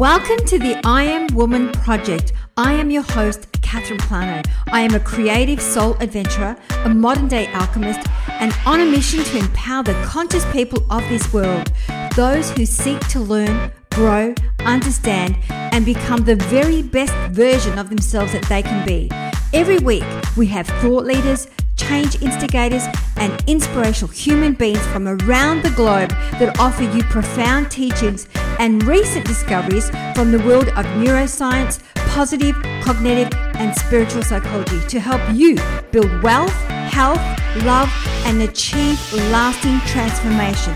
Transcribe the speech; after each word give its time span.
Welcome 0.00 0.46
to 0.46 0.58
the 0.58 0.80
I 0.82 1.02
Am 1.02 1.26
Woman 1.34 1.72
Project. 1.72 2.32
I 2.56 2.72
am 2.72 2.90
your 2.90 3.02
host, 3.02 3.52
Catherine 3.60 3.98
Plano. 3.98 4.40
I 4.72 4.80
am 4.80 4.94
a 4.94 4.98
creative 4.98 5.60
soul 5.60 5.94
adventurer, 6.00 6.56
a 6.86 6.88
modern 6.88 7.28
day 7.28 7.52
alchemist, 7.52 8.08
and 8.30 8.50
on 8.64 8.80
a 8.80 8.86
mission 8.86 9.22
to 9.22 9.36
empower 9.36 9.82
the 9.82 9.92
conscious 10.02 10.50
people 10.52 10.78
of 10.90 11.06
this 11.10 11.30
world, 11.34 11.70
those 12.16 12.50
who 12.52 12.64
seek 12.64 12.98
to 13.08 13.20
learn, 13.20 13.70
grow, 13.90 14.34
understand, 14.60 15.36
and 15.50 15.84
become 15.84 16.24
the 16.24 16.36
very 16.36 16.80
best 16.80 17.12
version 17.34 17.78
of 17.78 17.90
themselves 17.90 18.32
that 18.32 18.44
they 18.44 18.62
can 18.62 18.86
be. 18.86 19.10
Every 19.52 19.80
week, 19.80 20.04
we 20.34 20.46
have 20.46 20.66
thought 20.80 21.04
leaders, 21.04 21.46
change 21.80 22.20
instigators, 22.22 22.84
and 23.16 23.32
inspirational 23.46 24.10
human 24.12 24.52
beings 24.54 24.84
from 24.88 25.08
around 25.08 25.62
the 25.62 25.70
globe 25.70 26.10
that 26.38 26.58
offer 26.58 26.84
you 26.84 27.02
profound 27.04 27.70
teachings 27.70 28.28
and 28.58 28.82
recent 28.84 29.26
discoveries 29.26 29.90
from 30.14 30.32
the 30.32 30.42
world 30.46 30.68
of 30.68 30.84
neuroscience, 31.02 31.80
positive, 31.94 32.56
cognitive, 32.82 33.32
and 33.56 33.74
spiritual 33.76 34.22
psychology 34.22 34.80
to 34.88 35.00
help 35.00 35.20
you 35.32 35.56
build 35.90 36.10
wealth, 36.22 36.52
health, 36.90 37.20
love, 37.64 37.90
and 38.26 38.42
achieve 38.42 38.98
lasting 39.30 39.78
transformation. 39.86 40.74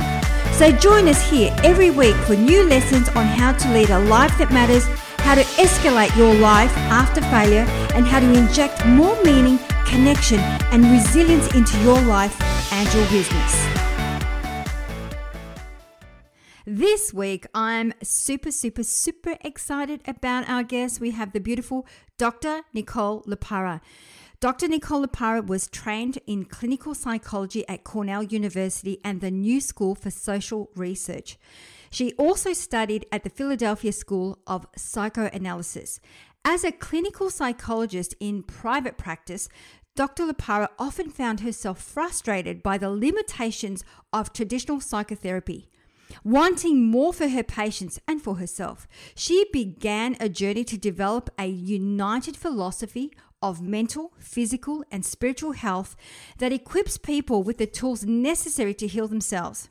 So 0.55 0.71
join 0.71 1.09
us 1.09 1.29
here 1.29 1.55
every 1.65 1.91
week 1.91 2.15
for 2.27 2.37
new 2.37 2.63
lessons 2.63 3.09
on 3.11 3.27
how 3.27 3.53
to 3.53 3.73
lead 3.73 3.91
a 3.91 3.99
life 3.99 4.39
that 4.39 4.53
matters, 4.53 4.87
how 5.19 5.35
to 5.35 5.43
escalate 5.59 6.17
your 6.17 6.33
life 6.35 6.71
after 6.77 7.21
failure, 7.23 7.67
and 7.95 8.07
how 8.07 8.21
to 8.21 8.33
inject 8.33 8.87
more 8.87 9.21
meaning, 9.25 9.59
connection, 9.87 10.39
and 10.73 10.85
resilience 10.91 11.55
into 11.55 11.79
your 11.83 12.01
life 12.03 12.37
and 12.73 12.93
your 12.95 13.07
business. 13.11 13.85
This 16.67 17.13
week, 17.13 17.47
I'm 17.55 17.93
super, 18.03 18.51
super, 18.51 18.83
super 18.83 19.37
excited 19.43 20.01
about 20.07 20.49
our 20.49 20.63
guest. 20.63 20.99
We 20.99 21.11
have 21.11 21.33
the 21.33 21.41
beautiful 21.41 21.87
Dr. 22.17 22.63
Nicole 22.73 23.23
LePera. 23.25 23.83
Dr. 24.41 24.69
Nicole 24.69 25.07
LePera 25.07 25.47
was 25.47 25.69
trained 25.69 26.19
in 26.27 26.45
clinical 26.45 26.95
psychology 26.95 27.67
at 27.69 27.85
Cornell 27.85 28.23
University 28.23 28.99
and 29.05 29.21
the 29.21 29.31
New 29.31 29.61
School 29.61 29.95
for 29.95 30.11
Social 30.11 30.71
Research. 30.75 31.39
She 31.91 32.13
also 32.15 32.53
studied 32.53 33.07
at 33.13 33.25
the 33.25 33.31
Philadelphia 33.31 33.93
School 33.93 34.39
of 34.47 34.67
Psychoanalysis. 34.77 36.01
As 36.47 36.63
a 36.63 36.73
clinical 36.73 37.31
psychologist 37.31 38.15
in 38.21 38.43
private 38.43 38.99
practice, 38.99 39.49
Dr. 39.97 40.27
LePera 40.27 40.69
often 40.79 41.09
found 41.09 41.41
herself 41.41 41.81
frustrated 41.81 42.63
by 42.63 42.77
the 42.77 42.91
limitations 42.91 43.83
of 44.13 44.33
traditional 44.33 44.81
psychotherapy. 44.81 45.71
Wanting 46.23 46.91
more 46.91 47.15
for 47.15 47.29
her 47.29 47.43
patients 47.43 47.99
and 48.07 48.21
for 48.21 48.37
herself, 48.37 48.87
she 49.15 49.47
began 49.53 50.17
a 50.21 50.29
journey 50.29 50.65
to 50.65 50.77
develop 50.77 51.31
a 51.39 51.47
united 51.47 52.37
philosophy 52.37 53.11
of 53.41 53.63
mental, 53.63 54.13
physical, 54.19 54.85
and 54.91 55.05
spiritual 55.05 55.53
health 55.53 55.97
that 56.39 56.53
equips 56.53 56.99
people 56.99 57.43
with 57.43 57.57
the 57.57 57.67
tools 57.67 58.05
necessary 58.05 58.75
to 58.75 58.87
heal 58.87 59.09
themselves. 59.09 59.71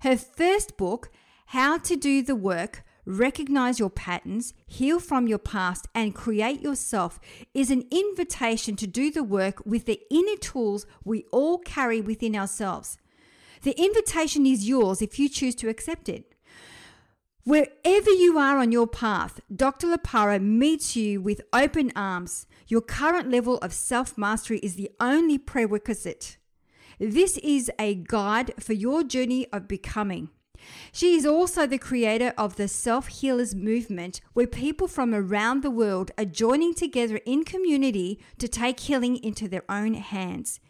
Her 0.00 0.16
first 0.16 0.76
book, 0.76 1.10
How 1.46 1.78
to 1.78 1.94
Do 1.94 2.22
the 2.22 2.36
Work, 2.36 2.84
Recognize 3.08 3.78
Your 3.78 3.88
Patterns, 3.88 4.52
Heal 4.66 5.00
from 5.00 5.26
Your 5.26 5.38
Past, 5.38 5.88
and 5.94 6.14
Create 6.14 6.60
Yourself, 6.60 7.18
is 7.54 7.70
an 7.70 7.84
invitation 7.90 8.76
to 8.76 8.86
do 8.86 9.10
the 9.10 9.24
work 9.24 9.64
with 9.64 9.86
the 9.86 10.02
inner 10.10 10.36
tools 10.36 10.84
we 11.04 11.24
all 11.32 11.56
carry 11.56 12.02
within 12.02 12.36
ourselves. 12.36 12.98
The 13.62 13.72
invitation 13.82 14.44
is 14.44 14.68
yours 14.68 15.00
if 15.00 15.18
you 15.18 15.30
choose 15.30 15.54
to 15.54 15.70
accept 15.70 16.10
it. 16.10 16.34
Wherever 17.44 18.10
you 18.10 18.38
are 18.38 18.58
on 18.58 18.72
your 18.72 18.86
path, 18.86 19.40
Dr. 19.56 19.86
LePera 19.86 20.38
meets 20.38 20.94
you 20.94 21.22
with 21.22 21.40
open 21.54 21.90
arms. 21.96 22.46
Your 22.66 22.82
current 22.82 23.30
level 23.30 23.56
of 23.58 23.72
self 23.72 24.18
mastery 24.18 24.58
is 24.58 24.74
the 24.74 24.90
only 25.00 25.38
prerequisite. 25.38 26.36
This 26.98 27.38
is 27.38 27.70
a 27.78 27.94
guide 27.94 28.52
for 28.60 28.74
your 28.74 29.02
journey 29.02 29.46
of 29.50 29.66
becoming. 29.66 30.28
She 30.92 31.14
is 31.14 31.26
also 31.26 31.66
the 31.66 31.78
creator 31.78 32.32
of 32.36 32.56
the 32.56 32.68
Self 32.68 33.08
Healers 33.08 33.54
Movement, 33.54 34.20
where 34.32 34.46
people 34.46 34.88
from 34.88 35.14
around 35.14 35.62
the 35.62 35.70
world 35.70 36.10
are 36.18 36.24
joining 36.24 36.74
together 36.74 37.20
in 37.24 37.44
community 37.44 38.18
to 38.38 38.48
take 38.48 38.80
healing 38.80 39.16
into 39.16 39.48
their 39.48 39.64
own 39.68 39.94
hands. 39.94 40.60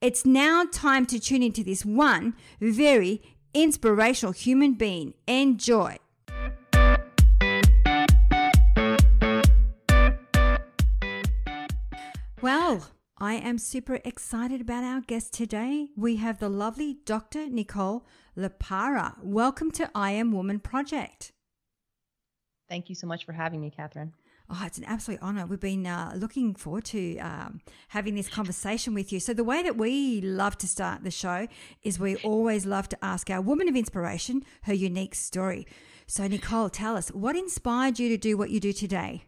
It's 0.00 0.26
now 0.26 0.64
time 0.70 1.06
to 1.06 1.18
tune 1.18 1.42
into 1.42 1.64
this 1.64 1.84
one 1.84 2.34
very 2.60 3.22
inspirational 3.54 4.32
human 4.32 4.74
being. 4.74 5.14
Enjoy. 5.26 5.96
Well, 12.42 12.86
I 13.18 13.36
am 13.36 13.56
super 13.56 13.98
excited 14.04 14.60
about 14.60 14.84
our 14.84 15.00
guest 15.00 15.32
today. 15.32 15.88
We 15.96 16.16
have 16.16 16.38
the 16.38 16.50
lovely 16.50 16.98
Dr. 17.06 17.48
Nicole 17.48 18.04
LePera. 18.36 19.14
Welcome 19.22 19.70
to 19.70 19.90
I 19.94 20.10
Am 20.10 20.32
Woman 20.32 20.60
Project. 20.60 21.32
Thank 22.68 22.90
you 22.90 22.94
so 22.94 23.06
much 23.06 23.24
for 23.24 23.32
having 23.32 23.62
me, 23.62 23.70
Catherine. 23.70 24.12
Oh, 24.50 24.62
it's 24.66 24.76
an 24.76 24.84
absolute 24.84 25.20
honor. 25.22 25.46
We've 25.46 25.58
been 25.58 25.86
uh, 25.86 26.12
looking 26.14 26.54
forward 26.54 26.84
to 26.86 27.16
um, 27.20 27.62
having 27.88 28.16
this 28.16 28.28
conversation 28.28 28.92
with 28.92 29.10
you. 29.10 29.18
So, 29.18 29.32
the 29.32 29.44
way 29.44 29.62
that 29.62 29.78
we 29.78 30.20
love 30.20 30.58
to 30.58 30.68
start 30.68 31.02
the 31.02 31.10
show 31.10 31.48
is 31.82 31.98
we 31.98 32.16
always 32.16 32.66
love 32.66 32.86
to 32.90 33.02
ask 33.02 33.30
our 33.30 33.40
woman 33.40 33.66
of 33.66 33.76
inspiration 33.76 34.44
her 34.64 34.74
unique 34.74 35.14
story. 35.14 35.66
So, 36.06 36.28
Nicole, 36.28 36.68
tell 36.68 36.98
us 36.98 37.08
what 37.08 37.34
inspired 37.34 37.98
you 37.98 38.10
to 38.10 38.18
do 38.18 38.36
what 38.36 38.50
you 38.50 38.60
do 38.60 38.74
today? 38.74 39.24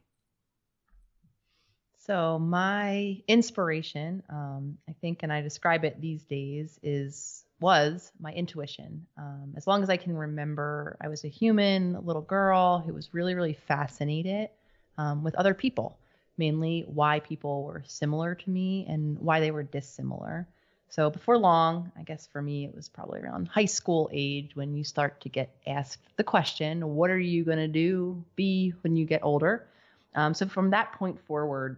So, 2.08 2.38
my 2.38 3.20
inspiration, 3.28 4.22
um, 4.30 4.78
I 4.88 4.94
think, 5.02 5.22
and 5.24 5.30
I 5.30 5.42
describe 5.42 5.84
it 5.84 6.00
these 6.00 6.22
days, 6.22 6.80
is 6.82 7.44
was 7.60 8.12
my 8.18 8.32
intuition. 8.32 9.06
Um, 9.18 9.52
as 9.58 9.66
long 9.66 9.82
as 9.82 9.90
I 9.90 9.98
can 9.98 10.16
remember, 10.16 10.96
I 11.02 11.08
was 11.08 11.24
a 11.24 11.28
human, 11.28 11.96
a 11.96 12.00
little 12.00 12.22
girl 12.22 12.78
who 12.78 12.94
was 12.94 13.12
really, 13.12 13.34
really 13.34 13.52
fascinated 13.52 14.48
um, 14.96 15.22
with 15.22 15.34
other 15.34 15.52
people, 15.52 15.98
mainly 16.38 16.86
why 16.86 17.20
people 17.20 17.64
were 17.64 17.82
similar 17.86 18.34
to 18.34 18.48
me 18.48 18.86
and 18.88 19.18
why 19.18 19.40
they 19.40 19.50
were 19.50 19.62
dissimilar. 19.62 20.48
So 20.88 21.10
before 21.10 21.36
long, 21.36 21.92
I 21.94 22.04
guess 22.04 22.26
for 22.26 22.40
me, 22.40 22.64
it 22.64 22.74
was 22.74 22.88
probably 22.88 23.20
around 23.20 23.48
high 23.48 23.66
school 23.66 24.08
age 24.14 24.56
when 24.56 24.74
you 24.74 24.82
start 24.82 25.20
to 25.20 25.28
get 25.28 25.54
asked 25.66 26.16
the 26.16 26.24
question, 26.24 26.94
what 26.94 27.10
are 27.10 27.20
you 27.20 27.44
going 27.44 27.58
to 27.58 27.68
do, 27.68 28.24
be 28.34 28.72
when 28.80 28.96
you 28.96 29.04
get 29.04 29.22
older? 29.22 29.66
Um, 30.14 30.32
so 30.32 30.46
from 30.46 30.70
that 30.70 30.92
point 30.92 31.20
forward, 31.26 31.76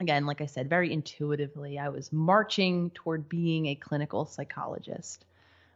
again, 0.00 0.26
like 0.26 0.40
I 0.40 0.46
said, 0.46 0.68
very 0.68 0.92
intuitively, 0.92 1.78
I 1.78 1.88
was 1.88 2.12
marching 2.12 2.90
toward 2.90 3.28
being 3.28 3.66
a 3.66 3.74
clinical 3.74 4.24
psychologist. 4.26 5.24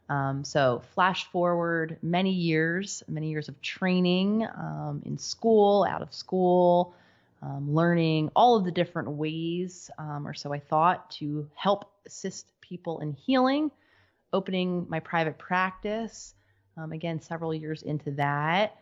Um, 0.09 0.43
so, 0.43 0.81
flash 0.93 1.25
forward 1.31 1.97
many 2.01 2.31
years, 2.31 3.03
many 3.07 3.29
years 3.29 3.47
of 3.47 3.61
training 3.61 4.45
um, 4.55 5.01
in 5.05 5.17
school, 5.17 5.85
out 5.89 6.01
of 6.01 6.13
school, 6.13 6.93
um, 7.41 7.73
learning 7.73 8.29
all 8.35 8.55
of 8.55 8.65
the 8.65 8.71
different 8.71 9.09
ways, 9.11 9.89
um, 9.97 10.27
or 10.27 10.33
so 10.33 10.53
I 10.53 10.59
thought, 10.59 11.11
to 11.11 11.49
help 11.55 11.89
assist 12.05 12.47
people 12.61 12.99
in 12.99 13.13
healing, 13.13 13.71
opening 14.31 14.85
my 14.89 14.99
private 14.99 15.37
practice. 15.37 16.35
Um, 16.75 16.91
again, 16.91 17.21
several 17.21 17.53
years 17.53 17.83
into 17.83 18.11
that, 18.11 18.77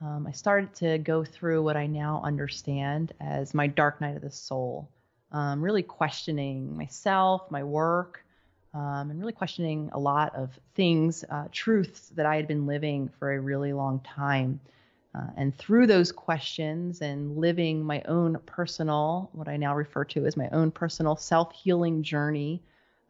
um, 0.00 0.26
I 0.26 0.32
started 0.32 0.74
to 0.76 0.98
go 0.98 1.24
through 1.24 1.62
what 1.62 1.76
I 1.76 1.86
now 1.86 2.20
understand 2.24 3.12
as 3.20 3.54
my 3.54 3.66
dark 3.66 4.00
night 4.00 4.16
of 4.16 4.22
the 4.22 4.30
soul, 4.30 4.88
really 5.32 5.82
questioning 5.82 6.76
myself, 6.76 7.50
my 7.50 7.64
work 7.64 8.24
um, 8.74 9.10
and 9.10 9.20
really 9.20 9.32
questioning 9.32 9.88
a 9.92 9.98
lot 9.98 10.34
of 10.34 10.58
things, 10.74 11.24
uh, 11.30 11.44
truths 11.52 12.10
that 12.16 12.26
I 12.26 12.36
had 12.36 12.48
been 12.48 12.66
living 12.66 13.08
for 13.18 13.32
a 13.32 13.40
really 13.40 13.72
long 13.72 14.00
time. 14.00 14.60
Uh, 15.14 15.28
and 15.36 15.56
through 15.56 15.86
those 15.86 16.10
questions 16.10 17.00
and 17.00 17.36
living 17.36 17.84
my 17.84 18.02
own 18.08 18.36
personal, 18.46 19.30
what 19.32 19.46
I 19.46 19.56
now 19.56 19.76
refer 19.76 20.04
to 20.06 20.26
as 20.26 20.36
my 20.36 20.48
own 20.50 20.72
personal 20.72 21.14
self 21.14 21.52
healing 21.52 22.02
journey, 22.02 22.60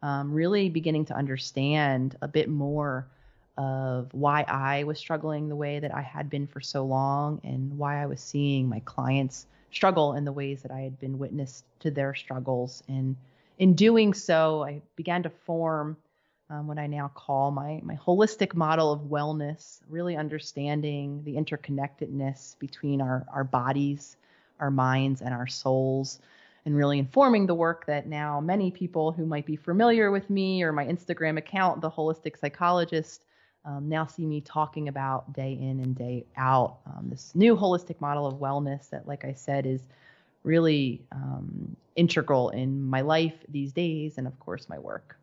um, 0.03 0.31
really 0.31 0.69
beginning 0.69 1.05
to 1.05 1.15
understand 1.15 2.15
a 2.21 2.27
bit 2.27 2.47
more 2.47 3.07
of 3.57 4.13
why 4.13 4.41
I 4.47 4.83
was 4.83 4.99
struggling 4.99 5.47
the 5.47 5.55
way 5.55 5.79
that 5.79 5.93
I 5.93 6.01
had 6.01 6.29
been 6.29 6.47
for 6.47 6.59
so 6.59 6.83
long 6.83 7.39
and 7.43 7.77
why 7.77 8.01
I 8.01 8.05
was 8.05 8.19
seeing 8.19 8.67
my 8.67 8.81
clients 8.81 9.47
struggle 9.71 10.13
in 10.13 10.25
the 10.25 10.31
ways 10.31 10.61
that 10.61 10.71
I 10.71 10.81
had 10.81 10.99
been 10.99 11.19
witness 11.19 11.63
to 11.79 11.91
their 11.91 12.13
struggles. 12.15 12.83
And 12.87 13.15
in 13.57 13.73
doing 13.73 14.13
so, 14.13 14.63
I 14.63 14.81
began 14.95 15.23
to 15.23 15.29
form 15.29 15.97
um, 16.49 16.67
what 16.67 16.77
I 16.77 16.87
now 16.87 17.09
call 17.13 17.51
my, 17.51 17.79
my 17.83 17.95
holistic 17.95 18.53
model 18.53 18.91
of 18.91 19.01
wellness, 19.01 19.79
really 19.89 20.15
understanding 20.15 21.23
the 21.23 21.35
interconnectedness 21.35 22.59
between 22.59 23.01
our, 23.01 23.25
our 23.33 23.43
bodies, 23.43 24.17
our 24.59 24.69
minds, 24.69 25.21
and 25.21 25.33
our 25.33 25.47
souls, 25.47 26.19
and 26.65 26.75
really 26.75 26.99
informing 26.99 27.45
the 27.45 27.55
work 27.55 27.85
that 27.87 28.07
now 28.07 28.39
many 28.39 28.69
people 28.69 29.11
who 29.11 29.25
might 29.25 29.45
be 29.45 29.55
familiar 29.55 30.11
with 30.11 30.29
me 30.29 30.61
or 30.61 30.71
my 30.71 30.85
Instagram 30.85 31.37
account, 31.37 31.81
The 31.81 31.89
Holistic 31.89 32.37
Psychologist, 32.37 33.23
um, 33.65 33.89
now 33.89 34.05
see 34.05 34.25
me 34.25 34.41
talking 34.41 34.87
about 34.87 35.33
day 35.33 35.53
in 35.53 35.79
and 35.79 35.95
day 35.95 36.25
out 36.37 36.77
um, 36.85 37.07
this 37.09 37.33
new 37.33 37.55
holistic 37.55 37.99
model 37.99 38.27
of 38.27 38.35
wellness 38.35 38.89
that, 38.91 39.07
like 39.07 39.25
I 39.25 39.33
said, 39.33 39.65
is 39.65 39.81
really 40.43 41.01
um, 41.11 41.75
integral 41.95 42.49
in 42.49 42.83
my 42.83 43.01
life 43.01 43.33
these 43.49 43.71
days 43.71 44.17
and, 44.17 44.27
of 44.27 44.39
course, 44.39 44.69
my 44.69 44.77
work. 44.77 45.17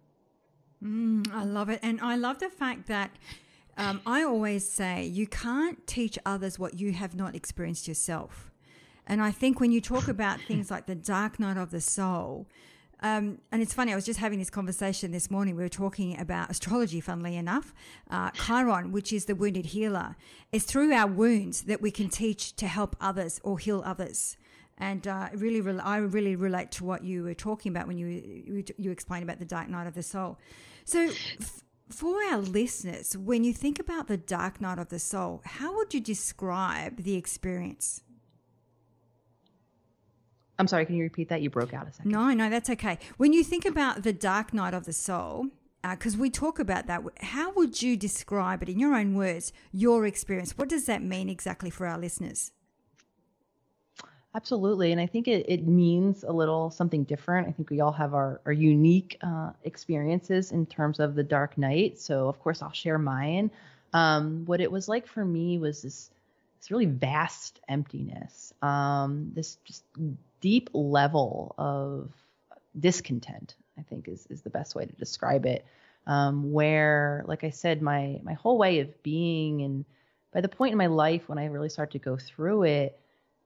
Mm, 0.83 1.33
I 1.33 1.45
love 1.45 1.69
it. 1.69 1.79
And 1.83 2.01
I 2.01 2.17
love 2.17 2.41
the 2.41 2.49
fact 2.49 2.89
that 2.89 3.13
um, 3.79 4.01
I 4.05 4.25
always 4.25 4.69
say 4.69 5.05
you 5.05 5.27
can't 5.27 5.87
teach 5.87 6.19
others 6.27 6.59
what 6.59 6.79
you 6.79 6.93
have 6.93 7.15
not 7.15 7.35
experienced 7.35 7.87
yourself. 7.87 8.51
And 9.07 9.23
I 9.23 9.31
think 9.31 9.61
when 9.61 9.73
you 9.73 9.81
talk 9.81 10.09
about 10.09 10.41
things 10.41 10.71
like 10.71 10.87
the 10.87 10.95
dark 10.95 11.39
night 11.39 11.57
of 11.57 11.71
the 11.71 11.81
soul, 11.81 12.47
um, 13.03 13.39
and 13.51 13.61
it's 13.61 13.75
funny, 13.75 13.93
I 13.93 13.97
was 13.97 14.07
just 14.07 14.21
having 14.21 14.39
this 14.39 14.51
conversation 14.51 15.11
this 15.11 15.31
morning. 15.31 15.57
We 15.57 15.65
were 15.65 15.69
talking 15.69 16.19
about 16.19 16.51
astrology, 16.51 17.01
funnily 17.01 17.37
enough. 17.37 17.75
Uh, 18.09 18.31
Chiron, 18.31 18.93
which 18.93 19.13
is 19.13 19.25
the 19.25 19.35
wounded 19.35 19.67
healer, 19.67 20.17
it's 20.53 20.65
through 20.65 20.93
our 20.93 21.09
wounds 21.09 21.63
that 21.63 21.83
we 21.83 21.91
can 21.91 22.09
teach 22.09 22.55
to 22.57 22.69
help 22.69 22.95
others 23.01 23.41
or 23.43 23.59
heal 23.59 23.83
others. 23.85 24.37
And 24.79 25.07
uh, 25.07 25.31
really, 25.35 25.61
I 25.81 25.99
really 25.99 26.37
relate 26.37 26.71
to 26.73 26.85
what 26.85 27.05
you 27.05 27.25
were 27.25 27.35
talking 27.35 27.71
about 27.71 27.89
when 27.89 27.99
you 27.99 28.65
you, 28.79 28.91
explained 28.91 29.25
about 29.25 29.39
the 29.39 29.45
dark 29.45 29.69
night 29.69 29.87
of 29.87 29.95
the 29.95 30.03
soul. 30.03 30.39
So, 30.85 31.11
f- 31.41 31.63
for 31.89 32.23
our 32.25 32.39
listeners, 32.39 33.17
when 33.17 33.45
you 33.45 33.53
think 33.53 33.79
about 33.79 34.09
the 34.09 34.17
dark 34.17 34.61
night 34.61 34.79
of 34.79 34.89
the 34.89 34.99
soul, 34.99 35.43
how 35.45 35.77
would 35.77 35.93
you 35.93 36.01
describe 36.01 37.03
the 37.03 37.17
experience? 37.17 38.03
I'm 40.63 40.69
sorry, 40.69 40.87
can 40.87 40.95
you 40.95 41.03
repeat 41.03 41.29
that? 41.31 41.43
You 41.43 41.51
broke 41.51 41.75
out 41.75 41.89
a 41.89 41.93
second. 41.93 42.13
No, 42.13 42.33
no, 42.33 42.49
that's 42.49 42.71
okay. 42.71 42.97
When 43.17 43.33
you 43.33 43.43
think 43.43 43.65
about 43.65 44.05
the 44.05 44.13
dark 44.13 44.55
night 44.55 44.75
of 44.75 44.85
the 44.85 44.93
soul, 44.93 45.49
because 45.83 46.15
uh, 46.15 46.19
we 46.21 46.31
talk 46.31 46.61
about 46.61 46.87
that, 46.87 47.03
how 47.21 47.51
would 47.55 47.83
you 47.83 47.97
describe 47.97 48.63
it 48.63 48.69
in 48.69 48.79
your 48.79 48.95
own 48.95 49.17
words, 49.17 49.53
your 49.73 50.07
experience? 50.07 50.57
What 50.57 50.69
does 50.69 50.87
that 50.87 51.03
mean 51.03 51.29
exactly 51.29 51.69
for 51.69 51.89
our 51.89 51.99
listeners? 51.99 52.53
Absolutely. 54.37 54.93
And 54.93 55.01
I 55.01 55.07
think 55.07 55.27
it, 55.27 55.45
it 55.49 55.67
means 55.67 56.23
a 56.23 56.31
little 56.31 56.71
something 56.71 57.03
different. 57.03 57.49
I 57.49 57.51
think 57.51 57.69
we 57.69 57.81
all 57.81 57.91
have 57.91 58.15
our, 58.15 58.41
our 58.47 58.53
unique 58.53 59.19
uh, 59.21 59.51
experiences 59.65 60.53
in 60.53 60.65
terms 60.67 61.01
of 61.01 61.17
the 61.17 61.25
dark 61.25 61.59
night. 61.59 61.99
So, 61.99 62.29
of 62.29 62.39
course, 62.39 62.63
I'll 62.63 62.73
share 62.73 62.99
mine. 63.01 63.51
Um, 63.93 64.45
what 64.47 64.61
it 64.61 64.71
was 64.71 64.89
like 64.89 65.09
for 65.09 65.25
me 65.25 65.59
was 65.59 65.83
this, 65.83 66.11
this 66.61 66.71
really 66.71 66.87
vast 66.87 67.59
emptiness, 67.69 68.55
um, 68.63 69.33
this 69.35 69.57
just 69.65 69.83
deep 70.43 70.69
level 70.75 71.55
of 71.57 72.11
discontent, 72.79 73.55
I 73.79 73.83
think 73.83 74.09
is, 74.09 74.27
is 74.29 74.43
the 74.43 74.51
best 74.51 74.75
way 74.75 74.85
to 74.85 74.93
describe 74.93 75.47
it. 75.47 75.65
Um, 76.07 76.53
where, 76.53 77.25
like 77.27 77.45
I 77.45 77.51
said, 77.51 77.81
my, 77.81 78.21
my 78.25 78.35
whole 78.35 78.59
way 78.59 78.81
of 78.81 79.03
being, 79.05 79.63
and 79.63 79.85
by 80.33 80.41
the 80.41 80.49
point 80.49 80.73
in 80.73 80.79
my 80.79 80.89
life 80.89 81.29
when 81.29 81.39
I 81.39 81.47
really 81.47 81.69
started 81.69 81.93
to 81.93 82.05
go 82.05 82.17
through 82.17 82.65
it, 82.65 82.99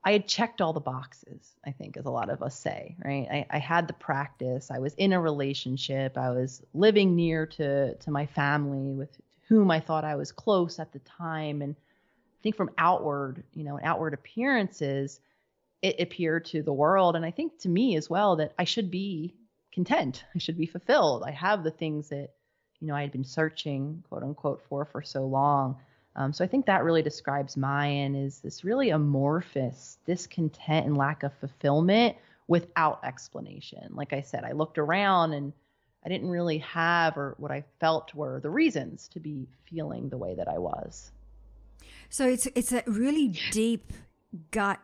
I 0.02 0.12
had 0.12 0.26
checked 0.26 0.60
all 0.60 0.72
the 0.72 0.80
boxes, 0.80 1.54
I 1.64 1.72
think, 1.72 1.96
as 1.96 2.06
a 2.06 2.10
lot 2.10 2.30
of 2.30 2.42
us 2.42 2.58
say, 2.58 2.96
right? 3.04 3.26
I, 3.30 3.46
I, 3.50 3.58
had 3.58 3.88
the 3.88 3.92
practice. 3.92 4.70
I 4.70 4.78
was 4.78 4.94
in 4.94 5.12
a 5.12 5.20
relationship. 5.20 6.16
I 6.16 6.30
was 6.30 6.62
living 6.72 7.16
near 7.16 7.44
to, 7.46 7.94
to 7.96 8.10
my 8.12 8.26
family 8.26 8.94
with 8.94 9.10
whom 9.48 9.70
I 9.70 9.80
thought 9.80 10.04
I 10.04 10.14
was 10.14 10.30
close 10.30 10.78
at 10.78 10.92
the 10.92 11.00
time. 11.00 11.60
And 11.60 11.74
I 11.74 12.38
think 12.42 12.54
from 12.54 12.70
outward, 12.78 13.42
you 13.52 13.64
know, 13.64 13.80
outward 13.82 14.14
appearances, 14.14 15.18
it 15.86 16.00
appeared 16.00 16.44
to 16.46 16.62
the 16.62 16.72
world. 16.72 17.14
And 17.14 17.24
I 17.24 17.30
think 17.30 17.58
to 17.60 17.68
me 17.68 17.96
as 17.96 18.10
well 18.10 18.36
that 18.36 18.52
I 18.58 18.64
should 18.64 18.90
be 18.90 19.34
content. 19.72 20.24
I 20.34 20.38
should 20.38 20.58
be 20.58 20.66
fulfilled. 20.66 21.22
I 21.24 21.30
have 21.30 21.62
the 21.62 21.70
things 21.70 22.08
that, 22.08 22.30
you 22.80 22.88
know, 22.88 22.94
I 22.94 23.02
had 23.02 23.12
been 23.12 23.24
searching, 23.24 24.02
quote 24.08 24.22
unquote, 24.22 24.62
for 24.68 24.84
for 24.84 25.02
so 25.02 25.26
long. 25.26 25.76
Um, 26.16 26.32
so 26.32 26.44
I 26.44 26.48
think 26.48 26.66
that 26.66 26.82
really 26.82 27.02
describes 27.02 27.56
Mayan 27.56 28.14
is 28.16 28.40
this 28.40 28.64
really 28.64 28.90
amorphous 28.90 29.98
discontent 30.06 30.86
and 30.86 30.96
lack 30.96 31.22
of 31.22 31.32
fulfillment 31.34 32.16
without 32.48 33.00
explanation. 33.04 33.90
Like 33.90 34.12
I 34.12 34.22
said, 34.22 34.42
I 34.42 34.52
looked 34.52 34.78
around 34.78 35.34
and 35.34 35.52
I 36.04 36.08
didn't 36.08 36.30
really 36.30 36.58
have 36.58 37.18
or 37.18 37.34
what 37.38 37.50
I 37.50 37.64
felt 37.80 38.14
were 38.14 38.40
the 38.40 38.50
reasons 38.50 39.08
to 39.08 39.20
be 39.20 39.46
feeling 39.68 40.08
the 40.08 40.16
way 40.16 40.34
that 40.34 40.48
I 40.48 40.58
was. 40.58 41.10
So 42.08 42.26
it's 42.26 42.46
it's 42.54 42.72
a 42.72 42.82
really 42.86 43.28
deep 43.50 43.92
gut 44.50 44.80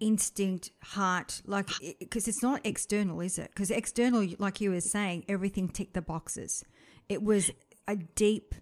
instinct 0.00 0.70
heart 0.82 1.42
like 1.44 1.68
because 1.98 2.28
it's 2.28 2.42
not 2.42 2.60
external 2.64 3.20
is 3.20 3.38
it 3.38 3.50
because 3.54 3.70
external 3.70 4.26
like 4.38 4.60
you 4.60 4.70
were 4.70 4.80
saying 4.80 5.24
everything 5.28 5.68
ticked 5.68 5.94
the 5.94 6.02
boxes 6.02 6.64
it 7.08 7.22
was 7.22 7.50
a 7.88 7.96
deep 7.96 8.54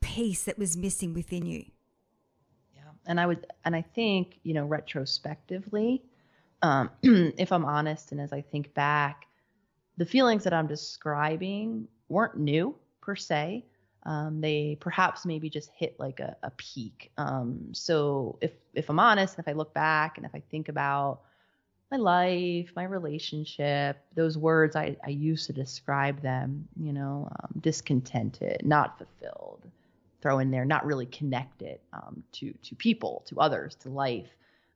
piece 0.00 0.44
that 0.44 0.58
was 0.58 0.76
missing 0.76 1.12
within 1.14 1.46
you. 1.46 1.64
Yeah, 2.74 2.82
and 3.06 3.18
I 3.18 3.26
would, 3.26 3.46
and 3.64 3.74
I 3.74 3.82
think 3.82 4.38
you 4.44 4.54
know, 4.54 4.64
retrospectively, 4.64 6.02
um, 6.62 6.90
if 7.02 7.52
I'm 7.52 7.64
honest, 7.64 8.12
and 8.12 8.20
as 8.20 8.32
I 8.32 8.40
think 8.40 8.72
back, 8.74 9.26
the 9.96 10.06
feelings 10.06 10.44
that 10.44 10.52
I'm 10.52 10.66
describing 10.66 11.88
weren't 12.08 12.36
new 12.36 12.76
per 13.00 13.16
se. 13.16 13.64
Um, 14.06 14.40
they 14.40 14.76
perhaps 14.80 15.24
maybe 15.24 15.48
just 15.48 15.70
hit 15.74 15.98
like 15.98 16.20
a, 16.20 16.36
a 16.42 16.50
peak. 16.50 17.10
Um, 17.16 17.68
so 17.72 18.38
if 18.42 18.52
if 18.74 18.90
I'm 18.90 19.00
honest, 19.00 19.38
if 19.38 19.48
I 19.48 19.52
look 19.52 19.72
back 19.72 20.18
and 20.18 20.26
if 20.26 20.34
I 20.34 20.42
think 20.50 20.68
about 20.68 21.20
my 21.90 21.96
life, 21.96 22.72
my 22.76 22.84
relationship, 22.84 23.98
those 24.14 24.36
words 24.36 24.76
I, 24.76 24.96
I 25.04 25.10
used 25.10 25.46
to 25.46 25.52
describe 25.52 26.20
them, 26.20 26.66
you 26.78 26.92
know, 26.92 27.28
um, 27.40 27.60
discontented, 27.60 28.64
not 28.64 28.98
fulfilled, 28.98 29.62
throw 30.20 30.38
in 30.38 30.50
there, 30.50 30.64
not 30.64 30.84
really 30.84 31.06
connected 31.06 31.78
um, 31.92 32.22
to 32.32 32.52
to 32.62 32.74
people, 32.74 33.22
to 33.26 33.40
others, 33.40 33.74
to 33.76 33.88
life. 33.88 34.28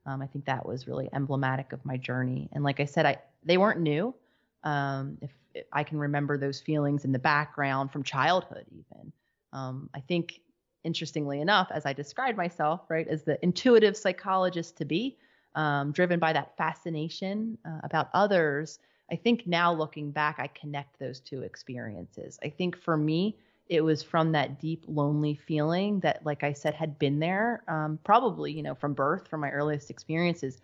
Um, 0.05 0.21
I 0.23 0.27
think 0.27 0.45
that 0.45 0.65
was 0.65 0.87
really 0.87 1.09
emblematic 1.13 1.71
of 1.71 1.85
my 1.85 1.97
journey. 1.97 2.49
And 2.53 2.63
like 2.63 2.79
I 2.79 2.85
said, 2.85 3.05
I 3.05 3.17
they 3.43 3.57
weren't 3.57 3.79
new. 3.79 4.15
Um, 4.63 5.17
if, 5.21 5.31
if, 5.53 5.65
I 5.71 5.83
can 5.83 5.99
remember 5.99 6.37
those 6.37 6.59
feelings 6.59 7.05
in 7.05 7.11
the 7.11 7.19
background 7.19 7.91
from 7.91 8.03
childhood, 8.03 8.65
even. 8.71 9.11
Um, 9.53 9.89
I 9.93 10.01
think, 10.01 10.41
interestingly 10.83 11.41
enough, 11.41 11.69
as 11.73 11.85
I 11.85 11.93
described 11.93 12.37
myself, 12.37 12.81
right, 12.89 13.07
as 13.07 13.23
the 13.23 13.37
intuitive 13.43 13.97
psychologist 13.97 14.77
to 14.77 14.85
be, 14.85 15.17
um, 15.55 15.91
driven 15.91 16.19
by 16.19 16.33
that 16.33 16.55
fascination 16.57 17.57
uh, 17.65 17.79
about 17.83 18.09
others. 18.13 18.79
I 19.11 19.15
think 19.15 19.47
now 19.47 19.73
looking 19.73 20.11
back, 20.11 20.39
I 20.39 20.47
connect 20.47 20.99
those 20.99 21.19
two 21.19 21.41
experiences. 21.41 22.39
I 22.43 22.49
think 22.49 22.77
for 22.77 22.95
me, 22.95 23.35
it 23.69 23.81
was 23.81 24.01
from 24.01 24.31
that 24.31 24.59
deep 24.59 24.83
lonely 24.87 25.35
feeling 25.35 25.99
that 26.01 26.25
like 26.25 26.43
i 26.43 26.51
said 26.51 26.73
had 26.73 26.99
been 26.99 27.19
there 27.19 27.63
um, 27.67 27.99
probably 28.03 28.51
you 28.51 28.63
know 28.63 28.75
from 28.75 28.93
birth 28.93 29.27
from 29.27 29.39
my 29.39 29.51
earliest 29.51 29.89
experiences 29.89 30.59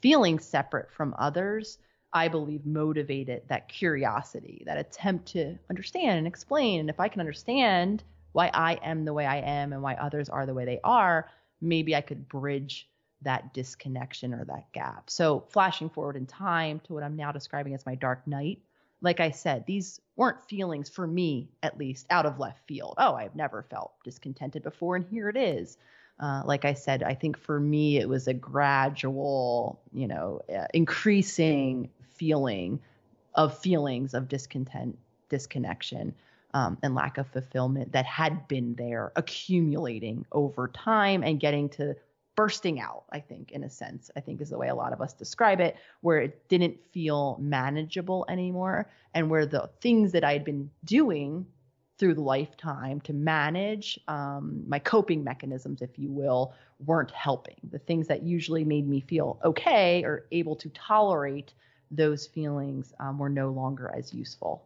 feeling 0.00 0.38
separate 0.38 0.90
from 0.92 1.14
others 1.18 1.78
i 2.12 2.28
believe 2.28 2.64
motivated 2.66 3.42
that 3.48 3.68
curiosity 3.68 4.62
that 4.66 4.78
attempt 4.78 5.26
to 5.26 5.58
understand 5.70 6.18
and 6.18 6.26
explain 6.26 6.80
and 6.80 6.90
if 6.90 7.00
i 7.00 7.08
can 7.08 7.20
understand 7.20 8.04
why 8.32 8.50
i 8.54 8.74
am 8.82 9.04
the 9.04 9.12
way 9.12 9.26
i 9.26 9.36
am 9.36 9.72
and 9.72 9.82
why 9.82 9.94
others 9.94 10.28
are 10.28 10.46
the 10.46 10.54
way 10.54 10.64
they 10.64 10.80
are 10.84 11.28
maybe 11.60 11.94
i 11.94 12.00
could 12.00 12.28
bridge 12.28 12.88
that 13.22 13.54
disconnection 13.54 14.34
or 14.34 14.44
that 14.44 14.70
gap 14.72 15.08
so 15.08 15.44
flashing 15.50 15.88
forward 15.88 16.16
in 16.16 16.26
time 16.26 16.80
to 16.80 16.92
what 16.92 17.02
i'm 17.02 17.16
now 17.16 17.30
describing 17.32 17.74
as 17.74 17.86
my 17.86 17.94
dark 17.94 18.26
night 18.26 18.58
like 19.02 19.18
I 19.18 19.30
said, 19.30 19.66
these 19.66 20.00
weren't 20.16 20.40
feelings 20.48 20.88
for 20.88 21.06
me, 21.06 21.50
at 21.62 21.76
least, 21.76 22.06
out 22.08 22.24
of 22.24 22.38
left 22.38 22.66
field. 22.66 22.94
Oh, 22.98 23.14
I've 23.14 23.34
never 23.34 23.64
felt 23.68 23.92
discontented 24.04 24.62
before, 24.62 24.96
and 24.96 25.04
here 25.04 25.28
it 25.28 25.36
is. 25.36 25.76
Uh, 26.20 26.42
like 26.44 26.64
I 26.64 26.74
said, 26.74 27.02
I 27.02 27.14
think 27.14 27.36
for 27.36 27.58
me, 27.58 27.98
it 27.98 28.08
was 28.08 28.28
a 28.28 28.34
gradual, 28.34 29.82
you 29.92 30.06
know, 30.06 30.40
uh, 30.56 30.66
increasing 30.72 31.90
feeling 32.14 32.80
of 33.34 33.58
feelings 33.58 34.14
of 34.14 34.28
discontent, 34.28 34.96
disconnection, 35.28 36.14
um, 36.54 36.78
and 36.82 36.94
lack 36.94 37.18
of 37.18 37.26
fulfillment 37.28 37.92
that 37.92 38.06
had 38.06 38.46
been 38.48 38.74
there 38.74 39.12
accumulating 39.16 40.26
over 40.32 40.68
time 40.68 41.22
and 41.22 41.40
getting 41.40 41.68
to 41.70 41.96
bursting 42.34 42.80
out, 42.80 43.04
I 43.12 43.20
think, 43.20 43.52
in 43.52 43.64
a 43.64 43.70
sense, 43.70 44.10
I 44.16 44.20
think 44.20 44.40
is 44.40 44.50
the 44.50 44.58
way 44.58 44.68
a 44.68 44.74
lot 44.74 44.92
of 44.92 45.00
us 45.00 45.12
describe 45.12 45.60
it, 45.60 45.76
where 46.00 46.18
it 46.18 46.48
didn't 46.48 46.78
feel 46.92 47.38
manageable 47.40 48.24
anymore. 48.28 48.90
And 49.14 49.28
where 49.28 49.46
the 49.46 49.70
things 49.80 50.12
that 50.12 50.24
I 50.24 50.32
had 50.32 50.44
been 50.44 50.70
doing 50.84 51.46
through 51.98 52.14
the 52.14 52.22
lifetime 52.22 53.00
to 53.02 53.12
manage 53.12 53.98
um, 54.08 54.64
my 54.66 54.78
coping 54.78 55.22
mechanisms, 55.22 55.82
if 55.82 55.98
you 55.98 56.10
will, 56.10 56.54
weren't 56.84 57.10
helping. 57.10 57.56
The 57.70 57.78
things 57.78 58.08
that 58.08 58.22
usually 58.22 58.64
made 58.64 58.88
me 58.88 59.00
feel 59.00 59.38
okay 59.44 60.02
or 60.02 60.26
able 60.32 60.56
to 60.56 60.68
tolerate 60.70 61.52
those 61.90 62.26
feelings 62.26 62.92
um, 62.98 63.18
were 63.18 63.28
no 63.28 63.50
longer 63.50 63.92
as 63.94 64.14
useful. 64.14 64.64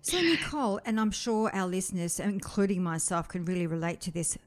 So, 0.00 0.20
Nicole, 0.20 0.80
and 0.84 0.98
I'm 0.98 1.10
sure 1.10 1.50
our 1.54 1.66
listeners, 1.66 2.18
including 2.20 2.82
myself, 2.82 3.28
can 3.28 3.44
really 3.44 3.66
relate 3.66 4.00
to 4.02 4.10
this 4.10 4.38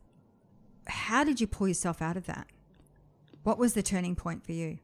how 0.88 1.24
did 1.24 1.40
you 1.40 1.48
pull 1.48 1.68
yourself 1.68 2.02
out 2.02 2.18
of 2.18 2.26
that? 2.26 2.48
What 3.44 3.58
was 3.58 3.74
the 3.74 3.84
turning 3.84 4.16
point 4.16 4.46
for 4.46 4.52
you? 4.52 4.80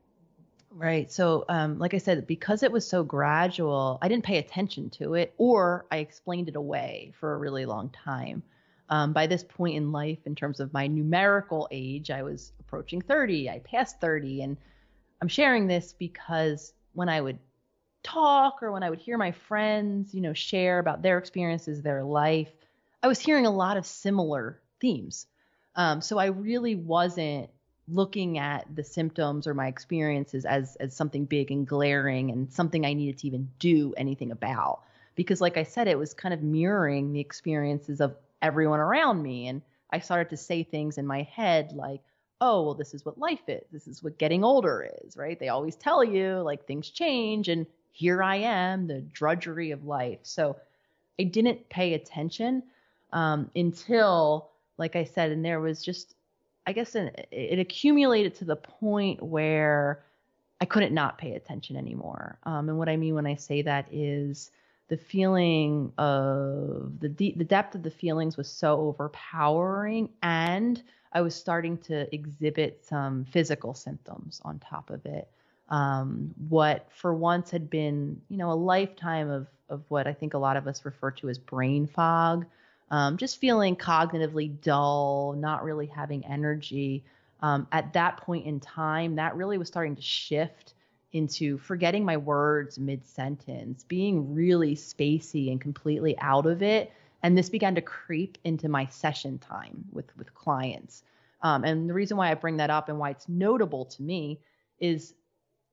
Right. 0.71 1.11
So, 1.11 1.45
um, 1.49 1.79
like 1.79 1.93
I 1.93 1.97
said, 1.97 2.27
because 2.27 2.61
it 2.61 2.71
was 2.71 2.87
so 2.87 3.03
gradual, 3.03 3.97
I 4.01 4.07
didn't 4.07 4.25
pay 4.25 4.37
attention 4.37 4.89
to 4.91 5.15
it, 5.15 5.33
or 5.37 5.85
I 5.91 5.97
explained 5.97 6.49
it 6.49 6.55
away 6.55 7.13
for 7.19 7.33
a 7.33 7.37
really 7.37 7.65
long 7.65 7.89
time. 7.89 8.43
Um, 8.89 9.11
by 9.11 9.27
this 9.27 9.43
point 9.43 9.75
in 9.75 9.91
life, 9.91 10.19
in 10.25 10.35
terms 10.35 10.59
of 10.59 10.73
my 10.73 10.87
numerical 10.87 11.67
age, 11.71 12.09
I 12.09 12.23
was 12.23 12.53
approaching 12.59 13.01
30. 13.01 13.49
I 13.49 13.59
passed 13.59 13.99
30, 13.99 14.43
and 14.43 14.57
I'm 15.21 15.27
sharing 15.27 15.67
this 15.67 15.93
because 15.93 16.73
when 16.93 17.09
I 17.09 17.21
would 17.21 17.39
talk 18.07 18.63
or 18.63 18.71
when 18.71 18.83
I 18.83 18.89
would 18.89 18.99
hear 18.99 19.17
my 19.17 19.31
friends, 19.31 20.13
you 20.13 20.21
know, 20.21 20.33
share 20.33 20.79
about 20.79 21.01
their 21.01 21.17
experiences, 21.17 21.81
their 21.81 22.03
life, 22.03 22.49
I 23.03 23.07
was 23.07 23.19
hearing 23.19 23.45
a 23.45 23.51
lot 23.51 23.77
of 23.77 23.85
similar 23.85 24.59
themes. 24.79 25.27
Um, 25.75 26.01
so 26.01 26.17
I 26.17 26.27
really 26.27 26.75
wasn't 26.75 27.49
looking 27.87 28.37
at 28.37 28.65
the 28.73 28.83
symptoms 28.83 29.47
or 29.47 29.53
my 29.53 29.67
experiences 29.67 30.45
as 30.45 30.75
as 30.77 30.95
something 30.95 31.25
big 31.25 31.51
and 31.51 31.65
glaring 31.65 32.31
and 32.31 32.51
something 32.51 32.85
I 32.85 32.93
needed 32.93 33.19
to 33.19 33.27
even 33.27 33.49
do 33.59 33.93
anything 33.95 34.31
about. 34.31 34.81
Because 35.15 35.39
like 35.39 35.57
I 35.57 35.63
said 35.63 35.87
it 35.87 35.97
was 35.97 36.13
kind 36.13 36.33
of 36.33 36.41
mirroring 36.41 37.13
the 37.13 37.19
experiences 37.19 38.01
of 38.01 38.15
everyone 38.41 38.79
around 38.79 39.21
me 39.21 39.47
and 39.47 39.61
I 39.89 39.99
started 39.99 40.29
to 40.31 40.37
say 40.37 40.63
things 40.63 40.97
in 40.97 41.07
my 41.07 41.23
head 41.23 41.71
like 41.71 42.01
oh 42.41 42.63
well 42.63 42.73
this 42.73 42.93
is 42.93 43.05
what 43.05 43.17
life 43.17 43.47
is. 43.47 43.63
This 43.71 43.87
is 43.87 44.03
what 44.03 44.17
getting 44.17 44.43
older 44.43 44.89
is 45.05 45.15
right? 45.15 45.39
They 45.39 45.49
always 45.49 45.75
tell 45.75 46.03
you 46.03 46.41
like 46.41 46.65
things 46.65 46.89
change 46.89 47.47
and 47.47 47.65
here 47.97 48.21
I 48.21 48.35
am 48.37 48.87
the 48.87 49.01
drudgery 49.01 49.71
of 49.71 49.85
life 49.85 50.19
so 50.21 50.57
I 51.19 51.23
didn't 51.23 51.67
pay 51.69 51.95
attention 51.95 52.63
um, 53.11 53.49
until 53.55 54.49
like 54.77 54.95
I 54.95 55.03
said 55.03 55.31
and 55.31 55.43
there 55.43 55.59
was 55.59 55.83
just 55.83 56.13
I 56.67 56.73
guess 56.73 56.95
it, 56.95 57.27
it 57.31 57.59
accumulated 57.59 58.35
to 58.35 58.45
the 58.45 58.57
point 58.57 59.23
where 59.23 60.03
I 60.59 60.65
couldn't 60.65 60.93
not 60.93 61.17
pay 61.17 61.33
attention 61.33 61.77
anymore. 61.77 62.39
Um, 62.43 62.69
and 62.69 62.77
what 62.77 62.89
I 62.89 62.97
mean 62.97 63.15
when 63.15 63.25
I 63.25 63.35
say 63.35 63.61
that 63.61 63.87
is 63.91 64.51
the 64.89 64.97
feeling 64.97 65.91
of 65.97 66.99
the 66.99 67.09
de- 67.09 67.35
the 67.37 67.43
depth 67.43 67.75
of 67.75 67.83
the 67.83 67.91
feelings 67.91 68.37
was 68.37 68.49
so 68.49 68.79
overpowering, 68.79 70.09
and 70.23 70.81
I 71.13 71.21
was 71.21 71.35
starting 71.35 71.77
to 71.79 72.13
exhibit 72.13 72.85
some 72.85 73.25
physical 73.25 73.73
symptoms 73.73 74.41
on 74.43 74.59
top 74.59 74.89
of 74.89 75.05
it. 75.05 75.29
Um, 75.69 76.33
what 76.49 76.87
for 76.91 77.13
once 77.13 77.51
had 77.51 77.69
been, 77.69 78.21
you 78.29 78.37
know, 78.37 78.51
a 78.51 78.53
lifetime 78.53 79.29
of 79.29 79.47
of 79.69 79.83
what 79.89 80.07
I 80.07 80.13
think 80.13 80.33
a 80.33 80.37
lot 80.37 80.55
of 80.55 80.65
us 80.67 80.85
refer 80.85 81.11
to 81.11 81.27
as 81.27 81.37
brain 81.37 81.87
fog 81.87 82.45
um, 82.89 83.17
just 83.17 83.39
feeling 83.39 83.75
cognitively 83.75 84.61
dull, 84.61 85.33
not 85.37 85.63
really 85.63 85.87
having 85.87 86.25
energy. 86.25 87.03
Um, 87.41 87.67
at 87.71 87.93
that 87.93 88.17
point 88.17 88.45
in 88.45 88.59
time, 88.59 89.15
that 89.15 89.35
really 89.35 89.57
was 89.57 89.67
starting 89.67 89.95
to 89.95 90.01
shift 90.01 90.73
into 91.11 91.57
forgetting 91.57 92.05
my 92.05 92.17
words 92.17 92.79
mid 92.79 93.05
sentence, 93.05 93.83
being 93.83 94.33
really 94.33 94.75
spacey 94.75 95.51
and 95.51 95.59
completely 95.59 96.17
out 96.19 96.45
of 96.45 96.63
it. 96.63 96.91
And 97.23 97.37
this 97.37 97.49
began 97.49 97.75
to 97.75 97.81
creep 97.81 98.37
into 98.43 98.69
my 98.69 98.85
session 98.87 99.37
time 99.39 99.85
with, 99.91 100.15
with 100.17 100.33
clients. 100.33 101.03
Um, 101.41 101.63
and 101.63 101.89
the 101.89 101.93
reason 101.93 102.17
why 102.17 102.31
I 102.31 102.35
bring 102.35 102.57
that 102.57 102.69
up 102.69 102.89
and 102.89 102.99
why 102.99 103.11
it's 103.11 103.27
notable 103.27 103.85
to 103.85 104.01
me 104.01 104.39
is 104.79 105.13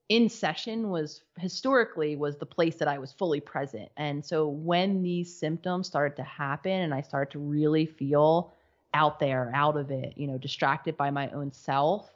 in 0.09 0.29
session 0.29 0.89
was 0.89 1.21
historically 1.39 2.15
was 2.15 2.37
the 2.37 2.45
place 2.45 2.75
that 2.75 2.87
I 2.87 2.99
was 2.99 3.11
fully 3.13 3.39
present. 3.39 3.89
And 3.97 4.23
so 4.23 4.47
when 4.47 5.01
these 5.01 5.35
symptoms 5.35 5.87
started 5.87 6.15
to 6.17 6.23
happen 6.23 6.71
and 6.71 6.93
I 6.93 7.01
started 7.01 7.31
to 7.31 7.39
really 7.39 7.85
feel 7.85 8.53
out 8.93 9.19
there, 9.19 9.51
out 9.53 9.77
of 9.77 9.91
it, 9.91 10.13
you 10.15 10.27
know, 10.27 10.37
distracted 10.37 10.95
by 10.95 11.09
my 11.09 11.29
own 11.29 11.51
self, 11.51 12.11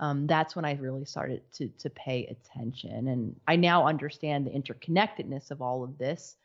um, 0.00 0.26
that's 0.26 0.56
when 0.56 0.64
I 0.64 0.74
really 0.74 1.04
started 1.04 1.40
to 1.54 1.68
to 1.68 1.90
pay 1.90 2.26
attention. 2.26 3.08
And 3.08 3.36
I 3.46 3.56
now 3.56 3.86
understand 3.86 4.46
the 4.46 4.50
interconnectedness 4.50 5.50
of 5.50 5.62
all 5.62 5.84
of 5.84 5.98
this. 5.98 6.36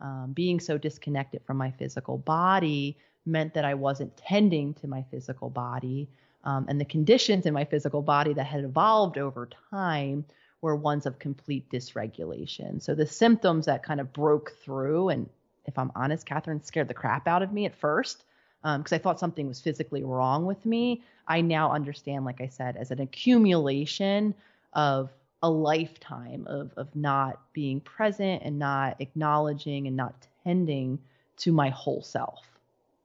Um, 0.00 0.32
being 0.32 0.60
so 0.60 0.78
disconnected 0.78 1.42
from 1.44 1.56
my 1.56 1.72
physical 1.72 2.18
body 2.18 2.96
meant 3.28 3.54
that 3.54 3.64
I 3.64 3.74
wasn't 3.74 4.16
tending 4.16 4.74
to 4.74 4.88
my 4.88 5.04
physical 5.10 5.50
body. 5.50 6.08
Um, 6.44 6.66
and 6.68 6.80
the 6.80 6.84
conditions 6.84 7.46
in 7.46 7.54
my 7.54 7.64
physical 7.64 8.02
body 8.02 8.32
that 8.34 8.46
had 8.46 8.64
evolved 8.64 9.18
over 9.18 9.48
time 9.70 10.24
were 10.60 10.74
ones 10.74 11.06
of 11.06 11.18
complete 11.18 11.70
dysregulation. 11.70 12.82
So 12.82 12.94
the 12.94 13.06
symptoms 13.06 13.66
that 13.66 13.82
kind 13.82 14.00
of 14.00 14.12
broke 14.12 14.52
through, 14.64 15.10
and 15.10 15.28
if 15.66 15.78
I'm 15.78 15.92
honest, 15.94 16.26
Catherine 16.26 16.62
scared 16.64 16.88
the 16.88 16.94
crap 16.94 17.28
out 17.28 17.42
of 17.42 17.52
me 17.52 17.66
at 17.66 17.74
first 17.74 18.24
because 18.62 18.92
um, 18.92 18.96
I 18.96 18.98
thought 18.98 19.20
something 19.20 19.46
was 19.46 19.60
physically 19.60 20.02
wrong 20.02 20.46
with 20.46 20.64
me. 20.66 21.02
I 21.28 21.42
now 21.42 21.70
understand, 21.72 22.24
like 22.24 22.40
I 22.40 22.48
said, 22.48 22.76
as 22.76 22.90
an 22.90 23.00
accumulation 23.00 24.34
of 24.72 25.10
a 25.42 25.50
lifetime 25.50 26.44
of 26.48 26.72
of 26.76 26.94
not 26.96 27.40
being 27.52 27.80
present 27.80 28.42
and 28.44 28.58
not 28.58 29.00
acknowledging 29.00 29.86
and 29.86 29.96
not 29.96 30.26
tending 30.44 30.98
to 31.36 31.52
my 31.52 31.68
whole 31.68 32.02
self. 32.02 32.47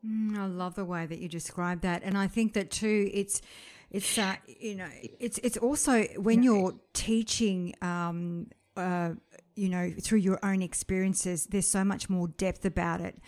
Mm, 0.05 0.37
I 0.37 0.45
love 0.47 0.75
the 0.75 0.85
way 0.85 1.05
that 1.05 1.19
you 1.19 1.29
describe 1.29 1.81
that, 1.81 2.03
and 2.03 2.17
I 2.17 2.27
think 2.27 2.53
that 2.53 2.71
too. 2.71 3.09
It's 3.13 3.41
it's 3.89 4.17
uh, 4.17 4.35
you 4.47 4.75
know 4.75 4.89
it's 5.19 5.39
it's 5.39 5.57
also 5.57 6.03
when 6.17 6.43
you're 6.43 6.75
teaching. 6.93 7.73
Um, 7.81 8.47
uh, 8.75 9.11
you 9.55 9.69
know, 9.69 9.91
through 10.01 10.17
your 10.17 10.39
own 10.43 10.63
experiences, 10.63 11.45
there's 11.45 11.67
so 11.67 11.83
much 11.83 12.09
more 12.09 12.27
depth 12.27 12.65
about 12.65 13.01
it. 13.01 13.19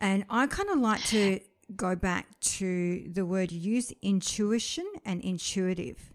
And 0.00 0.24
I 0.30 0.46
kind 0.46 0.70
of 0.70 0.78
like 0.78 1.02
to 1.06 1.40
go 1.74 1.96
back 1.96 2.38
to 2.40 3.08
the 3.10 3.24
word 3.24 3.50
you 3.50 3.74
use 3.74 3.92
intuition 4.02 4.86
and 5.04 5.20
intuitive. 5.20 6.13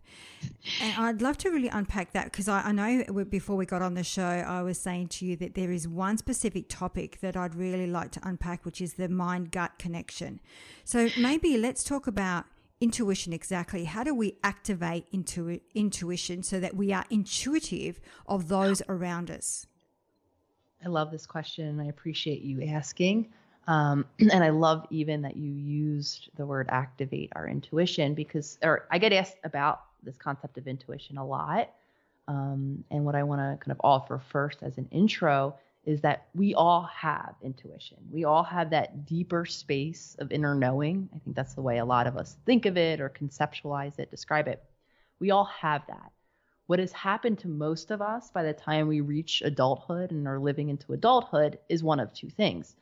And 0.81 1.05
I'd 1.05 1.21
love 1.21 1.37
to 1.39 1.49
really 1.49 1.67
unpack 1.67 2.13
that 2.13 2.25
because 2.25 2.47
I, 2.47 2.61
I, 2.61 2.71
know 2.71 3.25
before 3.25 3.55
we 3.55 3.65
got 3.65 3.81
on 3.81 3.93
the 3.93 4.03
show, 4.03 4.23
I 4.23 4.61
was 4.61 4.79
saying 4.79 5.09
to 5.09 5.25
you 5.25 5.35
that 5.37 5.55
there 5.55 5.71
is 5.71 5.87
one 5.87 6.17
specific 6.17 6.65
topic 6.69 7.19
that 7.21 7.35
I'd 7.35 7.55
really 7.55 7.87
like 7.87 8.11
to 8.11 8.27
unpack, 8.27 8.65
which 8.65 8.81
is 8.81 8.93
the 8.93 9.09
mind 9.09 9.51
gut 9.51 9.77
connection. 9.77 10.39
So 10.85 11.09
maybe 11.17 11.57
let's 11.57 11.83
talk 11.83 12.07
about 12.07 12.45
intuition 12.81 13.33
exactly. 13.33 13.85
How 13.85 14.03
do 14.03 14.13
we 14.15 14.37
activate 14.43 15.05
intu- 15.11 15.59
intuition 15.75 16.43
so 16.43 16.59
that 16.59 16.75
we 16.75 16.93
are 16.93 17.05
intuitive 17.09 17.99
of 18.25 18.47
those 18.47 18.81
around 18.87 19.29
us? 19.29 19.67
I 20.83 20.87
love 20.87 21.11
this 21.11 21.25
question. 21.25 21.67
and 21.67 21.81
I 21.81 21.85
appreciate 21.85 22.41
you 22.41 22.63
asking. 22.63 23.33
Um, 23.67 24.05
and 24.19 24.43
I 24.43 24.49
love 24.49 24.85
even 24.89 25.21
that 25.23 25.35
you 25.35 25.51
used 25.51 26.29
the 26.35 26.45
word 26.45 26.67
activate 26.69 27.31
our 27.35 27.47
intuition 27.47 28.13
because, 28.13 28.57
or 28.63 28.87
I 28.89 28.97
get 28.97 29.13
asked 29.13 29.37
about 29.43 29.81
this 30.03 30.17
concept 30.17 30.57
of 30.57 30.67
intuition 30.67 31.17
a 31.17 31.25
lot. 31.25 31.71
Um, 32.27 32.83
and 32.91 33.05
what 33.05 33.15
I 33.15 33.23
want 33.23 33.41
to 33.41 33.63
kind 33.63 33.71
of 33.71 33.81
offer 33.83 34.21
first 34.31 34.61
as 34.61 34.77
an 34.77 34.87
intro 34.91 35.55
is 35.85 36.01
that 36.01 36.27
we 36.35 36.53
all 36.53 36.83
have 36.83 37.35
intuition. 37.41 37.97
We 38.11 38.25
all 38.25 38.43
have 38.43 38.69
that 38.69 39.05
deeper 39.05 39.45
space 39.45 40.15
of 40.19 40.31
inner 40.31 40.53
knowing. 40.53 41.09
I 41.15 41.19
think 41.19 41.35
that's 41.35 41.55
the 41.55 41.61
way 41.61 41.79
a 41.79 41.85
lot 41.85 42.05
of 42.05 42.17
us 42.17 42.37
think 42.45 42.65
of 42.65 42.77
it 42.77 43.01
or 43.01 43.09
conceptualize 43.09 43.97
it, 43.97 44.11
describe 44.11 44.47
it. 44.47 44.63
We 45.19 45.31
all 45.31 45.45
have 45.45 45.81
that. 45.87 46.11
What 46.67 46.79
has 46.79 46.91
happened 46.91 47.39
to 47.39 47.47
most 47.47 47.89
of 47.89 48.01
us 48.01 48.29
by 48.29 48.43
the 48.43 48.53
time 48.53 48.87
we 48.87 49.01
reach 49.01 49.41
adulthood 49.43 50.11
and 50.11 50.27
are 50.27 50.39
living 50.39 50.69
into 50.69 50.93
adulthood 50.93 51.57
is 51.67 51.83
one 51.83 51.99
of 51.99 52.13
two 52.13 52.29
things. 52.29 52.75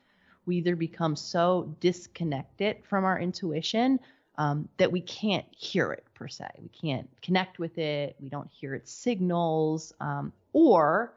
We 0.44 0.56
either 0.56 0.76
become 0.76 1.16
so 1.16 1.74
disconnected 1.80 2.84
from 2.84 3.04
our 3.04 3.18
intuition 3.18 4.00
um, 4.38 4.68
that 4.78 4.90
we 4.90 5.00
can't 5.00 5.44
hear 5.50 5.92
it 5.92 6.04
per 6.14 6.28
se. 6.28 6.46
We 6.62 6.68
can't 6.68 7.08
connect 7.20 7.58
with 7.58 7.76
it. 7.76 8.16
We 8.20 8.28
don't 8.28 8.48
hear 8.50 8.74
its 8.74 8.92
signals. 8.92 9.92
Um, 10.00 10.32
or 10.52 11.12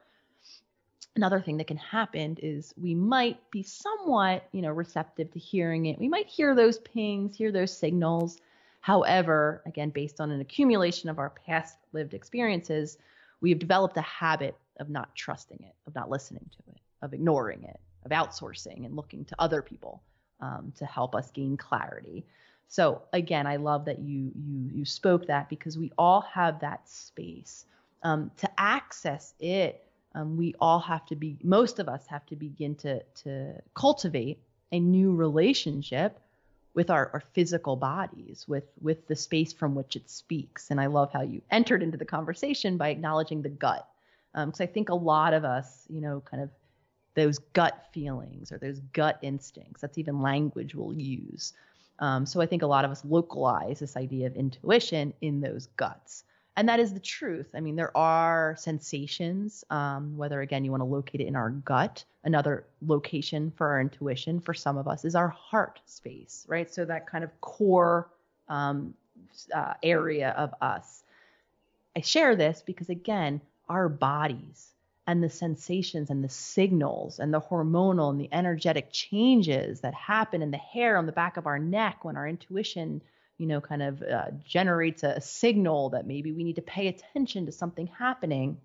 another 1.16 1.40
thing 1.40 1.58
that 1.58 1.68
can 1.68 1.78
happen 1.78 2.38
is 2.42 2.74
we 2.82 2.96
might 2.96 3.38
be 3.52 3.62
somewhat, 3.62 4.48
you 4.52 4.62
know, 4.64 4.72
receptive 4.72 5.32
to 5.32 5.40
hearing 5.40 5.86
it. 5.86 6.00
We 6.00 6.10
might 6.10 6.28
hear 6.28 6.56
those 6.56 6.80
pings, 6.80 7.38
hear 7.38 7.52
those 7.52 7.76
signals. 7.76 8.40
However, 8.82 9.62
again, 9.68 9.92
based 9.92 10.20
on 10.20 10.32
an 10.32 10.42
accumulation 10.42 11.08
of 11.08 11.20
our 11.20 11.30
past 11.30 11.78
lived 11.94 12.16
experiences, 12.16 12.98
we 13.40 13.52
have 13.52 13.60
developed 13.60 13.98
a 13.98 14.02
habit 14.02 14.56
of 14.80 14.90
not 14.90 15.16
trusting 15.16 15.60
it, 15.62 15.76
of 15.86 15.94
not 15.94 16.10
listening 16.10 16.50
to 16.52 16.72
it, 16.74 16.80
of 17.04 17.14
ignoring 17.14 17.64
it, 17.64 17.80
of 18.04 18.12
outsourcing 18.12 18.84
and 18.86 18.96
looking 18.96 19.26
to 19.26 19.36
other 19.38 19.62
people 19.62 20.02
um, 20.40 20.74
to 20.78 20.86
help 20.86 21.14
us 21.14 21.30
gain 21.30 21.56
clarity. 21.56 22.26
So 22.68 23.02
again, 23.12 23.48
I 23.48 23.58
love 23.58 23.86
that 23.86 24.00
you 24.00 24.32
you 24.36 24.70
you 24.74 24.86
spoke 24.86 25.28
that 25.28 25.50
because 25.50 25.78
we 25.78 25.92
all 25.98 26.22
have 26.22 26.60
that 26.62 26.88
space. 26.88 27.66
Um, 28.04 28.32
to 28.38 28.50
access 28.60 29.36
it 29.40 29.86
um, 30.14 30.38
we 30.38 30.56
all 30.60 30.80
have 30.80 31.06
to 31.08 31.16
be 31.16 31.38
most 31.44 31.80
of 31.80 31.88
us 31.88 32.06
have 32.08 32.26
to 32.28 32.36
begin 32.36 32.76
to 32.76 33.02
to 33.24 33.54
cultivate 33.74 34.40
a 34.72 34.80
new 34.80 35.16
relationship 35.16 36.20
with 36.74 36.90
our, 36.90 37.10
our 37.14 37.24
physical 37.34 37.76
bodies 37.76 38.46
with 38.48 38.66
with 38.82 39.08
the 39.08 39.16
space 39.16 39.54
from 39.54 39.76
which 39.76 39.96
it 39.96 40.10
speaks. 40.10 40.72
And 40.72 40.80
i 40.80 40.88
love 40.88 41.12
how 41.12 41.22
you 41.22 41.42
entered 41.52 41.84
into 41.84 41.98
the 41.98 42.06
conversation 42.06 42.78
by 42.78 42.90
acknowledging 42.90 43.42
the 43.42 43.50
gut. 43.50 43.88
Because 44.34 44.62
um, 44.62 44.64
i 44.64 44.66
think 44.66 44.90
a 44.90 44.96
lot 44.96 45.34
of 45.34 45.46
us 45.46 45.86
you 45.90 46.02
know 46.02 46.22
kind 46.22 46.44
of 46.44 46.50
those 47.14 47.40
gut 47.40 47.88
feelings 47.94 48.52
or 48.54 48.58
those 48.58 48.80
gut 48.94 49.20
instincts 49.22 49.82
that's 49.82 49.98
even 49.98 50.22
language 50.22 50.76
we'll 50.76 50.94
use 50.94 51.54
um, 52.02 52.26
so 52.26 52.42
i 52.42 52.46
think 52.46 52.62
a 52.62 52.68
lot 52.68 52.84
of 52.84 52.92
us 52.92 53.04
localize 53.06 53.80
this 53.80 53.96
idea 53.96 54.28
of 54.28 54.36
intuition 54.36 55.14
in 55.22 55.40
those 55.40 55.68
guts 55.78 56.26
and 56.58 56.68
that 56.68 56.80
is 56.80 56.94
the 56.94 57.00
truth. 57.00 57.52
I 57.56 57.62
mean, 57.62 57.76
there 57.76 57.96
are 57.96 58.56
sensations, 58.60 59.64
um, 59.70 60.18
whether 60.18 60.42
again 60.42 60.66
you 60.66 60.72
want 60.72 60.82
to 60.82 60.86
locate 60.86 61.22
it 61.22 61.28
in 61.28 61.36
our 61.36 61.50
gut, 61.50 62.04
another 62.24 62.66
location 62.86 63.52
for 63.56 63.70
our 63.70 63.80
intuition 63.80 64.40
for 64.40 64.54
some 64.54 64.78
of 64.78 64.88
us 64.88 65.06
is 65.06 65.16
our 65.16 65.30
heart 65.30 65.80
space, 65.86 66.46
right? 66.50 66.72
So 66.72 66.84
that 66.86 67.08
kind 67.08 67.24
of 67.24 67.30
core 67.40 68.10
um, 68.50 68.94
uh, 69.54 69.76
area 69.82 70.32
of 70.38 70.54
us. 70.62 71.04
I 71.96 72.02
share 72.02 72.36
this 72.36 72.64
because, 72.66 72.90
again, 72.90 73.42
our 73.70 73.88
bodies 73.88 74.71
and 75.08 75.24
the 75.24 75.30
sensations 75.30 76.10
and 76.10 76.24
the 76.24 76.30
signals 76.30 77.20
and 77.20 77.34
the 77.34 77.42
hormonal 77.42 78.12
and 78.12 78.20
the 78.20 78.32
energetic 78.32 78.92
changes 78.92 79.82
that 79.82 79.94
happen 79.94 80.42
in 80.42 80.52
the 80.52 80.58
hair 80.58 80.98
on 80.98 81.06
the 81.06 81.12
back 81.12 81.38
of 81.38 81.48
our 81.48 81.60
neck 81.60 82.06
when 82.06 82.16
our 82.16 82.28
intuition 82.28 83.02
you 83.42 83.48
know, 83.48 83.60
kind 83.60 83.82
of 83.82 84.04
uh, 84.04 84.26
generates 84.46 85.02
a, 85.02 85.08
a 85.08 85.22
signal 85.22 85.90
that 85.90 86.06
maybe 86.06 86.32
we 86.32 86.44
need 86.44 86.58
to 86.58 86.62
pay 86.62 86.88
attention 86.88 87.48
to 87.48 87.52
something 87.52 87.88
happening, 87.88 88.56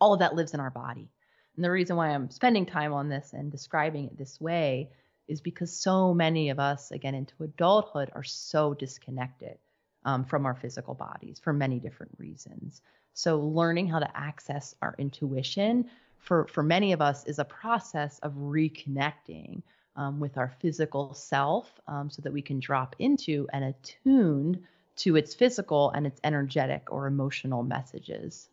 all 0.00 0.14
of 0.14 0.18
that 0.18 0.34
lives 0.34 0.52
in 0.52 0.58
our 0.58 0.70
body. 0.70 1.08
And 1.54 1.64
the 1.64 1.70
reason 1.70 1.94
why 1.94 2.08
I'm 2.08 2.28
spending 2.28 2.66
time 2.66 2.92
on 2.92 3.08
this 3.08 3.32
and 3.32 3.52
describing 3.52 4.06
it 4.06 4.18
this 4.18 4.40
way 4.40 4.90
is 5.28 5.40
because 5.40 5.72
so 5.72 6.12
many 6.12 6.50
of 6.50 6.58
us, 6.58 6.90
again, 6.90 7.14
into 7.14 7.44
adulthood, 7.44 8.10
are 8.16 8.24
so 8.24 8.74
disconnected 8.74 9.58
um, 10.04 10.24
from 10.24 10.44
our 10.44 10.56
physical 10.56 10.94
bodies 10.94 11.38
for 11.38 11.52
many 11.52 11.78
different 11.78 12.16
reasons. 12.18 12.82
So, 13.14 13.38
learning 13.40 13.88
how 13.88 13.98
to 13.98 14.16
access 14.16 14.74
our 14.82 14.94
intuition 14.98 15.90
for, 16.18 16.46
for 16.46 16.62
many 16.62 16.92
of 16.92 17.02
us 17.02 17.24
is 17.26 17.38
a 17.38 17.44
process 17.44 18.18
of 18.20 18.32
reconnecting 18.34 19.62
um, 19.96 20.20
with 20.20 20.38
our 20.38 20.48
physical 20.60 21.12
self 21.14 21.80
um, 21.88 22.08
so 22.08 22.22
that 22.22 22.32
we 22.32 22.42
can 22.42 22.60
drop 22.60 22.96
into 22.98 23.46
and 23.52 23.64
attune 23.64 24.66
to 24.96 25.16
its 25.16 25.34
physical 25.34 25.90
and 25.90 26.06
its 26.06 26.20
energetic 26.24 26.90
or 26.90 27.06
emotional 27.06 27.62
messages. 27.62 28.48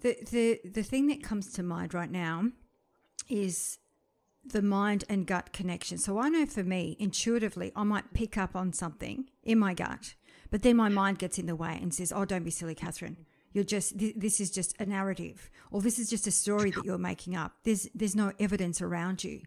The, 0.00 0.16
the, 0.30 0.60
the 0.64 0.82
thing 0.82 1.08
that 1.08 1.22
comes 1.22 1.52
to 1.54 1.62
mind 1.62 1.92
right 1.92 2.10
now 2.10 2.44
is 3.28 3.78
the 4.44 4.62
mind 4.62 5.04
and 5.08 5.26
gut 5.26 5.52
connection. 5.52 5.98
So 5.98 6.18
I 6.18 6.28
know 6.28 6.46
for 6.46 6.62
me, 6.62 6.96
intuitively, 6.98 7.72
I 7.76 7.82
might 7.82 8.14
pick 8.14 8.38
up 8.38 8.56
on 8.56 8.72
something 8.72 9.28
in 9.42 9.58
my 9.58 9.74
gut, 9.74 10.14
but 10.50 10.62
then 10.62 10.76
my 10.76 10.88
mind 10.88 11.18
gets 11.18 11.38
in 11.38 11.46
the 11.46 11.56
way 11.56 11.78
and 11.80 11.92
says, 11.92 12.12
Oh, 12.14 12.24
don't 12.24 12.44
be 12.44 12.50
silly, 12.50 12.74
Catherine. 12.74 13.26
You're 13.52 13.64
just 13.64 13.98
th- 13.98 14.14
this 14.16 14.40
is 14.40 14.50
just 14.50 14.74
a 14.78 14.86
narrative, 14.86 15.50
or 15.70 15.80
this 15.80 15.98
is 15.98 16.10
just 16.10 16.26
a 16.26 16.30
story 16.30 16.70
that 16.70 16.84
you're 16.84 16.98
making 16.98 17.34
up. 17.34 17.52
There's 17.64 17.88
there's 17.94 18.14
no 18.14 18.32
evidence 18.38 18.82
around 18.82 19.24
you, 19.24 19.40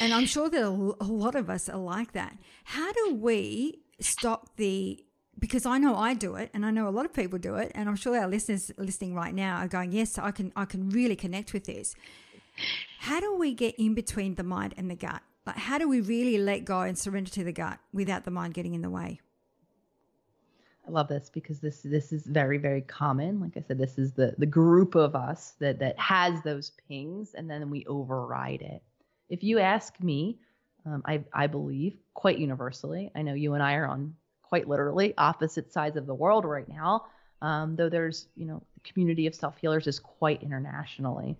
and 0.00 0.14
I'm 0.14 0.26
sure 0.26 0.48
that 0.48 0.62
a 0.62 1.04
lot 1.04 1.34
of 1.34 1.50
us 1.50 1.68
are 1.68 1.78
like 1.78 2.12
that. 2.12 2.38
How 2.64 2.90
do 2.92 3.14
we 3.14 3.80
stop 4.00 4.56
the 4.56 5.04
because 5.38 5.66
I 5.66 5.78
know 5.78 5.94
I 5.96 6.14
do 6.14 6.34
it 6.34 6.50
and 6.52 6.64
I 6.66 6.70
know 6.70 6.88
a 6.88 6.90
lot 6.90 7.04
of 7.04 7.12
people 7.12 7.38
do 7.38 7.56
it 7.56 7.70
and 7.74 7.88
I'm 7.88 7.96
sure 7.96 8.16
our 8.18 8.28
listeners 8.28 8.72
listening 8.76 9.14
right 9.14 9.34
now 9.34 9.58
are 9.58 9.68
going 9.68 9.92
yes 9.92 10.18
I 10.18 10.30
can 10.30 10.52
I 10.56 10.64
can 10.64 10.90
really 10.90 11.16
connect 11.16 11.52
with 11.52 11.64
this 11.64 11.94
how 13.00 13.20
do 13.20 13.36
we 13.36 13.54
get 13.54 13.74
in 13.76 13.94
between 13.94 14.34
the 14.34 14.42
mind 14.42 14.74
and 14.76 14.90
the 14.90 14.96
gut 14.96 15.22
like 15.46 15.56
how 15.56 15.78
do 15.78 15.88
we 15.88 16.00
really 16.00 16.38
let 16.38 16.64
go 16.64 16.80
and 16.80 16.98
surrender 16.98 17.30
to 17.30 17.44
the 17.44 17.52
gut 17.52 17.78
without 17.92 18.24
the 18.24 18.30
mind 18.30 18.54
getting 18.54 18.74
in 18.74 18.82
the 18.82 18.90
way 18.90 19.20
I 20.88 20.90
love 20.90 21.08
this 21.08 21.30
because 21.32 21.60
this 21.60 21.82
this 21.82 22.12
is 22.12 22.26
very 22.26 22.56
very 22.56 22.80
common. 22.80 23.40
Like 23.40 23.56
I 23.56 23.60
said, 23.60 23.78
this 23.78 23.98
is 23.98 24.12
the 24.12 24.34
the 24.38 24.46
group 24.46 24.94
of 24.94 25.14
us 25.14 25.54
that 25.58 25.78
that 25.80 25.98
has 25.98 26.42
those 26.42 26.72
pings, 26.88 27.34
and 27.34 27.48
then 27.50 27.68
we 27.68 27.84
override 27.86 28.62
it. 28.62 28.82
If 29.28 29.44
you 29.44 29.58
ask 29.58 30.00
me, 30.00 30.38
um, 30.86 31.02
I 31.04 31.22
I 31.32 31.46
believe 31.46 31.98
quite 32.14 32.38
universally. 32.38 33.10
I 33.14 33.22
know 33.22 33.34
you 33.34 33.54
and 33.54 33.62
I 33.62 33.74
are 33.74 33.86
on 33.86 34.14
quite 34.42 34.66
literally 34.66 35.12
opposite 35.18 35.70
sides 35.70 35.96
of 35.98 36.06
the 36.06 36.14
world 36.14 36.46
right 36.46 36.68
now. 36.68 37.06
Um, 37.42 37.76
though 37.76 37.90
there's 37.90 38.28
you 38.34 38.46
know 38.46 38.62
the 38.74 38.90
community 38.90 39.26
of 39.26 39.34
self 39.34 39.58
healers 39.58 39.86
is 39.86 39.98
quite 39.98 40.42
internationally, 40.42 41.36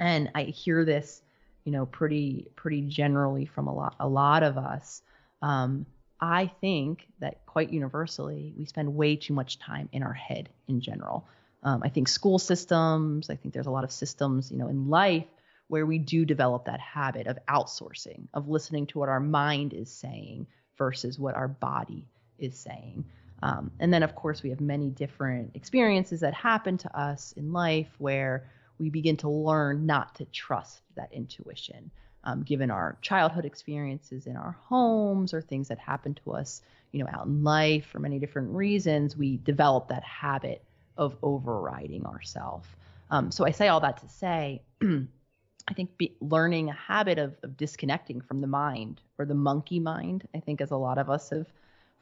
and 0.00 0.30
I 0.34 0.44
hear 0.44 0.84
this 0.84 1.22
you 1.64 1.70
know 1.70 1.86
pretty 1.86 2.48
pretty 2.56 2.80
generally 2.80 3.46
from 3.46 3.68
a 3.68 3.74
lot 3.74 3.94
a 4.00 4.08
lot 4.08 4.42
of 4.42 4.58
us. 4.58 5.02
Um, 5.42 5.86
I 6.20 6.50
think 6.60 7.06
that 7.20 7.44
quite 7.46 7.72
universally, 7.72 8.54
we 8.56 8.64
spend 8.64 8.94
way 8.94 9.16
too 9.16 9.34
much 9.34 9.58
time 9.58 9.88
in 9.92 10.02
our 10.02 10.12
head 10.12 10.48
in 10.68 10.80
general. 10.80 11.26
Um, 11.62 11.82
I 11.82 11.88
think 11.88 12.08
school 12.08 12.38
systems, 12.38 13.30
I 13.30 13.36
think 13.36 13.54
there's 13.54 13.66
a 13.66 13.70
lot 13.70 13.84
of 13.84 13.92
systems, 13.92 14.50
you 14.50 14.58
know, 14.58 14.68
in 14.68 14.88
life 14.88 15.26
where 15.68 15.86
we 15.86 15.98
do 15.98 16.24
develop 16.24 16.66
that 16.66 16.80
habit 16.80 17.26
of 17.26 17.38
outsourcing, 17.46 18.28
of 18.34 18.48
listening 18.48 18.86
to 18.88 18.98
what 18.98 19.08
our 19.08 19.20
mind 19.20 19.72
is 19.72 19.90
saying 19.90 20.46
versus 20.76 21.18
what 21.18 21.34
our 21.34 21.48
body 21.48 22.06
is 22.38 22.56
saying. 22.56 23.04
Um, 23.42 23.70
and 23.80 23.92
then, 23.92 24.02
of 24.02 24.14
course, 24.14 24.42
we 24.42 24.50
have 24.50 24.60
many 24.60 24.90
different 24.90 25.52
experiences 25.54 26.20
that 26.20 26.34
happen 26.34 26.78
to 26.78 26.98
us 26.98 27.32
in 27.36 27.52
life 27.52 27.88
where 27.98 28.46
we 28.78 28.90
begin 28.90 29.16
to 29.18 29.28
learn 29.28 29.86
not 29.86 30.14
to 30.16 30.24
trust 30.26 30.82
that 30.96 31.12
intuition 31.12 31.90
um, 32.24 32.42
given 32.42 32.70
our 32.70 32.96
childhood 33.02 33.44
experiences 33.44 34.26
in 34.26 34.36
our 34.36 34.56
homes 34.64 35.34
or 35.34 35.42
things 35.42 35.68
that 35.68 35.78
happen 35.78 36.14
to 36.24 36.32
us, 36.32 36.62
you 36.90 37.02
know, 37.02 37.10
out 37.12 37.26
in 37.26 37.44
life 37.44 37.86
for 37.86 37.98
many 37.98 38.18
different 38.18 38.50
reasons, 38.50 39.16
we 39.16 39.36
develop 39.36 39.88
that 39.88 40.02
habit 40.02 40.62
of 40.96 41.16
overriding 41.22 42.06
ourselves. 42.06 42.66
Um, 43.10 43.30
so 43.30 43.44
I 43.46 43.50
say 43.50 43.68
all 43.68 43.80
that 43.80 43.98
to 43.98 44.08
say, 44.08 44.62
I 44.82 45.74
think 45.74 45.96
be, 45.98 46.16
learning 46.20 46.70
a 46.70 46.74
habit 46.74 47.18
of, 47.18 47.36
of 47.42 47.56
disconnecting 47.56 48.20
from 48.22 48.40
the 48.40 48.46
mind 48.46 49.00
or 49.18 49.26
the 49.26 49.34
monkey 49.34 49.80
mind, 49.80 50.26
I 50.34 50.40
think 50.40 50.60
as 50.60 50.70
a 50.70 50.76
lot 50.76 50.98
of 50.98 51.10
us 51.10 51.30
have 51.30 51.46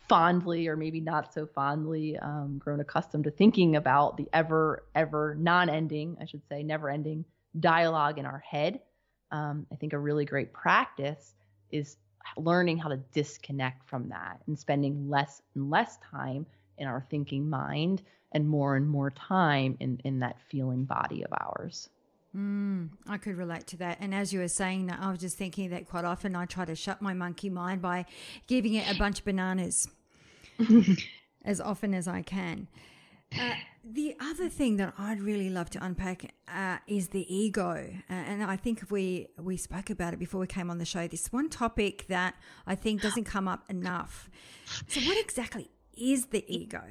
fondly 0.08 0.68
or 0.68 0.76
maybe 0.76 1.00
not 1.00 1.32
so 1.32 1.46
fondly 1.46 2.18
um, 2.18 2.58
grown 2.58 2.80
accustomed 2.80 3.24
to 3.24 3.30
thinking 3.30 3.76
about 3.76 4.16
the 4.16 4.28
ever, 4.32 4.84
ever 4.94 5.36
non-ending, 5.38 6.16
I 6.20 6.26
should 6.26 6.42
say, 6.48 6.62
never-ending 6.62 7.24
dialogue 7.58 8.18
in 8.18 8.26
our 8.26 8.38
head 8.38 8.80
um, 9.32 9.66
I 9.72 9.76
think 9.76 9.92
a 9.94 9.98
really 9.98 10.24
great 10.24 10.52
practice 10.52 11.34
is 11.70 11.96
learning 12.36 12.78
how 12.78 12.88
to 12.88 12.98
disconnect 13.12 13.88
from 13.88 14.08
that 14.10 14.40
and 14.46 14.58
spending 14.58 15.08
less 15.08 15.42
and 15.54 15.70
less 15.70 15.98
time 15.98 16.46
in 16.78 16.86
our 16.86 17.04
thinking 17.10 17.48
mind 17.48 18.02
and 18.32 18.48
more 18.48 18.76
and 18.76 18.88
more 18.88 19.10
time 19.10 19.76
in, 19.80 20.00
in 20.04 20.20
that 20.20 20.36
feeling 20.48 20.84
body 20.84 21.24
of 21.24 21.32
ours. 21.32 21.88
Mm, 22.36 22.90
I 23.06 23.18
could 23.18 23.36
relate 23.36 23.66
to 23.68 23.76
that. 23.78 23.98
And 24.00 24.14
as 24.14 24.32
you 24.32 24.40
were 24.40 24.48
saying 24.48 24.86
that, 24.86 25.00
I 25.00 25.10
was 25.10 25.20
just 25.20 25.36
thinking 25.36 25.70
that 25.70 25.86
quite 25.86 26.04
often 26.04 26.34
I 26.34 26.46
try 26.46 26.64
to 26.64 26.74
shut 26.74 27.02
my 27.02 27.12
monkey 27.12 27.50
mind 27.50 27.82
by 27.82 28.06
giving 28.46 28.74
it 28.74 28.90
a 28.90 28.98
bunch 28.98 29.18
of 29.18 29.24
bananas 29.26 29.88
as 31.44 31.60
often 31.60 31.92
as 31.92 32.08
I 32.08 32.22
can. 32.22 32.68
Uh, 33.38 33.52
the 33.84 34.14
other 34.20 34.48
thing 34.48 34.76
that 34.76 34.94
I'd 34.96 35.20
really 35.20 35.50
love 35.50 35.70
to 35.70 35.84
unpack 35.84 36.32
uh, 36.46 36.78
is 36.86 37.08
the 37.08 37.34
ego, 37.34 37.88
uh, 38.08 38.12
and 38.12 38.42
I 38.42 38.56
think 38.56 38.90
we 38.90 39.28
we 39.38 39.56
spoke 39.56 39.90
about 39.90 40.12
it 40.12 40.18
before 40.18 40.40
we 40.40 40.46
came 40.46 40.70
on 40.70 40.78
the 40.78 40.84
show. 40.84 41.08
This 41.08 41.32
one 41.32 41.48
topic 41.48 42.06
that 42.08 42.34
I 42.66 42.74
think 42.76 43.02
doesn't 43.02 43.24
come 43.24 43.48
up 43.48 43.68
enough. 43.68 44.30
So, 44.86 45.00
what 45.00 45.18
exactly 45.18 45.70
is 45.96 46.26
the 46.26 46.44
ego? 46.46 46.82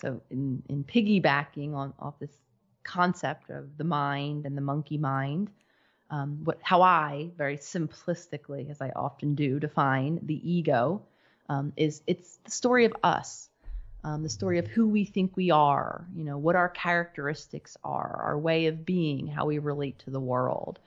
So, 0.00 0.20
in 0.30 0.62
in 0.68 0.84
piggybacking 0.84 1.74
on 1.74 1.92
off 1.98 2.18
this 2.20 2.38
concept 2.84 3.50
of 3.50 3.76
the 3.78 3.84
mind 3.84 4.46
and 4.46 4.56
the 4.56 4.62
monkey 4.62 4.96
mind, 4.96 5.50
um, 6.10 6.44
what 6.44 6.58
how 6.62 6.82
I 6.82 7.30
very 7.36 7.56
simplistically, 7.56 8.70
as 8.70 8.80
I 8.80 8.90
often 8.94 9.34
do, 9.34 9.58
define 9.58 10.20
the 10.22 10.40
ego 10.48 11.02
um, 11.48 11.72
is 11.76 12.02
it's 12.06 12.38
the 12.44 12.50
story 12.50 12.84
of 12.84 12.94
us 13.02 13.50
um, 14.06 14.22
the 14.22 14.28
story 14.28 14.58
of 14.58 14.68
who 14.68 14.86
we 14.86 15.04
think 15.04 15.36
we 15.36 15.50
are, 15.50 16.06
you 16.14 16.22
know, 16.22 16.38
what 16.38 16.54
our 16.54 16.68
characteristics 16.68 17.76
are, 17.82 18.22
our 18.22 18.38
way 18.38 18.66
of 18.66 18.86
being, 18.86 19.26
how 19.26 19.46
we 19.46 19.58
relate 19.58 19.98
to 19.98 20.10
the 20.10 20.20
world. 20.20 20.78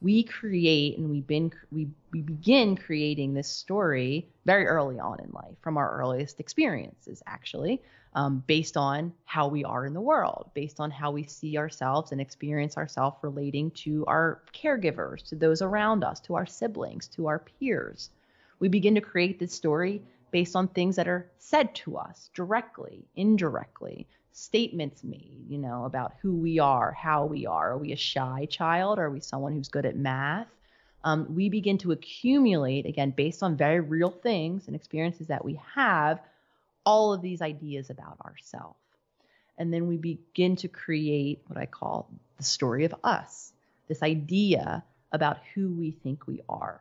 We 0.00 0.22
create 0.22 0.96
and 0.96 1.10
we 1.10 1.20
been 1.20 1.50
we 1.72 1.88
we 2.12 2.22
begin 2.22 2.76
creating 2.76 3.34
this 3.34 3.48
story 3.48 4.28
very 4.46 4.68
early 4.68 5.00
on 5.00 5.18
in 5.18 5.30
life, 5.32 5.56
from 5.60 5.76
our 5.76 5.90
earliest 5.98 6.38
experiences, 6.38 7.20
actually, 7.26 7.82
um, 8.14 8.44
based 8.46 8.76
on 8.76 9.12
how 9.24 9.48
we 9.48 9.64
are 9.64 9.84
in 9.84 9.92
the 9.92 10.00
world, 10.00 10.48
based 10.54 10.78
on 10.78 10.92
how 10.92 11.10
we 11.10 11.24
see 11.24 11.58
ourselves 11.58 12.12
and 12.12 12.20
experience 12.20 12.76
ourselves 12.76 13.16
relating 13.22 13.72
to 13.72 14.04
our 14.06 14.40
caregivers, 14.54 15.24
to 15.30 15.34
those 15.34 15.62
around 15.62 16.04
us, 16.04 16.20
to 16.20 16.36
our 16.36 16.46
siblings, 16.46 17.08
to 17.08 17.26
our 17.26 17.40
peers. 17.40 18.10
We 18.60 18.68
begin 18.68 18.94
to 18.94 19.00
create 19.00 19.40
this 19.40 19.52
story 19.52 20.00
based 20.30 20.56
on 20.56 20.68
things 20.68 20.96
that 20.96 21.08
are 21.08 21.30
said 21.38 21.74
to 21.74 21.96
us 21.96 22.30
directly, 22.34 23.04
indirectly, 23.16 24.06
statements 24.32 25.02
made, 25.02 25.44
you 25.48 25.58
know, 25.58 25.84
about 25.84 26.14
who 26.22 26.34
we 26.34 26.58
are, 26.58 26.92
how 26.92 27.24
we 27.24 27.46
are. 27.46 27.72
Are 27.72 27.78
we 27.78 27.92
a 27.92 27.96
shy 27.96 28.46
child? 28.48 28.98
Are 28.98 29.10
we 29.10 29.20
someone 29.20 29.52
who's 29.52 29.68
good 29.68 29.86
at 29.86 29.96
math? 29.96 30.46
Um, 31.04 31.34
we 31.34 31.48
begin 31.48 31.78
to 31.78 31.92
accumulate, 31.92 32.86
again, 32.86 33.10
based 33.10 33.42
on 33.42 33.56
very 33.56 33.80
real 33.80 34.10
things 34.10 34.66
and 34.66 34.76
experiences 34.76 35.28
that 35.28 35.44
we 35.44 35.60
have, 35.74 36.20
all 36.84 37.12
of 37.12 37.22
these 37.22 37.42
ideas 37.42 37.90
about 37.90 38.18
ourselves. 38.24 38.78
And 39.58 39.72
then 39.72 39.88
we 39.88 39.96
begin 39.96 40.56
to 40.56 40.68
create 40.68 41.42
what 41.46 41.58
I 41.58 41.66
call 41.66 42.10
the 42.36 42.44
story 42.44 42.84
of 42.84 42.94
us, 43.02 43.52
this 43.88 44.02
idea 44.02 44.84
about 45.10 45.38
who 45.54 45.72
we 45.72 45.90
think 45.90 46.26
we 46.26 46.42
are. 46.48 46.80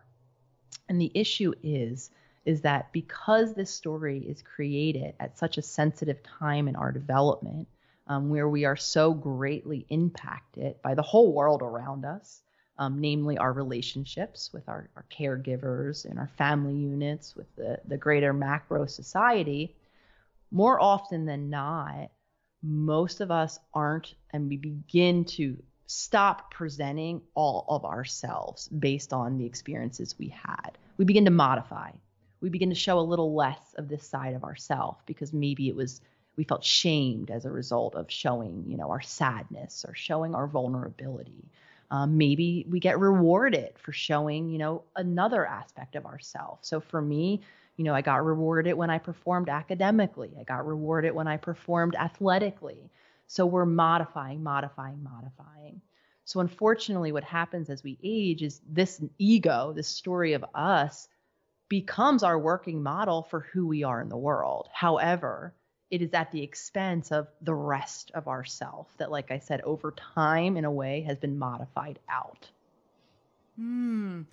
And 0.89 1.01
the 1.01 1.11
issue 1.13 1.53
is 1.63 2.11
is 2.47 2.61
that 2.61 2.93
because 2.93 3.53
this 3.53 3.69
story 3.69 4.19
is 4.19 4.41
created 4.41 5.13
at 5.19 5.37
such 5.37 5.57
a 5.57 5.61
sensitive 5.61 6.23
time 6.23 6.69
in 6.69 6.77
our 6.77 6.93
development, 6.93 7.67
um, 8.07 8.29
where 8.29 8.47
we 8.47 8.63
are 8.63 8.77
so 8.77 9.13
greatly 9.13 9.85
impacted 9.89 10.81
by 10.81 10.95
the 10.95 11.01
whole 11.01 11.33
world 11.33 11.61
around 11.61 12.05
us, 12.05 12.41
um, 12.77 13.01
namely 13.01 13.37
our 13.37 13.51
relationships 13.51 14.49
with 14.53 14.69
our, 14.69 14.89
our 14.95 15.05
caregivers 15.11 16.05
and 16.09 16.17
our 16.17 16.29
family 16.37 16.73
units, 16.73 17.35
with 17.35 17.53
the, 17.57 17.81
the 17.85 17.97
greater 17.97 18.31
macro 18.31 18.85
society, 18.85 19.75
more 20.49 20.81
often 20.81 21.25
than 21.25 21.49
not, 21.49 22.09
most 22.63 23.19
of 23.19 23.29
us 23.29 23.59
aren't, 23.73 24.15
and 24.31 24.47
we 24.47 24.55
begin 24.55 25.25
to 25.25 25.61
stop 25.85 26.49
presenting 26.49 27.21
all 27.35 27.65
of 27.67 27.83
ourselves 27.83 28.69
based 28.69 29.11
on 29.11 29.37
the 29.37 29.45
experiences 29.45 30.15
we 30.17 30.29
had. 30.29 30.77
We 30.95 31.03
begin 31.03 31.25
to 31.25 31.31
modify. 31.31 31.91
We 32.41 32.49
begin 32.49 32.69
to 32.69 32.75
show 32.75 32.99
a 32.99 33.01
little 33.01 33.33
less 33.35 33.73
of 33.77 33.87
this 33.87 34.05
side 34.07 34.35
of 34.35 34.43
ourselves 34.43 35.01
because 35.05 35.33
maybe 35.33 35.69
it 35.69 35.75
was 35.75 36.01
we 36.37 36.43
felt 36.43 36.63
shamed 36.63 37.31
as 37.31 37.45
a 37.45 37.51
result 37.51 37.95
of 37.95 38.11
showing, 38.11 38.63
you 38.67 38.77
know, 38.77 38.91
our 38.91 39.01
sadness 39.01 39.83
or 39.87 39.95
showing 39.95 40.35
our 40.35 40.47
vulnerability. 40.47 41.49
Um, 41.89 42.17
maybe 42.17 42.65
we 42.69 42.79
get 42.79 42.99
rewarded 42.99 43.73
for 43.79 43.91
showing, 43.91 44.49
you 44.49 44.59
know, 44.59 44.83
another 44.95 45.45
aspect 45.45 45.95
of 45.95 46.05
ourselves. 46.05 46.67
So 46.67 46.79
for 46.79 47.01
me, 47.01 47.41
you 47.75 47.83
know, 47.83 47.93
I 47.93 48.01
got 48.01 48.25
rewarded 48.25 48.75
when 48.75 48.89
I 48.89 48.99
performed 48.99 49.49
academically. 49.49 50.31
I 50.39 50.43
got 50.43 50.67
rewarded 50.67 51.13
when 51.13 51.27
I 51.27 51.37
performed 51.37 51.95
athletically. 51.95 52.91
So 53.27 53.45
we're 53.45 53.65
modifying, 53.65 54.43
modifying, 54.43 55.03
modifying. 55.03 55.81
So 56.25 56.39
unfortunately, 56.39 57.11
what 57.11 57.23
happens 57.23 57.69
as 57.69 57.83
we 57.83 57.97
age 58.03 58.43
is 58.43 58.61
this 58.67 59.01
ego, 59.17 59.73
this 59.73 59.87
story 59.87 60.33
of 60.33 60.43
us, 60.53 61.07
becomes 61.69 62.23
our 62.23 62.39
working 62.39 62.81
model 62.81 63.23
for 63.29 63.41
who 63.51 63.67
we 63.67 63.83
are 63.83 64.01
in 64.01 64.09
the 64.09 64.17
world. 64.17 64.69
However, 64.73 65.53
it 65.89 66.01
is 66.01 66.13
at 66.13 66.31
the 66.31 66.43
expense 66.43 67.11
of 67.11 67.27
the 67.41 67.53
rest 67.53 68.11
of 68.13 68.27
ourself 68.27 68.87
that, 68.97 69.11
like 69.11 69.31
I 69.31 69.39
said, 69.39 69.61
over 69.61 69.91
time, 69.91 70.57
in 70.57 70.65
a 70.65 70.71
way, 70.71 71.01
has 71.01 71.17
been 71.17 71.37
modified 71.37 71.99
out. 72.09 72.49
Hmm. 73.55 74.23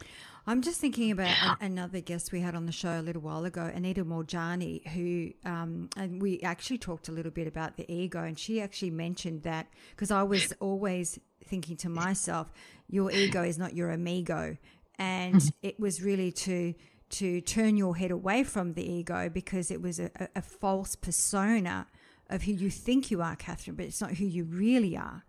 I'm 0.46 0.60
just 0.60 0.78
thinking 0.80 1.10
about 1.10 1.34
a, 1.42 1.64
another 1.64 2.00
guest 2.00 2.30
we 2.30 2.40
had 2.40 2.54
on 2.54 2.66
the 2.66 2.72
show 2.72 3.00
a 3.00 3.02
little 3.02 3.22
while 3.22 3.46
ago, 3.46 3.70
Anita 3.74 4.04
Moorjani, 4.04 4.86
who, 4.88 5.32
um, 5.48 5.88
and 5.96 6.20
we 6.20 6.40
actually 6.42 6.76
talked 6.76 7.08
a 7.08 7.12
little 7.12 7.30
bit 7.30 7.46
about 7.46 7.78
the 7.78 7.90
ego, 7.90 8.22
and 8.22 8.38
she 8.38 8.60
actually 8.60 8.90
mentioned 8.90 9.44
that 9.44 9.68
because 9.90 10.10
I 10.10 10.22
was 10.22 10.52
always 10.60 11.18
thinking 11.42 11.76
to 11.78 11.88
myself, 11.88 12.52
your 12.88 13.10
ego 13.10 13.42
is 13.42 13.56
not 13.56 13.74
your 13.74 13.90
amigo, 13.90 14.58
and 14.98 15.36
mm-hmm. 15.36 15.48
it 15.62 15.80
was 15.80 16.02
really 16.02 16.30
to 16.32 16.74
to 17.14 17.40
turn 17.40 17.76
your 17.76 17.96
head 17.96 18.10
away 18.10 18.42
from 18.42 18.74
the 18.74 18.84
ego 18.84 19.28
because 19.28 19.70
it 19.70 19.80
was 19.80 20.00
a, 20.00 20.10
a, 20.34 20.42
false 20.42 20.96
persona 20.96 21.86
of 22.28 22.42
who 22.42 22.52
you 22.52 22.70
think 22.70 23.10
you 23.10 23.22
are, 23.22 23.36
Catherine, 23.36 23.76
but 23.76 23.86
it's 23.86 24.00
not 24.00 24.14
who 24.14 24.24
you 24.24 24.44
really 24.44 24.96
are. 24.96 25.24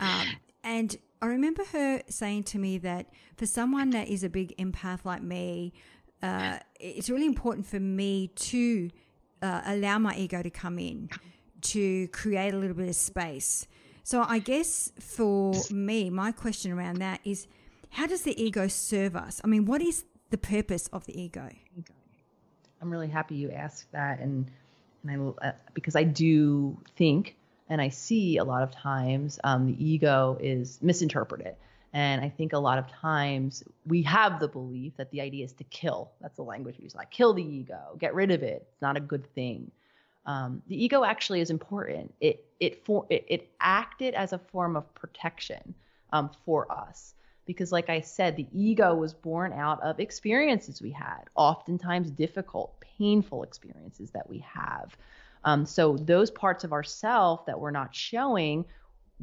Um, 0.00 0.26
and 0.64 0.96
I 1.20 1.26
remember 1.26 1.62
her 1.72 2.02
saying 2.08 2.44
to 2.44 2.58
me 2.58 2.78
that 2.78 3.06
for 3.36 3.46
someone 3.46 3.90
that 3.90 4.08
is 4.08 4.24
a 4.24 4.28
big 4.28 4.56
empath 4.56 5.04
like 5.04 5.22
me, 5.22 5.72
uh, 6.22 6.58
it's 6.80 7.08
really 7.08 7.26
important 7.26 7.66
for 7.66 7.78
me 7.78 8.28
to 8.28 8.90
uh, 9.42 9.62
allow 9.66 9.98
my 9.98 10.16
ego 10.16 10.42
to 10.42 10.50
come 10.50 10.78
in, 10.78 11.08
to 11.60 12.08
create 12.08 12.52
a 12.52 12.56
little 12.56 12.76
bit 12.76 12.88
of 12.88 12.96
space. 12.96 13.68
So 14.02 14.24
I 14.26 14.40
guess 14.40 14.90
for 14.98 15.54
me, 15.70 16.10
my 16.10 16.32
question 16.32 16.72
around 16.72 16.96
that 16.96 17.20
is 17.24 17.46
how 17.90 18.06
does 18.06 18.22
the 18.22 18.40
ego 18.42 18.66
serve 18.66 19.14
us? 19.14 19.40
I 19.44 19.46
mean, 19.46 19.66
what 19.66 19.80
is 19.82 20.04
the 20.32 20.38
purpose 20.38 20.88
of 20.88 21.06
the 21.06 21.20
ego? 21.20 21.48
I'm 22.80 22.90
really 22.90 23.08
happy 23.08 23.36
you 23.36 23.52
asked 23.52 23.92
that, 23.92 24.18
and 24.18 24.50
and 25.06 25.34
I 25.42 25.48
uh, 25.48 25.52
because 25.74 25.94
I 25.94 26.02
do 26.02 26.76
think 26.96 27.36
and 27.68 27.80
I 27.80 27.88
see 27.88 28.38
a 28.38 28.44
lot 28.44 28.62
of 28.62 28.72
times 28.72 29.38
um, 29.44 29.66
the 29.66 29.84
ego 29.84 30.36
is 30.40 30.78
misinterpreted. 30.82 31.54
And 31.94 32.22
I 32.22 32.30
think 32.30 32.54
a 32.54 32.58
lot 32.58 32.78
of 32.78 32.88
times 32.88 33.62
we 33.86 34.00
have 34.02 34.40
the 34.40 34.48
belief 34.48 34.94
that 34.96 35.10
the 35.10 35.20
idea 35.20 35.44
is 35.44 35.52
to 35.54 35.64
kill. 35.64 36.10
That's 36.22 36.36
the 36.36 36.42
language 36.42 36.76
we 36.78 36.84
use, 36.84 36.94
like 36.94 37.10
kill 37.10 37.34
the 37.34 37.42
ego, 37.42 37.96
get 37.98 38.14
rid 38.14 38.30
of 38.30 38.42
it. 38.42 38.66
It's 38.72 38.82
not 38.82 38.96
a 38.96 39.00
good 39.00 39.26
thing. 39.34 39.70
Um, 40.24 40.62
the 40.68 40.82
ego 40.82 41.04
actually 41.04 41.40
is 41.40 41.50
important. 41.50 42.14
It 42.20 42.46
it 42.60 42.84
for 42.84 43.06
it, 43.10 43.26
it 43.28 43.50
acted 43.60 44.14
as 44.14 44.32
a 44.32 44.38
form 44.38 44.76
of 44.76 44.92
protection 44.94 45.74
um, 46.12 46.30
for 46.44 46.70
us 46.72 47.14
because 47.46 47.72
like 47.72 47.88
i 47.88 48.00
said 48.00 48.36
the 48.36 48.46
ego 48.52 48.94
was 48.94 49.12
born 49.12 49.52
out 49.52 49.80
of 49.82 50.00
experiences 50.00 50.80
we 50.82 50.90
had 50.90 51.22
oftentimes 51.34 52.10
difficult 52.10 52.78
painful 53.02 53.42
experiences 53.42 54.10
that 54.12 54.28
we 54.28 54.38
have. 54.38 54.96
Um, 55.44 55.66
so 55.66 55.96
those 55.96 56.30
parts 56.30 56.62
of 56.62 56.72
ourself 56.72 57.46
that 57.46 57.58
we're 57.58 57.72
not 57.72 57.94
showing 57.94 58.64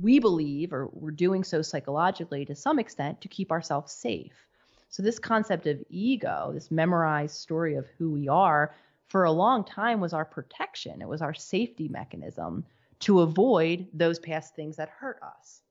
we 0.01 0.19
believe 0.19 0.71
or 0.73 0.89
we're 0.93 1.11
doing 1.11 1.43
so 1.43 1.61
psychologically 1.61 2.45
to 2.45 2.55
some 2.55 2.79
extent 2.79 3.21
to 3.21 3.27
keep 3.27 3.51
ourselves 3.51 3.91
safe. 3.91 4.47
So 4.89 5.03
this 5.03 5.19
concept 5.19 5.65
of 5.67 5.81
ego 5.89 6.51
this 6.53 6.71
memorized 6.71 7.35
story 7.35 7.75
of 7.75 7.85
who 7.97 8.11
we 8.11 8.27
are 8.27 8.75
for 9.07 9.23
a 9.23 9.31
long 9.31 9.63
time 9.63 9.99
was 10.01 10.13
our 10.13 10.25
protection. 10.25 11.01
It 11.01 11.07
was 11.07 11.21
our 11.21 11.33
safety 11.33 11.87
mechanism 11.87 12.65
to 12.99 13.21
avoid 13.21 13.87
those 13.93 14.19
past 14.19 14.55
things 14.55 14.75
that 14.75 14.89
hurt 14.89 15.21
us 15.23 15.61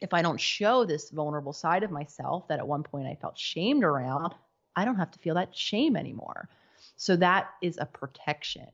if 0.00 0.12
I 0.12 0.22
don't 0.22 0.40
show 0.40 0.84
this 0.84 1.10
vulnerable 1.10 1.52
side 1.52 1.82
of 1.82 1.90
myself 1.90 2.48
that 2.48 2.58
at 2.58 2.68
one 2.68 2.82
point 2.82 3.06
I 3.06 3.14
felt 3.14 3.38
shamed 3.38 3.84
around, 3.84 4.34
I 4.74 4.84
don't 4.84 4.96
have 4.96 5.10
to 5.12 5.18
feel 5.18 5.34
that 5.36 5.56
shame 5.56 5.96
anymore. 5.96 6.48
So 6.96 7.16
that 7.16 7.50
is 7.62 7.78
a 7.78 7.86
protection. 7.86 8.68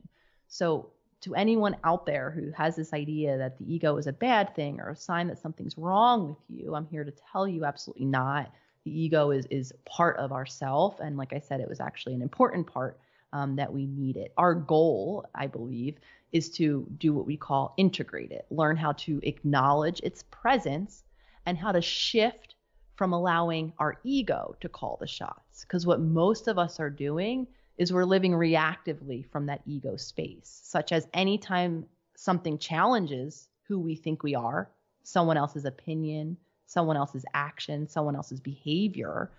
So 0.47 0.89
to 1.21 1.35
anyone 1.35 1.77
out 1.85 2.05
there 2.05 2.31
who 2.31 2.51
has 2.51 2.75
this 2.75 2.93
idea 2.93 3.37
that 3.37 3.57
the 3.57 3.73
ego 3.73 3.95
is 3.95 4.07
a 4.07 4.13
bad 4.13 4.53
thing 4.55 4.81
or 4.81 4.89
a 4.89 4.95
sign 4.95 5.27
that 5.27 5.39
something's 5.39 5.77
wrong 5.77 6.29
with 6.29 6.37
you, 6.49 6.75
I'm 6.75 6.87
here 6.87 7.05
to 7.05 7.13
tell 7.31 7.47
you 7.47 7.63
absolutely 7.63 8.05
not. 8.05 8.51
The 8.83 8.99
ego 8.99 9.31
is 9.31 9.45
is 9.45 9.71
part 9.85 10.17
of 10.17 10.33
ourself, 10.33 10.99
and 10.99 11.15
like 11.15 11.31
I 11.31 11.39
said, 11.39 11.61
it 11.61 11.69
was 11.69 11.79
actually 11.79 12.15
an 12.15 12.21
important 12.21 12.67
part 12.67 12.99
um, 13.31 13.55
that 13.55 13.71
we 13.71 13.85
need 13.85 14.17
it. 14.17 14.33
Our 14.35 14.53
goal, 14.53 15.25
I 15.33 15.47
believe, 15.47 15.95
is 16.33 16.49
to 16.57 16.85
do 16.97 17.13
what 17.13 17.25
we 17.25 17.37
call 17.37 17.73
integrate 17.77 18.31
it, 18.31 18.45
learn 18.49 18.75
how 18.75 18.91
to 18.91 19.21
acknowledge 19.23 20.01
its 20.03 20.23
presence 20.23 21.03
and 21.45 21.57
how 21.57 21.71
to 21.71 21.81
shift 21.81 22.55
from 22.95 23.13
allowing 23.13 23.73
our 23.79 23.99
ego 24.03 24.55
to 24.61 24.69
call 24.69 24.97
the 24.99 25.07
shots. 25.07 25.63
Because 25.63 25.85
what 25.85 25.99
most 25.99 26.47
of 26.47 26.57
us 26.57 26.79
are 26.79 26.89
doing 26.89 27.47
is 27.77 27.91
we're 27.91 28.05
living 28.05 28.33
reactively 28.33 29.25
from 29.31 29.47
that 29.47 29.61
ego 29.65 29.95
space, 29.97 30.61
such 30.63 30.91
as 30.91 31.07
anytime 31.13 31.85
something 32.15 32.57
challenges 32.57 33.49
who 33.67 33.79
we 33.79 33.95
think 33.95 34.21
we 34.23 34.35
are, 34.35 34.69
someone 35.03 35.37
else's 35.37 35.65
opinion, 35.65 36.37
someone 36.67 36.97
else's 36.97 37.25
action, 37.33 37.87
someone 37.87 38.15
else's 38.15 38.39
behavior, 38.39 39.31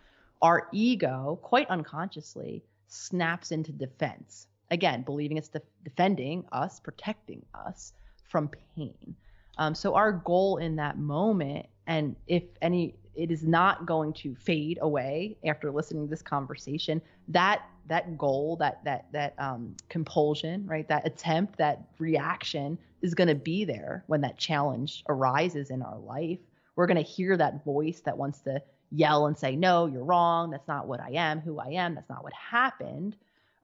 our 0.42 0.68
ego, 0.72 1.38
quite 1.42 1.68
unconsciously, 1.70 2.62
snaps 2.88 3.52
into 3.52 3.72
defense. 3.72 4.46
Again, 4.70 5.02
believing 5.02 5.36
it's 5.36 5.50
defending 5.84 6.44
us, 6.52 6.80
protecting 6.80 7.44
us 7.54 7.92
from 8.28 8.50
pain. 8.76 9.14
Um, 9.58 9.74
so 9.74 9.94
our 9.94 10.12
goal 10.12 10.56
in 10.56 10.76
that 10.76 10.98
moment, 10.98 11.66
and 11.86 12.16
if 12.26 12.44
any, 12.62 12.94
it 13.14 13.30
is 13.30 13.44
not 13.44 13.86
going 13.86 14.12
to 14.14 14.34
fade 14.34 14.78
away 14.80 15.36
after 15.44 15.70
listening 15.70 16.06
to 16.06 16.10
this 16.10 16.22
conversation. 16.22 17.00
That 17.28 17.62
that 17.86 18.16
goal, 18.16 18.56
that 18.56 18.82
that 18.84 19.06
that 19.12 19.34
um, 19.38 19.76
compulsion, 19.88 20.66
right? 20.66 20.88
That 20.88 21.06
attempt, 21.06 21.58
that 21.58 21.82
reaction 21.98 22.78
is 23.02 23.14
going 23.14 23.28
to 23.28 23.34
be 23.34 23.64
there 23.64 24.04
when 24.06 24.20
that 24.22 24.38
challenge 24.38 25.04
arises 25.08 25.70
in 25.70 25.82
our 25.82 25.98
life. 25.98 26.38
We're 26.76 26.86
going 26.86 26.96
to 26.96 27.02
hear 27.02 27.36
that 27.36 27.64
voice 27.64 28.00
that 28.00 28.16
wants 28.16 28.40
to 28.40 28.62
yell 28.90 29.26
and 29.26 29.36
say, 29.36 29.56
"No, 29.56 29.86
you're 29.86 30.04
wrong. 30.04 30.50
That's 30.50 30.68
not 30.68 30.86
what 30.86 31.00
I 31.00 31.10
am. 31.10 31.40
Who 31.40 31.58
I 31.58 31.68
am. 31.68 31.94
That's 31.94 32.10
not 32.10 32.24
what 32.24 32.32
happened." 32.32 33.16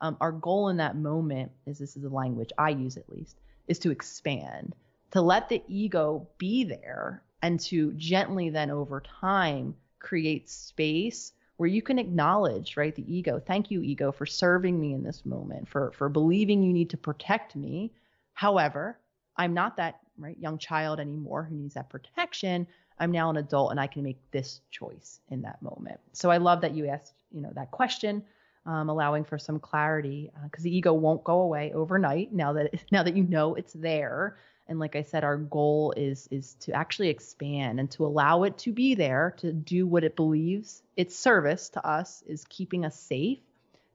Um, 0.03 0.17
our 0.21 0.33
goal 0.33 0.69
in 0.69 0.79
that 0.79 0.97
moment 0.97 1.53
is 1.67 1.79
this 1.79 1.97
is 1.97 2.03
the 2.03 2.09
language 2.09 2.51
I 2.57 2.71
use 2.71 2.97
at 2.97 3.11
least 3.11 3.37
is 3.69 3.79
to 3.81 3.91
expand 3.91 4.75
to 5.11 5.21
let 5.21 5.49
the 5.49 5.63
ego 5.69 6.27
be 6.39 6.65
there 6.65 7.23
and 7.43 7.59
to 7.61 7.93
gently 7.95 8.51
then 8.51 8.71
over 8.71 9.01
time 9.21 9.75
create 9.99 10.49
space 10.49 11.33
where 11.57 11.69
you 11.69 11.83
can 11.83 11.99
acknowledge 11.99 12.77
right 12.77 12.95
the 12.95 13.15
ego. 13.15 13.39
Thank 13.39 13.71
you 13.71 13.83
ego 13.83 14.13
for 14.13 14.25
serving 14.25 14.81
me 14.81 14.95
in 14.95 15.03
this 15.03 15.27
moment 15.27 15.69
for 15.69 15.93
for 15.93 16.09
believing 16.09 16.63
you 16.63 16.73
need 16.73 16.91
to 16.91 16.97
protect 16.97 17.57
me. 17.57 17.93
However 18.33 18.99
i'm 19.37 19.55
not 19.55 19.77
that 19.77 20.01
right 20.19 20.37
young 20.39 20.59
child 20.59 21.01
anymore 21.01 21.45
who 21.45 21.55
needs 21.57 21.75
that 21.75 21.89
protection. 21.89 22.67
I'm 22.99 23.13
now 23.13 23.31
an 23.31 23.37
adult 23.37 23.71
and 23.71 23.81
i 23.81 23.87
can 23.87 24.03
make 24.03 24.19
this 24.31 24.61
choice 24.71 25.21
in 25.29 25.43
that 25.43 25.63
moment. 25.63 26.01
So 26.13 26.31
i 26.31 26.37
love 26.37 26.61
that 26.63 26.75
you 26.75 26.87
asked 26.89 27.15
you 27.31 27.41
know 27.41 27.53
that 27.55 27.71
question 27.71 28.23
um, 28.67 28.89
allowing 28.89 29.25
for 29.25 29.39
some 29.39 29.59
clarity 29.59 30.31
because 30.45 30.63
uh, 30.63 30.65
the 30.65 30.77
ego 30.77 30.93
won't 30.93 31.25
go 31.25 31.41
away 31.41 31.73
overnight 31.73 32.33
now 32.33 32.53
that 32.53 32.71
now 32.93 33.03
that 33.03 33.17
you 33.17 33.25
know 33.25 33.55
it's 33.55 33.73
there 33.73 34.37
and 34.71 34.79
like 34.79 34.97
i 34.97 35.03
said 35.03 35.23
our 35.25 35.37
goal 35.37 35.93
is 35.97 36.27
is 36.31 36.55
to 36.55 36.73
actually 36.73 37.11
expand 37.11 37.79
and 37.79 37.91
to 37.91 38.07
allow 38.07 38.45
it 38.45 38.57
to 38.57 38.73
be 38.73 38.95
there 38.95 39.35
to 39.37 39.53
do 39.53 39.87
what 39.87 40.05
it 40.05 40.17
believes 40.17 40.83
its 40.97 41.15
service 41.19 41.69
to 41.69 41.87
us 41.87 42.23
is 42.27 42.45
keeping 42.49 42.87
us 42.87 42.99
safe 42.99 43.41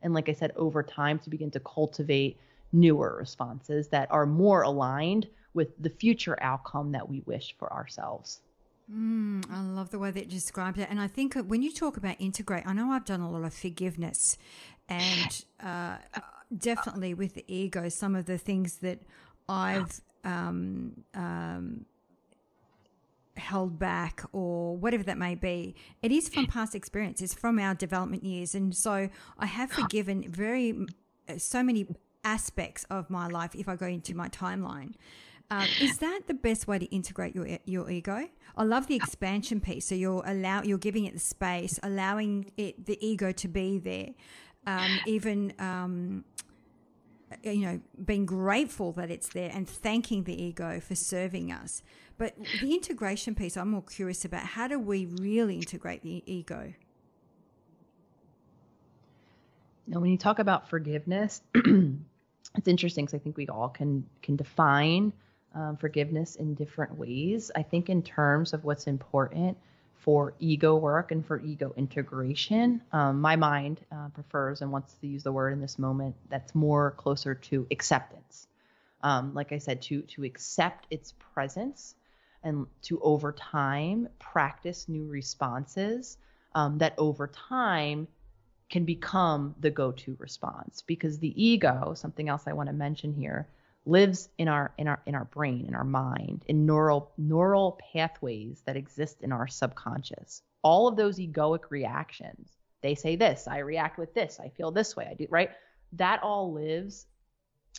And 0.05 0.13
like 0.13 0.29
I 0.29 0.33
said, 0.33 0.51
over 0.55 0.83
time 0.83 1.17
to 1.19 1.31
begin 1.31 1.49
to 1.51 1.59
cultivate 1.59 2.37
newer 2.71 3.15
responses 3.17 3.87
that 3.89 4.11
are 4.11 4.27
more 4.27 4.61
aligned 4.61 5.27
with 5.55 5.69
the 5.81 5.89
future 5.89 6.37
outcome 6.41 6.91
that 6.91 7.09
we 7.09 7.21
wish 7.21 7.55
for 7.57 7.73
ourselves. 7.73 8.41
Mm, 8.91 9.49
I 9.51 9.61
love 9.61 9.89
the 9.89 9.97
way 9.97 10.11
that 10.11 10.25
you 10.25 10.31
described 10.31 10.77
it. 10.77 10.89
And 10.91 10.99
I 11.01 11.07
think 11.07 11.33
when 11.33 11.63
you 11.63 11.71
talk 11.71 11.97
about 11.97 12.17
integrate, 12.19 12.67
I 12.67 12.73
know 12.73 12.91
I've 12.91 13.05
done 13.05 13.21
a 13.21 13.31
lot 13.31 13.43
of 13.43 13.53
forgiveness 13.53 14.37
and 14.87 15.43
uh, 15.63 15.97
definitely 16.55 17.15
with 17.15 17.33
the 17.33 17.45
ego, 17.47 17.89
some 17.89 18.13
of 18.15 18.25
the 18.25 18.37
things 18.37 18.77
that 18.77 18.99
I've 19.49 20.01
um, 20.25 21.03
um, 21.13 21.85
held 23.37 23.77
back 23.79 24.23
or 24.31 24.75
whatever 24.77 25.03
that 25.03 25.17
may 25.17 25.35
be, 25.35 25.75
it 26.01 26.11
is 26.11 26.27
from 26.29 26.47
past 26.47 26.75
experience. 26.75 27.21
It's 27.21 27.33
from 27.33 27.59
our 27.59 27.75
development 27.75 28.23
years. 28.23 28.55
And 28.55 28.75
so 28.75 29.09
I 29.37 29.45
have 29.45 29.71
forgiven 29.71 30.29
very, 30.29 30.85
so 31.37 31.63
many 31.63 31.87
aspects 32.23 32.85
of 32.89 33.09
my 33.09 33.27
life 33.27 33.55
if 33.55 33.69
I 33.69 33.75
go 33.75 33.85
into 33.85 34.15
my 34.15 34.29
timeline. 34.29 34.95
Um, 35.51 35.67
is 35.79 35.99
that 35.99 36.21
the 36.25 36.33
best 36.33 36.67
way 36.67 36.79
to 36.79 36.85
integrate 36.85 37.35
your 37.35 37.47
your 37.65 37.89
ego? 37.89 38.27
I 38.57 38.63
love 38.63 38.87
the 38.87 38.95
expansion 38.95 39.61
piece. 39.61 39.85
So 39.85 39.93
you're 39.93 40.23
allow 40.25 40.63
you're 40.63 40.79
giving 40.79 41.05
it 41.05 41.13
the 41.13 41.19
space, 41.19 41.79
allowing 41.83 42.51
it 42.57 42.87
the 42.87 42.97
ego 43.05 43.31
to 43.31 43.47
be 43.47 43.77
there, 43.77 44.09
um, 44.65 44.99
even 45.05 45.53
um, 45.59 46.25
you 47.43 47.65
know 47.65 47.79
being 48.03 48.25
grateful 48.25 48.91
that 48.93 49.09
it's 49.09 49.29
there 49.29 49.51
and 49.53 49.67
thanking 49.67 50.23
the 50.23 50.41
ego 50.41 50.79
for 50.79 50.95
serving 50.95 51.51
us. 51.51 51.81
But 52.17 52.35
the 52.61 52.73
integration 52.73 53.35
piece, 53.35 53.57
I'm 53.57 53.71
more 53.71 53.81
curious 53.81 54.23
about. 54.23 54.43
How 54.43 54.67
do 54.67 54.79
we 54.79 55.05
really 55.05 55.55
integrate 55.55 56.01
the 56.01 56.23
ego? 56.25 56.73
Now, 59.87 59.99
when 59.99 60.11
you 60.11 60.17
talk 60.17 60.39
about 60.39 60.69
forgiveness, 60.69 61.41
it's 61.55 62.67
interesting 62.67 63.05
because 63.05 63.19
I 63.19 63.23
think 63.23 63.37
we 63.37 63.47
all 63.47 63.69
can 63.69 64.05
can 64.21 64.35
define 64.35 65.13
um, 65.53 65.77
forgiveness 65.77 66.35
in 66.35 66.53
different 66.53 66.97
ways. 66.97 67.51
I 67.55 67.63
think, 67.63 67.89
in 67.89 68.01
terms 68.01 68.53
of 68.53 68.63
what's 68.63 68.87
important 68.87 69.57
for 69.99 70.33
ego 70.39 70.75
work 70.75 71.11
and 71.11 71.25
for 71.25 71.39
ego 71.39 71.73
integration, 71.75 72.81
um, 72.91 73.21
my 73.21 73.35
mind 73.35 73.81
uh, 73.91 74.09
prefers 74.09 74.61
and 74.61 74.71
wants 74.71 74.93
to 74.95 75.07
use 75.07 75.23
the 75.23 75.31
word 75.31 75.53
in 75.53 75.61
this 75.61 75.79
moment 75.79 76.15
that's 76.29 76.53
more 76.53 76.91
closer 76.91 77.35
to 77.35 77.65
acceptance. 77.71 78.47
Um, 79.01 79.33
like 79.33 79.51
I 79.51 79.57
said, 79.57 79.81
to 79.83 80.01
to 80.01 80.23
accept 80.23 80.87
its 80.89 81.13
presence 81.33 81.95
and 82.43 82.67
to 82.83 82.99
over 83.01 83.31
time 83.31 84.07
practice 84.19 84.87
new 84.87 85.07
responses 85.07 86.17
um, 86.53 86.77
that 86.77 86.93
over 86.97 87.27
time 87.27 88.07
can 88.69 88.85
become 88.85 89.55
the 89.59 89.69
go-to 89.69 90.15
response 90.19 90.81
because 90.81 91.19
the 91.19 91.43
ego 91.43 91.93
something 91.95 92.29
else 92.29 92.43
i 92.47 92.53
want 92.53 92.67
to 92.67 92.73
mention 92.73 93.13
here 93.13 93.47
lives 93.85 94.29
in 94.37 94.47
our 94.47 94.73
in 94.77 94.87
our 94.87 95.01
in 95.05 95.15
our 95.15 95.25
brain 95.25 95.65
in 95.67 95.75
our 95.75 95.83
mind 95.83 96.43
in 96.47 96.65
neural 96.65 97.11
neural 97.17 97.79
pathways 97.93 98.61
that 98.65 98.75
exist 98.75 99.21
in 99.21 99.31
our 99.31 99.47
subconscious. 99.47 100.41
All 100.63 100.87
of 100.87 100.95
those 100.95 101.19
egoic 101.19 101.69
reactions 101.69 102.51
they 102.81 102.95
say 102.95 103.15
this 103.15 103.47
i 103.47 103.59
react 103.59 103.97
with 103.97 104.13
this 104.13 104.39
i 104.39 104.49
feel 104.49 104.71
this 104.71 104.95
way 104.95 105.07
i 105.09 105.13
do 105.13 105.27
right? 105.29 105.51
That 105.93 106.23
all 106.23 106.53
lives 106.53 107.05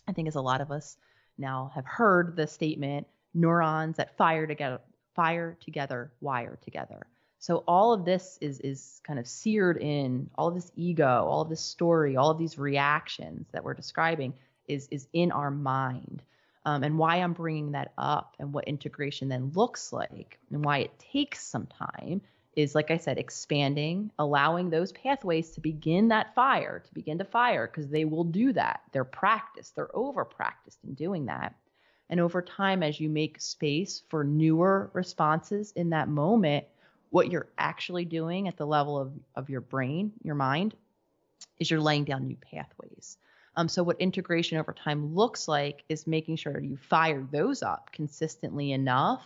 i 0.08 0.12
think 0.12 0.28
as 0.28 0.36
a 0.36 0.40
lot 0.40 0.60
of 0.60 0.70
us 0.70 0.96
now 1.38 1.70
have 1.74 1.86
heard 1.86 2.36
the 2.36 2.46
statement 2.46 3.06
neurons 3.34 3.96
that 3.96 4.16
fire 4.16 4.46
together 4.46 4.80
fire 5.14 5.56
together 5.60 6.12
wire 6.20 6.58
together. 6.62 7.06
So 7.38 7.64
all 7.66 7.92
of 7.92 8.04
this 8.04 8.38
is 8.40 8.60
is 8.60 9.00
kind 9.04 9.18
of 9.18 9.26
seared 9.26 9.78
in 9.78 10.30
all 10.36 10.48
of 10.48 10.54
this 10.54 10.70
ego 10.76 11.26
all 11.28 11.42
of 11.42 11.48
this 11.48 11.60
story 11.60 12.16
all 12.16 12.30
of 12.30 12.38
these 12.38 12.58
reactions 12.58 13.46
that 13.52 13.64
we're 13.64 13.74
describing 13.74 14.34
is 14.68 14.88
is 14.90 15.08
in 15.12 15.32
our 15.32 15.50
mind. 15.50 16.22
Um, 16.64 16.82
and 16.82 16.98
why 16.98 17.16
I'm 17.16 17.32
bringing 17.32 17.72
that 17.72 17.92
up 17.96 18.34
and 18.40 18.52
what 18.52 18.64
integration 18.64 19.28
then 19.28 19.52
looks 19.54 19.92
like 19.92 20.40
and 20.50 20.64
why 20.64 20.78
it 20.78 20.98
takes 20.98 21.46
some 21.46 21.66
time 21.66 22.22
is 22.56 22.74
like 22.74 22.90
I 22.90 22.96
said, 22.96 23.18
expanding, 23.18 24.10
allowing 24.18 24.70
those 24.70 24.90
pathways 24.90 25.50
to 25.50 25.60
begin 25.60 26.08
that 26.08 26.34
fire, 26.34 26.82
to 26.84 26.94
begin 26.94 27.18
to 27.18 27.24
fire, 27.24 27.66
because 27.66 27.90
they 27.90 28.06
will 28.06 28.24
do 28.24 28.52
that. 28.54 28.80
They're 28.92 29.04
practiced, 29.04 29.76
they're 29.76 29.94
over 29.94 30.24
practiced 30.24 30.78
in 30.82 30.94
doing 30.94 31.26
that. 31.26 31.54
And 32.08 32.18
over 32.18 32.40
time, 32.40 32.82
as 32.82 32.98
you 32.98 33.10
make 33.10 33.40
space 33.40 34.02
for 34.08 34.24
newer 34.24 34.90
responses 34.94 35.72
in 35.72 35.90
that 35.90 36.08
moment, 36.08 36.64
what 37.10 37.30
you're 37.30 37.48
actually 37.58 38.04
doing 38.04 38.48
at 38.48 38.56
the 38.56 38.66
level 38.66 38.98
of, 38.98 39.12
of 39.34 39.50
your 39.50 39.60
brain, 39.60 40.12
your 40.22 40.34
mind, 40.34 40.74
is 41.58 41.70
you're 41.70 41.80
laying 41.80 42.04
down 42.04 42.26
new 42.26 42.36
pathways. 42.36 43.18
Um, 43.56 43.68
so 43.68 43.82
what 43.82 43.98
integration 44.00 44.58
over 44.58 44.72
time 44.72 45.14
looks 45.14 45.48
like 45.48 45.82
is 45.88 46.06
making 46.06 46.36
sure 46.36 46.60
you 46.60 46.76
fire 46.76 47.26
those 47.32 47.62
up 47.62 47.90
consistently 47.92 48.72
enough 48.72 49.24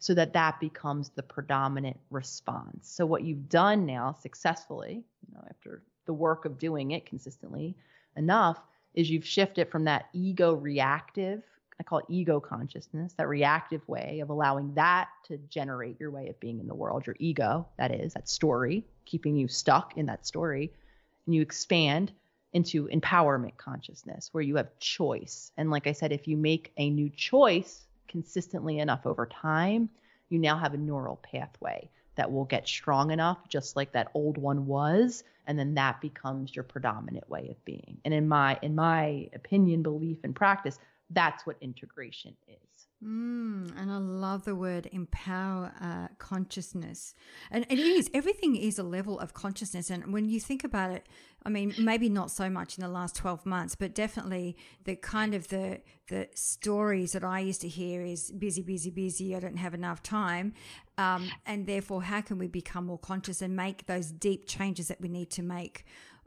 so 0.00 0.12
that 0.14 0.32
that 0.32 0.58
becomes 0.60 1.10
the 1.10 1.22
predominant 1.22 1.98
response. 2.10 2.90
So 2.90 3.06
what 3.06 3.22
you've 3.22 3.48
done 3.48 3.86
now 3.86 4.16
successfully, 4.20 5.04
you 5.26 5.34
know, 5.34 5.44
after 5.48 5.82
the 6.06 6.12
work 6.12 6.44
of 6.44 6.58
doing 6.58 6.90
it 6.90 7.06
consistently 7.06 7.76
enough, 8.16 8.58
is 8.94 9.08
you've 9.08 9.26
shifted 9.26 9.70
from 9.70 9.84
that 9.84 10.06
ego 10.12 10.54
reactive, 10.54 11.42
I 11.80 11.82
call 11.84 11.98
it 12.00 12.04
ego 12.08 12.38
consciousness, 12.38 13.14
that 13.14 13.28
reactive 13.28 13.86
way 13.88 14.20
of 14.20 14.30
allowing 14.30 14.74
that 14.74 15.08
to 15.24 15.38
generate 15.48 15.98
your 15.98 16.10
way 16.10 16.28
of 16.28 16.38
being 16.38 16.60
in 16.60 16.66
the 16.66 16.74
world, 16.74 17.06
your 17.06 17.16
ego, 17.18 17.66
that 17.78 17.92
is, 17.92 18.14
that 18.14 18.28
story, 18.28 18.84
keeping 19.06 19.36
you 19.36 19.48
stuck 19.48 19.96
in 19.96 20.06
that 20.06 20.26
story, 20.26 20.72
and 21.26 21.34
you 21.34 21.40
expand 21.40 22.12
into 22.54 22.88
empowerment 22.88 23.56
consciousness 23.58 24.30
where 24.32 24.42
you 24.42 24.56
have 24.56 24.78
choice. 24.78 25.52
And 25.56 25.70
like 25.70 25.86
I 25.86 25.92
said, 25.92 26.12
if 26.12 26.26
you 26.26 26.36
make 26.36 26.72
a 26.76 26.88
new 26.88 27.10
choice 27.10 27.86
consistently 28.08 28.78
enough 28.78 29.06
over 29.06 29.26
time, 29.26 29.90
you 30.28 30.38
now 30.38 30.56
have 30.56 30.72
a 30.72 30.78
neural 30.78 31.16
pathway 31.16 31.90
that 32.14 32.30
will 32.30 32.44
get 32.44 32.66
strong 32.66 33.10
enough, 33.10 33.48
just 33.48 33.76
like 33.76 33.92
that 33.92 34.10
old 34.14 34.38
one 34.38 34.66
was, 34.66 35.24
and 35.46 35.58
then 35.58 35.74
that 35.74 36.00
becomes 36.00 36.54
your 36.54 36.62
predominant 36.62 37.28
way 37.28 37.48
of 37.50 37.62
being. 37.64 37.98
And 38.04 38.14
in 38.14 38.28
my 38.28 38.58
in 38.62 38.74
my 38.74 39.28
opinion, 39.34 39.82
belief, 39.82 40.18
and 40.22 40.34
practice, 40.34 40.78
that's 41.10 41.44
what 41.44 41.56
integration 41.60 42.34
is. 42.48 42.73
Mm, 43.04 43.78
and 43.78 43.90
I 43.90 43.98
love 43.98 44.44
the 44.44 44.54
word 44.54 44.88
empower 44.90 45.72
uh, 45.78 46.08
consciousness. 46.16 47.14
And 47.50 47.66
it 47.68 47.78
is, 47.78 48.08
everything 48.14 48.56
is 48.56 48.78
a 48.78 48.82
level 48.82 49.18
of 49.18 49.34
consciousness. 49.34 49.90
And 49.90 50.10
when 50.10 50.24
you 50.24 50.40
think 50.40 50.64
about 50.64 50.90
it, 50.90 51.06
I 51.44 51.50
mean, 51.50 51.74
maybe 51.78 52.08
not 52.08 52.30
so 52.30 52.48
much 52.48 52.78
in 52.78 52.82
the 52.82 52.88
last 52.88 53.14
12 53.16 53.44
months, 53.44 53.74
but 53.74 53.94
definitely 53.94 54.56
the 54.84 54.96
kind 54.96 55.34
of 55.34 55.48
the, 55.48 55.80
the 56.08 56.28
stories 56.34 57.12
that 57.12 57.22
I 57.22 57.40
used 57.40 57.60
to 57.60 57.68
hear 57.68 58.00
is 58.00 58.30
busy, 58.30 58.62
busy, 58.62 58.88
busy. 58.88 59.36
I 59.36 59.40
don't 59.40 59.58
have 59.58 59.74
enough 59.74 60.02
time. 60.02 60.54
Um, 60.96 61.28
and 61.44 61.66
therefore, 61.66 62.04
how 62.04 62.22
can 62.22 62.38
we 62.38 62.46
become 62.46 62.86
more 62.86 62.98
conscious 62.98 63.42
and 63.42 63.54
make 63.54 63.84
those 63.84 64.12
deep 64.12 64.46
changes 64.48 64.88
that 64.88 65.02
we 65.02 65.08
need 65.10 65.30
to 65.32 65.42
make 65.42 65.84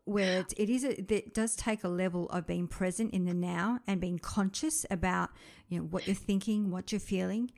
where 0.07 0.39
it, 0.39 0.53
it 0.57 0.69
is 0.69 0.83
it 0.83 1.33
does 1.33 1.55
take 1.55 1.83
a 1.83 1.89
level 1.89 2.29
of 2.29 2.47
being 2.47 2.67
present 2.67 3.13
in 3.13 3.25
the 3.25 3.33
now 3.33 3.79
and 3.85 3.99
being 3.99 4.19
conscious 4.19 4.85
about 4.89 5.29
you 5.67 5.79
know 5.79 5.85
what 5.85 6.07
you're 6.07 6.15
thinking 6.15 6.71
what 6.71 6.91
you're 6.91 6.99
feeling. 6.99 7.51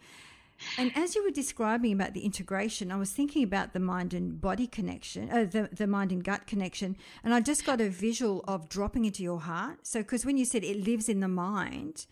And 0.77 0.91
as 0.97 1.15
you 1.15 1.23
were 1.23 1.31
describing 1.31 1.93
about 1.93 2.13
the 2.13 2.25
integration 2.25 2.91
i 2.91 2.97
was 2.97 3.11
thinking 3.11 3.43
about 3.43 3.71
the 3.71 3.79
mind 3.79 4.13
and 4.13 4.41
body 4.41 4.67
connection 4.67 5.29
uh, 5.29 5.45
the, 5.45 5.69
the 5.71 5.87
mind 5.87 6.11
and 6.11 6.21
gut 6.21 6.47
connection 6.47 6.97
and 7.23 7.33
i 7.33 7.39
just 7.39 7.65
got 7.65 7.79
a 7.79 7.87
visual 7.87 8.43
of 8.45 8.67
dropping 8.67 9.05
into 9.05 9.23
your 9.23 9.39
heart. 9.39 9.87
So 9.87 9.99
because 10.01 10.25
when 10.25 10.37
you 10.37 10.43
said 10.43 10.65
it 10.65 10.83
lives 10.83 11.07
in 11.07 11.21
the 11.21 11.29
mind 11.29 12.07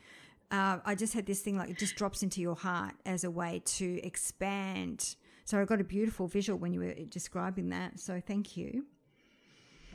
uh, 0.52 0.78
i 0.86 0.96
just 0.96 1.14
had 1.14 1.26
this 1.26 1.42
thing 1.42 1.58
like 1.58 1.70
it 1.72 1.78
just 1.78 1.96
drops 1.96 2.24
into 2.24 2.40
your 2.40 2.56
heart 2.56 2.94
as 3.06 3.24
a 3.26 3.32
way 3.32 3.62
to 3.66 4.00
expand. 4.04 5.16
So 5.44 5.60
i 5.60 5.66
got 5.66 5.82
a 5.82 5.84
beautiful 5.84 6.28
visual 6.28 6.58
when 6.58 6.74
you 6.74 6.80
were 6.82 6.94
describing 7.10 7.70
that. 7.70 8.00
So 8.00 8.22
thank 8.26 8.56
you 8.56 8.86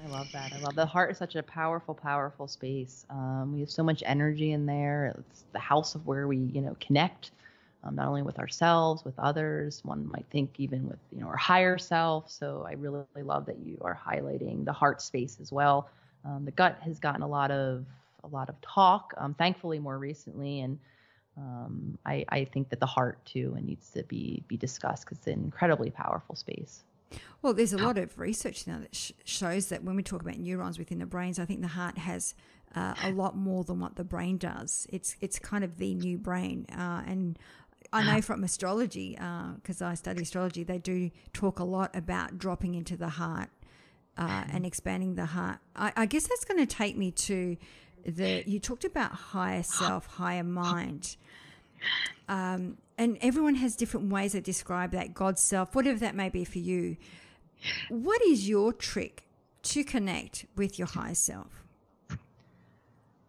I 0.03 0.07
love 0.09 0.33
that. 0.33 0.53
I 0.53 0.59
love 0.59 0.75
the 0.75 0.87
heart 0.87 1.13
is 1.13 1.19
such 1.19 1.37
a 1.37 1.43
powerful, 1.43 1.95
powerful 1.95 2.49
space. 2.49 3.07
Um, 3.11 3.53
we 3.55 3.61
have 3.61 3.71
so 3.71 3.85
much 3.85 4.03
energy 4.05 4.53
in 4.53 4.67
there. 4.67 5.15
It's 5.19 5.45
the 5.53 5.61
house 5.61 5.95
of 5.95 6.07
where 6.07 6.27
we, 6.27 6.39
you 6.39 6.61
know, 6.61 6.77
connect, 6.81 7.31
um, 7.85 7.95
not 7.95 8.09
only 8.09 8.23
with 8.23 8.39
ourselves, 8.39 9.05
with 9.05 9.17
others. 9.19 9.81
One 9.85 10.11
might 10.11 10.27
think 10.31 10.59
even 10.59 10.89
with, 10.89 10.99
you 11.13 11.21
know, 11.21 11.29
our 11.29 11.37
higher 11.37 11.79
self. 11.79 12.31
So 12.31 12.67
I 12.69 12.73
really, 12.73 13.03
really 13.15 13.27
love 13.27 13.47
that 13.47 13.59
you 13.61 13.79
are 13.83 13.97
highlighting 13.97 14.65
the 14.65 14.73
heart 14.73 15.01
space 15.01 15.39
as 15.41 15.53
well. 15.53 15.89
Um, 16.25 16.45
the 16.45 16.53
gut 16.53 16.79
has 16.83 16.99
gotten 16.99 17.23
a 17.23 17.29
lot 17.29 17.51
of 17.53 17.85
a 18.25 18.29
lot 18.29 18.49
of 18.49 18.61
talk, 18.61 19.15
um, 19.19 19.35
thankfully 19.35 19.79
more 19.81 19.99
recently, 19.99 20.61
and 20.61 20.79
um, 21.37 21.99
I, 22.07 22.25
I 22.29 22.45
think 22.45 22.69
that 22.71 22.81
the 22.81 22.87
heart 22.87 23.25
too 23.25 23.57
needs 23.63 23.91
to 23.91 24.05
be 24.05 24.45
be 24.49 24.57
discussed 24.57 25.05
because 25.05 25.19
it's 25.19 25.27
an 25.27 25.35
incredibly 25.45 25.91
powerful 25.91 26.37
space. 26.37 26.85
Well, 27.43 27.55
there's 27.55 27.73
a 27.73 27.79
lot 27.79 27.99
of 27.99 28.19
research 28.19 28.67
now 28.67 28.79
that 28.79 28.95
sh- 28.95 29.13
shows 29.25 29.69
that 29.69 29.83
when 29.83 29.97
we 29.97 30.03
talk 30.03 30.23
about 30.23 30.39
neurons 30.39 30.79
within 30.79 30.99
the 30.99 31.07
brains, 31.07 31.39
I 31.39 31.45
think 31.45 31.61
the 31.61 31.69
heart 31.69 31.99
has 31.99 32.35
uh, 32.75 32.95
a 33.03 33.11
lot 33.13 33.37
more 33.37 33.65
than 33.65 33.81
what 33.81 33.97
the 33.97 34.05
brain 34.05 34.39
does. 34.39 34.87
It's 34.91 35.17
it's 35.21 35.39
kind 35.39 35.65
of 35.65 35.79
the 35.79 35.95
new 35.95 36.19
brain, 36.19 36.67
uh, 36.71 37.03
and 37.07 37.39
I 37.93 38.05
know 38.05 38.23
from 38.23 38.43
astrology 38.43 39.19
because 39.57 39.83
uh, 39.83 39.87
I 39.87 39.95
study 39.95 40.23
astrology, 40.23 40.65
they 40.65 40.79
do 40.79 41.11
talk 41.33 41.59
a 41.59 41.65
lot 41.65 41.95
about 41.95 42.39
dropping 42.39 42.75
into 42.75 42.97
the 42.97 43.09
heart 43.09 43.51
uh, 44.17 44.45
and 44.51 44.65
expanding 44.65 45.15
the 45.15 45.27
heart. 45.27 45.59
I, 45.77 45.93
I 45.97 46.07
guess 46.07 46.27
that's 46.27 46.45
going 46.45 46.65
to 46.65 46.75
take 46.75 46.97
me 46.97 47.11
to 47.11 47.57
the. 48.07 48.45
You 48.47 48.61
talked 48.61 48.85
about 48.85 49.13
higher 49.13 49.63
self, 49.63 50.07
higher 50.07 50.45
mind. 50.45 51.17
Um, 52.29 52.79
and 52.99 53.19
everyone 53.21 53.57
has 53.57 53.77
different 53.77 54.11
ways 54.11 54.33
to 54.33 54.41
describe 54.41 54.93
that 54.93 55.15
God 55.15 55.39
self, 55.39 55.75
whatever 55.75 55.99
that 56.01 56.15
may 56.15 56.29
be 56.29 56.45
for 56.45 56.59
you. 56.59 56.97
What 57.89 58.23
is 58.23 58.49
your 58.49 58.73
trick 58.73 59.25
to 59.63 59.85
connect 59.85 60.47
with 60.57 60.79
your 60.79 60.89
higher 60.89 61.15
self? 61.15 61.65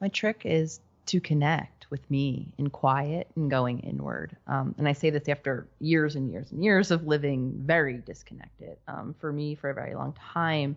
My 0.02 0.08
trick 0.10 0.42
is 0.44 0.82
to 1.06 1.20
connect 1.20 1.90
with 1.90 2.10
me 2.10 2.52
in 2.58 2.70
quiet 2.70 3.28
and 3.36 3.50
going 3.50 3.80
inward. 3.80 4.36
Um, 4.48 4.74
and 4.78 4.88
I 4.88 4.94
say 4.94 5.10
this 5.10 5.30
after 5.30 5.68
years 5.80 6.16
and 6.16 6.32
years 6.32 6.52
and 6.52 6.64
years 6.64 6.92
of 6.92 7.06
living 7.06 7.54
very 7.56 7.98
disconnected. 7.98 8.78
Um, 8.88 9.16
for 9.20 9.32
me, 9.32 9.56
for 9.56 9.70
a 9.70 9.74
very 9.74 9.96
long 9.96 10.14
time, 10.14 10.76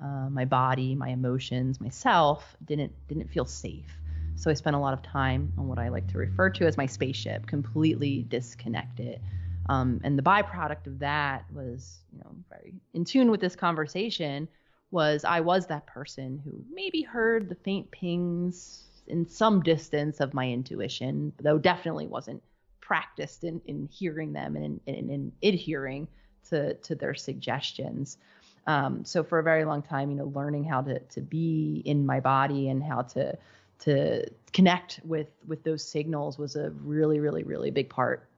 uh, 0.00 0.28
my 0.30 0.44
body, 0.44 0.94
my 0.94 1.08
emotions, 1.08 1.80
myself 1.80 2.56
didn't 2.64 2.92
didn't 3.08 3.28
feel 3.28 3.44
safe. 3.44 4.01
So 4.36 4.50
I 4.50 4.54
spent 4.54 4.74
a 4.74 4.78
lot 4.78 4.92
of 4.92 5.02
time 5.02 5.52
on 5.56 5.68
what 5.68 5.78
I 5.78 5.88
like 5.88 6.08
to 6.08 6.18
refer 6.18 6.50
to 6.50 6.66
as 6.66 6.76
my 6.76 6.86
spaceship, 6.86 7.46
completely 7.46 8.24
disconnected. 8.28 9.20
Um, 9.68 10.00
and 10.02 10.18
the 10.18 10.22
byproduct 10.22 10.86
of 10.86 10.98
that 10.98 11.44
was, 11.52 12.00
you 12.12 12.18
know, 12.18 12.34
very 12.50 12.74
in 12.94 13.04
tune 13.04 13.30
with 13.30 13.40
this 13.40 13.54
conversation 13.54 14.48
was 14.90 15.24
I 15.24 15.40
was 15.40 15.66
that 15.68 15.86
person 15.86 16.40
who 16.44 16.52
maybe 16.72 17.02
heard 17.02 17.48
the 17.48 17.54
faint 17.54 17.90
pings 17.90 18.84
in 19.06 19.28
some 19.28 19.62
distance 19.62 20.20
of 20.20 20.34
my 20.34 20.48
intuition, 20.48 21.32
though 21.40 21.58
definitely 21.58 22.06
wasn't 22.06 22.42
practiced 22.80 23.44
in, 23.44 23.60
in 23.66 23.88
hearing 23.90 24.32
them 24.32 24.56
and 24.56 24.80
in, 24.86 24.94
in, 24.94 25.10
in 25.10 25.32
adhering 25.42 26.08
to, 26.50 26.74
to 26.74 26.94
their 26.94 27.14
suggestions. 27.14 28.18
Um, 28.66 29.04
so 29.04 29.24
for 29.24 29.38
a 29.38 29.42
very 29.42 29.64
long 29.64 29.82
time, 29.82 30.10
you 30.10 30.16
know, 30.16 30.30
learning 30.34 30.64
how 30.64 30.82
to, 30.82 30.98
to 30.98 31.20
be 31.20 31.82
in 31.84 32.04
my 32.04 32.20
body 32.20 32.68
and 32.68 32.82
how 32.82 33.02
to 33.02 33.38
to 33.82 34.24
connect 34.52 35.00
with 35.04 35.28
with 35.46 35.62
those 35.64 35.84
signals 35.84 36.38
was 36.38 36.56
a 36.56 36.70
really 36.82 37.20
really 37.20 37.42
really 37.42 37.70
big 37.70 37.88
part 37.88 38.28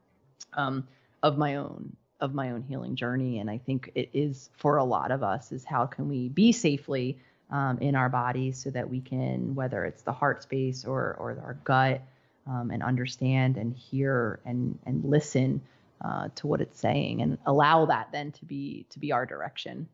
um, 0.54 0.86
of 1.22 1.36
my 1.38 1.56
own 1.56 1.94
of 2.20 2.34
my 2.34 2.50
own 2.50 2.62
healing 2.62 2.96
journey. 2.96 3.38
And 3.38 3.50
i 3.50 3.58
think 3.58 3.90
it 3.94 4.10
is 4.12 4.50
for 4.56 4.76
a 4.76 4.84
lot 4.84 5.10
of 5.10 5.22
us 5.22 5.52
is 5.52 5.64
how 5.64 5.86
can 5.86 6.08
we 6.08 6.28
be 6.28 6.52
safely 6.52 7.18
um, 7.50 7.78
in 7.78 7.94
our 7.94 8.08
bodies 8.08 8.58
so 8.62 8.70
that 8.70 8.88
we 8.88 9.00
can 9.00 9.54
whether 9.54 9.84
it's 9.84 10.02
the 10.02 10.12
heart 10.12 10.42
space 10.42 10.84
or 10.84 11.16
or 11.18 11.38
our 11.44 11.58
gut 11.64 12.00
um, 12.46 12.70
and 12.70 12.82
understand 12.82 13.56
and 13.56 13.74
hear 13.74 14.40
and 14.44 14.78
and 14.86 15.04
listen 15.04 15.60
uh, 16.04 16.28
to 16.34 16.46
what 16.46 16.60
it's 16.60 16.80
saying 16.80 17.22
and 17.22 17.38
allow 17.46 17.86
that 17.86 18.08
then 18.12 18.32
to 18.32 18.44
be 18.44 18.86
to 18.90 18.98
be 18.98 19.12
our 19.12 19.26
direction 19.26 19.88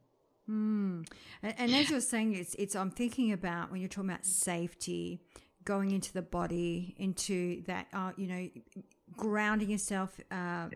Mm. 0.50 1.06
And, 1.42 1.54
and, 1.58 1.74
as 1.74 1.90
you're 1.90 2.00
saying, 2.00 2.34
it's 2.34 2.54
it's 2.54 2.74
I'm 2.74 2.90
thinking 2.90 3.32
about 3.32 3.70
when 3.70 3.80
you're 3.80 3.88
talking 3.88 4.10
about 4.10 4.24
safety, 4.24 5.20
going 5.64 5.92
into 5.92 6.12
the 6.12 6.22
body, 6.22 6.94
into 6.98 7.62
that, 7.66 7.86
uh, 7.92 8.12
you 8.16 8.26
know, 8.26 8.48
grounding 9.16 9.70
yourself. 9.70 10.18
Uh, 10.30 10.68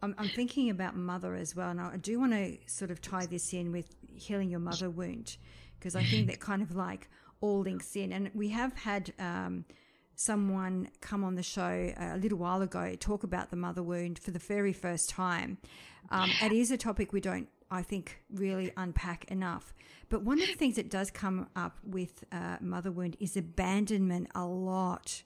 I'm, 0.00 0.14
I'm, 0.16 0.28
thinking 0.28 0.70
about 0.70 0.96
mother 0.96 1.34
as 1.34 1.56
well, 1.56 1.70
and 1.70 1.80
I 1.80 1.96
do 1.96 2.20
want 2.20 2.32
to 2.32 2.56
sort 2.66 2.90
of 2.90 3.02
tie 3.02 3.26
this 3.26 3.52
in 3.52 3.72
with 3.72 3.94
healing 4.06 4.48
your 4.48 4.60
mother 4.60 4.88
wound 4.88 5.36
because 5.78 5.94
I 5.96 6.04
think 6.04 6.28
that 6.28 6.40
kind 6.40 6.62
of 6.62 6.74
like 6.74 7.08
all 7.40 7.60
links 7.60 7.96
in. 7.96 8.12
And 8.12 8.30
we 8.34 8.48
have 8.48 8.76
had 8.76 9.12
um, 9.18 9.64
someone 10.14 10.88
come 11.00 11.24
on 11.24 11.34
the 11.34 11.42
show 11.42 11.92
a 11.96 12.16
little 12.16 12.38
while 12.38 12.62
ago 12.62 12.94
talk 12.98 13.24
about 13.24 13.50
the 13.50 13.56
mother 13.56 13.82
wound 13.82 14.18
for 14.18 14.30
the 14.30 14.38
very 14.38 14.72
first 14.72 15.10
time. 15.10 15.58
Um, 16.10 16.30
it 16.42 16.52
is 16.52 16.70
a 16.70 16.76
topic 16.76 17.12
we 17.12 17.20
don't 17.20 17.48
I 17.70 17.82
think, 17.82 18.22
really 18.32 18.72
unpack 18.76 19.24
enough. 19.30 19.74
But 20.08 20.22
one 20.22 20.40
of 20.40 20.46
the 20.46 20.54
things 20.54 20.76
that 20.76 20.90
does 20.90 21.10
come 21.10 21.48
up 21.54 21.78
with 21.84 22.24
uh, 22.32 22.56
mother 22.60 22.90
wound 22.90 23.16
is 23.20 23.36
abandonment 23.36 24.28
a 24.34 24.46
lot. 24.46 25.22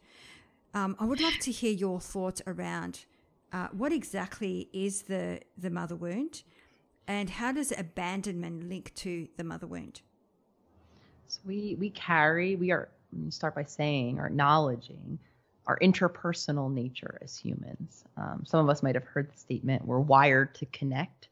Um, 0.74 0.96
I 0.98 1.04
would 1.04 1.20
love 1.20 1.38
to 1.40 1.52
hear 1.52 1.72
your 1.72 2.00
thoughts 2.00 2.42
around 2.46 3.04
uh, 3.52 3.68
what 3.72 3.92
exactly 3.92 4.68
is 4.72 5.02
the, 5.02 5.40
the 5.56 5.70
mother 5.70 5.94
wound 5.94 6.42
and 7.06 7.28
how 7.28 7.52
does 7.52 7.72
abandonment 7.76 8.68
link 8.68 8.94
to 8.94 9.28
the 9.36 9.44
mother 9.44 9.66
wound? 9.66 10.00
So 11.26 11.40
we, 11.44 11.76
we 11.78 11.90
carry, 11.90 12.56
we 12.56 12.70
are, 12.70 12.88
let 13.12 13.22
me 13.22 13.30
start 13.30 13.54
by 13.54 13.64
saying 13.64 14.18
or 14.18 14.26
acknowledging 14.26 15.18
our 15.66 15.78
interpersonal 15.80 16.72
nature 16.72 17.18
as 17.22 17.36
humans. 17.36 18.04
Um, 18.16 18.44
some 18.46 18.60
of 18.60 18.68
us 18.68 18.82
might 18.82 18.94
have 18.94 19.04
heard 19.04 19.30
the 19.32 19.38
statement, 19.38 19.84
we're 19.84 20.00
wired 20.00 20.54
to 20.56 20.66
connect. 20.66 21.28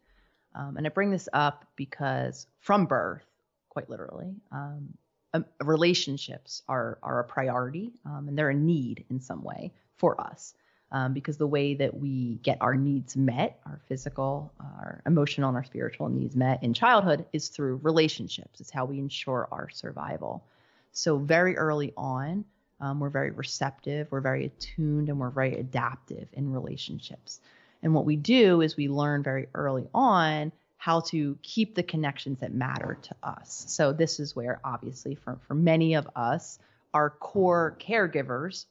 Um, 0.54 0.76
and 0.76 0.86
I 0.86 0.90
bring 0.90 1.10
this 1.10 1.28
up 1.32 1.64
because 1.76 2.46
from 2.58 2.86
birth, 2.86 3.24
quite 3.68 3.88
literally, 3.88 4.34
um, 4.50 4.88
um, 5.32 5.44
relationships 5.62 6.62
are 6.68 6.98
are 7.02 7.20
a 7.20 7.24
priority 7.24 7.92
um, 8.04 8.26
and 8.26 8.36
they're 8.36 8.50
a 8.50 8.54
need 8.54 9.04
in 9.10 9.20
some 9.20 9.44
way 9.44 9.72
for 9.96 10.20
us 10.20 10.54
um, 10.92 11.12
because 11.12 11.36
the 11.36 11.46
way 11.46 11.74
that 11.74 11.96
we 11.96 12.38
get 12.42 12.58
our 12.60 12.74
needs 12.74 13.16
met, 13.16 13.60
our 13.66 13.80
physical, 13.86 14.52
our 14.60 15.02
emotional, 15.06 15.48
and 15.48 15.56
our 15.56 15.64
spiritual 15.64 16.08
needs 16.08 16.34
met 16.34 16.62
in 16.62 16.74
childhood 16.74 17.24
is 17.32 17.48
through 17.48 17.76
relationships. 17.82 18.60
It's 18.60 18.70
how 18.70 18.84
we 18.84 18.98
ensure 18.98 19.48
our 19.52 19.68
survival. 19.68 20.44
So 20.92 21.18
very 21.18 21.56
early 21.56 21.92
on, 21.96 22.44
um, 22.80 22.98
we're 22.98 23.10
very 23.10 23.30
receptive, 23.30 24.08
we're 24.10 24.20
very 24.20 24.46
attuned, 24.46 25.08
and 25.08 25.20
we're 25.20 25.30
very 25.30 25.56
adaptive 25.56 26.28
in 26.32 26.50
relationships. 26.50 27.40
And 27.82 27.94
what 27.94 28.04
we 28.04 28.16
do 28.16 28.60
is 28.60 28.76
we 28.76 28.88
learn 28.88 29.22
very 29.22 29.48
early 29.54 29.88
on 29.94 30.52
how 30.76 31.00
to 31.00 31.38
keep 31.42 31.74
the 31.74 31.82
connections 31.82 32.40
that 32.40 32.54
matter 32.54 32.98
to 33.02 33.14
us. 33.22 33.64
So 33.68 33.92
this 33.92 34.18
is 34.18 34.34
where 34.34 34.60
obviously 34.64 35.14
for, 35.14 35.38
for 35.46 35.54
many 35.54 35.94
of 35.94 36.08
us, 36.16 36.58
our 36.94 37.10
core 37.10 37.76
caregivers 37.78 38.64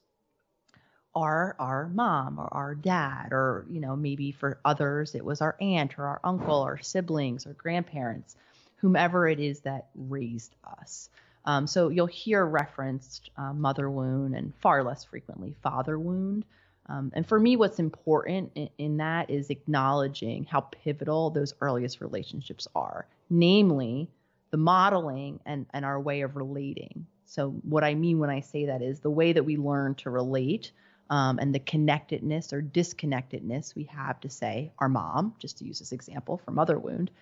are 1.14 1.56
our 1.58 1.88
mom 1.88 2.38
or 2.38 2.48
our 2.52 2.74
dad, 2.74 3.32
or 3.32 3.64
you 3.70 3.80
know, 3.80 3.96
maybe 3.96 4.32
for 4.32 4.58
others 4.64 5.14
it 5.14 5.24
was 5.24 5.40
our 5.40 5.56
aunt 5.60 5.98
or 5.98 6.06
our 6.06 6.20
uncle 6.22 6.60
or 6.60 6.78
siblings 6.78 7.46
or 7.46 7.52
grandparents, 7.54 8.36
whomever 8.76 9.26
it 9.26 9.40
is 9.40 9.60
that 9.60 9.88
raised 9.94 10.54
us. 10.78 11.10
Um, 11.44 11.66
so 11.66 11.88
you'll 11.88 12.06
hear 12.06 12.44
referenced 12.44 13.30
uh, 13.36 13.52
mother 13.52 13.90
wound 13.90 14.34
and 14.34 14.52
far 14.56 14.84
less 14.84 15.04
frequently 15.04 15.54
father 15.62 15.98
wound. 15.98 16.44
Um, 16.90 17.12
and 17.14 17.26
for 17.26 17.38
me, 17.38 17.56
what's 17.56 17.78
important 17.78 18.50
in, 18.56 18.68
in, 18.76 18.96
that 18.96 19.30
is 19.30 19.48
acknowledging 19.48 20.44
how 20.44 20.60
pivotal 20.60 21.30
those 21.30 21.54
earliest 21.60 22.00
relationships 22.00 22.66
are, 22.74 23.06
namely 23.30 24.10
the 24.50 24.56
modeling 24.56 25.38
and, 25.46 25.66
and 25.72 25.84
our 25.84 26.00
way 26.00 26.22
of 26.22 26.34
relating. 26.34 27.06
So, 27.26 27.50
what 27.62 27.84
I 27.84 27.94
mean 27.94 28.18
when 28.18 28.30
I 28.30 28.40
say 28.40 28.66
that 28.66 28.82
is 28.82 28.98
the 28.98 29.10
way 29.10 29.32
that 29.32 29.44
we 29.44 29.56
learn 29.56 29.94
to 29.96 30.10
relate 30.10 30.72
um, 31.10 31.38
and 31.38 31.54
the 31.54 31.60
connectedness 31.60 32.52
or 32.52 32.60
disconnectedness 32.60 33.76
we 33.76 33.84
have 33.84 34.18
to 34.20 34.28
say, 34.28 34.72
our 34.80 34.88
mom, 34.88 35.34
just 35.38 35.58
to 35.58 35.64
use 35.64 35.78
this 35.78 35.92
example 35.92 36.40
for 36.44 36.50
mother 36.50 36.78
wound, 36.78 37.12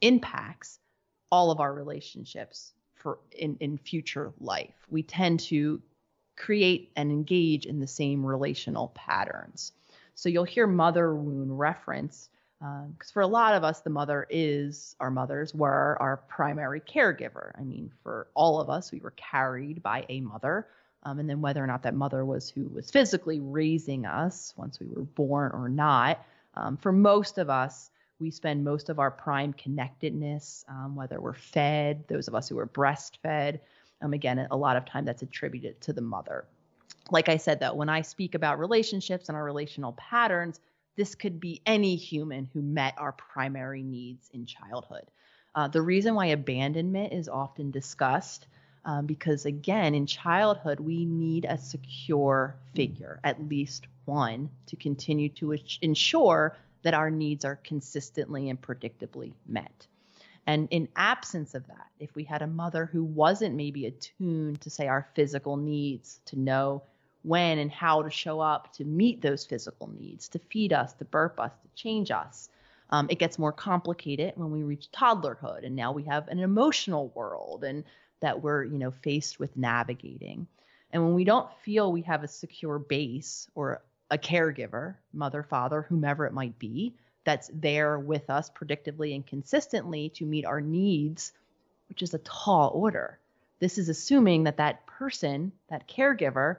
impacts 0.00 0.78
all 1.32 1.50
of 1.50 1.58
our 1.58 1.74
relationships 1.74 2.72
for 2.94 3.18
in, 3.32 3.56
in 3.58 3.78
future 3.78 4.32
life. 4.38 4.76
We 4.88 5.02
tend 5.02 5.40
to 5.40 5.82
create 6.36 6.90
and 6.96 7.10
engage 7.10 7.66
in 7.66 7.80
the 7.80 7.86
same 7.86 8.24
relational 8.24 8.88
patterns. 8.94 9.72
So 10.14 10.28
you'll 10.28 10.44
hear 10.44 10.66
mother 10.66 11.14
wound 11.14 11.58
reference 11.58 12.28
because 12.58 13.10
um, 13.10 13.12
for 13.12 13.20
a 13.20 13.26
lot 13.26 13.54
of 13.54 13.64
us, 13.64 13.80
the 13.80 13.90
mother 13.90 14.26
is 14.30 14.96
our 14.98 15.10
mothers 15.10 15.54
were 15.54 15.96
our 16.00 16.16
primary 16.28 16.80
caregiver. 16.80 17.52
I 17.58 17.62
mean, 17.62 17.92
for 18.02 18.28
all 18.34 18.60
of 18.60 18.70
us, 18.70 18.90
we 18.90 19.00
were 19.00 19.12
carried 19.12 19.82
by 19.82 20.06
a 20.08 20.20
mother. 20.20 20.66
Um, 21.02 21.18
and 21.18 21.28
then 21.28 21.40
whether 21.40 21.62
or 21.62 21.66
not 21.66 21.82
that 21.82 21.94
mother 21.94 22.24
was 22.24 22.48
who 22.48 22.66
was 22.68 22.90
physically 22.90 23.40
raising 23.40 24.06
us 24.06 24.54
once 24.56 24.80
we 24.80 24.86
were 24.86 25.02
born 25.02 25.52
or 25.52 25.68
not, 25.68 26.24
um, 26.54 26.78
for 26.78 26.92
most 26.92 27.38
of 27.38 27.50
us, 27.50 27.90
we 28.18 28.30
spend 28.30 28.64
most 28.64 28.88
of 28.88 28.98
our 28.98 29.10
prime 29.10 29.52
connectedness, 29.52 30.64
um, 30.68 30.96
whether 30.96 31.20
we're 31.20 31.34
fed, 31.34 32.04
those 32.08 32.28
of 32.28 32.34
us 32.34 32.48
who 32.48 32.58
are 32.58 32.66
breastfed, 32.66 33.60
um, 34.02 34.12
again, 34.12 34.46
a 34.50 34.56
lot 34.56 34.76
of 34.76 34.84
time 34.84 35.04
that's 35.04 35.22
attributed 35.22 35.80
to 35.82 35.92
the 35.92 36.00
mother. 36.00 36.46
Like 37.10 37.28
I 37.28 37.36
said, 37.36 37.60
though, 37.60 37.74
when 37.74 37.88
I 37.88 38.02
speak 38.02 38.34
about 38.34 38.58
relationships 38.58 39.28
and 39.28 39.36
our 39.36 39.44
relational 39.44 39.92
patterns, 39.92 40.60
this 40.96 41.14
could 41.14 41.38
be 41.40 41.60
any 41.66 41.96
human 41.96 42.48
who 42.52 42.62
met 42.62 42.94
our 42.98 43.12
primary 43.12 43.82
needs 43.82 44.28
in 44.32 44.46
childhood. 44.46 45.10
Uh, 45.54 45.68
the 45.68 45.82
reason 45.82 46.14
why 46.14 46.26
abandonment 46.26 47.12
is 47.12 47.28
often 47.28 47.70
discussed, 47.70 48.46
um, 48.84 49.06
because 49.06 49.46
again, 49.46 49.94
in 49.94 50.06
childhood, 50.06 50.80
we 50.80 51.04
need 51.04 51.44
a 51.44 51.58
secure 51.58 52.56
figure, 52.74 53.20
at 53.24 53.48
least 53.48 53.86
one, 54.04 54.50
to 54.66 54.76
continue 54.76 55.28
to 55.30 55.56
ensure 55.82 56.56
that 56.82 56.94
our 56.94 57.10
needs 57.10 57.44
are 57.44 57.56
consistently 57.56 58.48
and 58.48 58.60
predictably 58.60 59.32
met. 59.46 59.86
And 60.46 60.68
in 60.70 60.88
absence 60.94 61.54
of 61.54 61.66
that, 61.66 61.88
if 61.98 62.14
we 62.14 62.24
had 62.24 62.42
a 62.42 62.46
mother 62.46 62.86
who 62.86 63.02
wasn't 63.02 63.56
maybe 63.56 63.86
attuned 63.86 64.60
to, 64.60 64.70
say, 64.70 64.86
our 64.86 65.08
physical 65.14 65.56
needs, 65.56 66.20
to 66.26 66.38
know 66.38 66.82
when 67.22 67.58
and 67.58 67.70
how 67.70 68.02
to 68.02 68.10
show 68.10 68.38
up 68.40 68.72
to 68.74 68.84
meet 68.84 69.20
those 69.20 69.44
physical 69.44 69.88
needs, 69.98 70.28
to 70.28 70.38
feed 70.38 70.72
us, 70.72 70.92
to 70.94 71.04
burp 71.04 71.40
us, 71.40 71.52
to 71.62 71.68
change 71.74 72.10
us, 72.10 72.48
Um, 72.90 73.08
it 73.10 73.18
gets 73.18 73.38
more 73.38 73.52
complicated 73.52 74.34
when 74.36 74.52
we 74.52 74.62
reach 74.62 74.90
toddlerhood, 74.92 75.66
and 75.66 75.74
now 75.74 75.90
we 75.92 76.04
have 76.04 76.28
an 76.28 76.38
emotional 76.38 77.08
world, 77.16 77.64
and 77.64 77.82
that 78.20 78.42
we're 78.42 78.62
you 78.64 78.78
know 78.78 78.92
faced 78.92 79.40
with 79.40 79.56
navigating. 79.56 80.46
And 80.92 81.02
when 81.04 81.14
we 81.14 81.24
don't 81.24 81.52
feel 81.64 81.90
we 81.90 82.02
have 82.02 82.22
a 82.22 82.28
secure 82.28 82.78
base 82.78 83.50
or 83.54 83.82
a 84.10 84.18
caregiver, 84.18 84.94
mother, 85.12 85.42
father, 85.42 85.82
whomever 85.82 86.26
it 86.26 86.32
might 86.32 86.58
be, 86.58 86.94
that's 87.26 87.50
there 87.52 87.98
with 87.98 88.30
us 88.30 88.48
predictively 88.50 89.14
and 89.14 89.26
consistently 89.26 90.08
to 90.10 90.24
meet 90.24 90.46
our 90.46 90.62
needs, 90.62 91.32
which 91.90 92.00
is 92.00 92.14
a 92.14 92.18
tall 92.18 92.70
order. 92.72 93.18
This 93.58 93.76
is 93.76 93.88
assuming 93.90 94.44
that 94.44 94.56
that 94.58 94.86
person, 94.86 95.52
that 95.68 95.88
caregiver, 95.88 96.58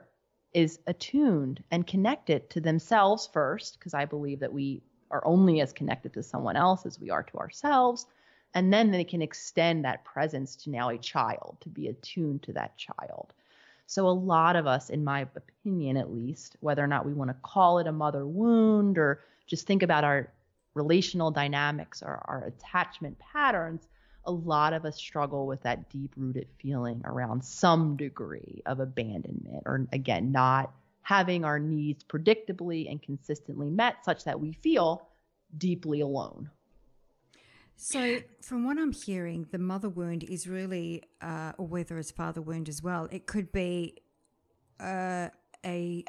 is 0.52 0.78
attuned 0.86 1.64
and 1.70 1.86
connected 1.86 2.50
to 2.50 2.60
themselves 2.60 3.28
first, 3.32 3.78
because 3.78 3.94
I 3.94 4.04
believe 4.04 4.40
that 4.40 4.52
we 4.52 4.82
are 5.10 5.26
only 5.26 5.60
as 5.60 5.72
connected 5.72 6.12
to 6.14 6.22
someone 6.22 6.56
else 6.56 6.84
as 6.84 7.00
we 7.00 7.10
are 7.10 7.22
to 7.22 7.38
ourselves. 7.38 8.06
And 8.54 8.72
then 8.72 8.90
they 8.90 9.04
can 9.04 9.22
extend 9.22 9.84
that 9.84 10.04
presence 10.04 10.56
to 10.56 10.70
now 10.70 10.90
a 10.90 10.98
child, 10.98 11.56
to 11.60 11.68
be 11.68 11.88
attuned 11.88 12.42
to 12.44 12.52
that 12.54 12.76
child. 12.76 13.32
So, 13.86 14.06
a 14.06 14.10
lot 14.10 14.56
of 14.56 14.66
us, 14.66 14.90
in 14.90 15.02
my 15.02 15.26
opinion 15.34 15.96
at 15.96 16.12
least, 16.12 16.56
whether 16.60 16.84
or 16.84 16.86
not 16.86 17.06
we 17.06 17.14
want 17.14 17.30
to 17.30 17.36
call 17.42 17.78
it 17.78 17.86
a 17.86 17.92
mother 17.92 18.26
wound 18.26 18.98
or 18.98 19.20
just 19.46 19.66
think 19.66 19.82
about 19.82 20.04
our 20.04 20.30
relational 20.78 21.30
dynamics 21.30 22.02
or 22.02 22.22
our 22.26 22.44
attachment 22.44 23.18
patterns, 23.18 23.88
a 24.24 24.32
lot 24.32 24.72
of 24.72 24.84
us 24.84 24.96
struggle 24.96 25.46
with 25.46 25.62
that 25.62 25.90
deep 25.90 26.12
rooted 26.16 26.48
feeling 26.60 27.00
around 27.04 27.44
some 27.44 27.96
degree 27.96 28.62
of 28.66 28.80
abandonment 28.80 29.62
or, 29.66 29.86
again, 29.92 30.32
not 30.32 30.72
having 31.02 31.44
our 31.44 31.58
needs 31.58 32.04
predictably 32.04 32.90
and 32.90 33.02
consistently 33.02 33.70
met 33.70 34.04
such 34.04 34.24
that 34.24 34.38
we 34.38 34.52
feel 34.52 35.08
deeply 35.56 36.00
alone. 36.00 36.50
So, 37.76 38.18
from 38.42 38.64
what 38.66 38.76
I'm 38.76 38.92
hearing, 38.92 39.46
the 39.50 39.58
mother 39.58 39.88
wound 39.88 40.24
is 40.24 40.48
really, 40.48 41.04
uh, 41.22 41.52
or 41.58 41.66
whether 41.66 41.96
it's 41.96 42.10
father 42.10 42.42
wound 42.42 42.68
as 42.68 42.82
well, 42.82 43.08
it 43.10 43.26
could 43.26 43.52
be 43.52 43.98
uh, 44.80 45.28
a 45.64 46.04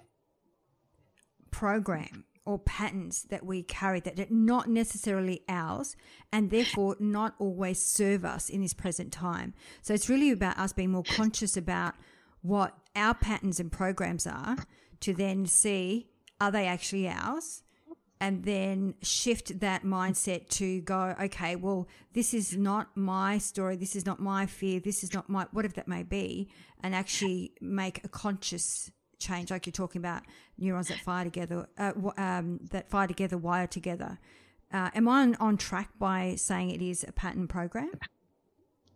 program 1.51 2.25
or 2.45 2.59
patterns 2.59 3.23
that 3.29 3.45
we 3.45 3.63
carry 3.63 3.99
that 3.99 4.19
are 4.19 4.27
not 4.29 4.69
necessarily 4.69 5.43
ours 5.47 5.95
and 6.31 6.49
therefore 6.49 6.95
not 6.99 7.35
always 7.39 7.81
serve 7.81 8.25
us 8.25 8.49
in 8.49 8.61
this 8.61 8.73
present 8.73 9.11
time. 9.11 9.53
So, 9.81 9.93
it's 9.93 10.09
really 10.09 10.31
about 10.31 10.57
us 10.57 10.73
being 10.73 10.91
more 10.91 11.03
conscious 11.03 11.55
about 11.57 11.95
what 12.41 12.77
our 12.95 13.13
patterns 13.13 13.59
and 13.59 13.71
programs 13.71 14.25
are 14.25 14.57
to 15.01 15.13
then 15.13 15.45
see 15.45 16.07
are 16.41 16.51
they 16.51 16.67
actually 16.67 17.07
ours? 17.09 17.63
and 18.21 18.43
then 18.43 18.95
shift 19.01 19.59
that 19.61 19.83
mindset 19.83 20.49
to 20.49 20.81
go, 20.81 21.15
okay, 21.21 21.55
well, 21.55 21.87
this 22.13 22.33
is 22.33 22.57
not 22.57 22.89
my 22.95 23.37
story. 23.37 23.77
This 23.77 23.95
is 23.95 24.05
not 24.05 24.19
my 24.19 24.45
fear. 24.45 24.79
This 24.79 25.03
is 25.03 25.13
not 25.13 25.29
my, 25.29 25.47
whatever 25.51 25.75
that 25.75 25.87
may 25.87 26.03
be, 26.03 26.49
and 26.83 26.93
actually 26.93 27.53
make 27.61 28.03
a 28.03 28.09
conscious 28.09 28.91
change, 29.19 29.51
like 29.51 29.65
you're 29.65 29.71
talking 29.71 29.99
about 29.99 30.23
neurons 30.57 30.87
that 30.87 30.99
fire 30.99 31.23
together, 31.23 31.67
uh, 31.77 31.93
um, 32.17 32.59
that 32.71 32.89
fire 32.89 33.07
together, 33.07 33.37
wire 33.37 33.67
together. 33.67 34.19
Uh, 34.71 34.89
am 34.93 35.07
I 35.07 35.21
on, 35.21 35.35
on 35.35 35.57
track 35.57 35.89
by 35.99 36.35
saying 36.35 36.71
it 36.71 36.81
is 36.81 37.03
a 37.07 37.11
pattern 37.11 37.47
program? 37.47 37.91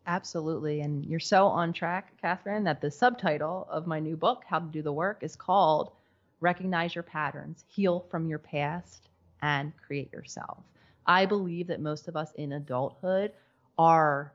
Absolutely. 0.05 0.81
And 0.81 1.05
you're 1.05 1.19
so 1.19 1.47
on 1.47 1.73
track, 1.73 2.13
Catherine, 2.21 2.63
that 2.65 2.81
the 2.81 2.91
subtitle 2.91 3.67
of 3.69 3.87
my 3.87 3.99
new 3.99 4.17
book, 4.17 4.43
How 4.47 4.59
to 4.59 4.65
Do 4.65 4.81
the 4.81 4.91
Work, 4.91 5.19
is 5.21 5.35
called 5.35 5.93
Recognize 6.41 6.93
Your 6.93 7.03
Patterns, 7.03 7.63
Heal 7.67 8.05
from 8.11 8.27
Your 8.27 8.39
Past, 8.39 9.09
and 9.41 9.71
create 9.77 10.11
yourself. 10.11 10.57
I 11.05 11.25
believe 11.25 11.67
that 11.67 11.81
most 11.81 12.07
of 12.07 12.15
us 12.15 12.31
in 12.35 12.53
adulthood 12.53 13.31
are 13.77 14.33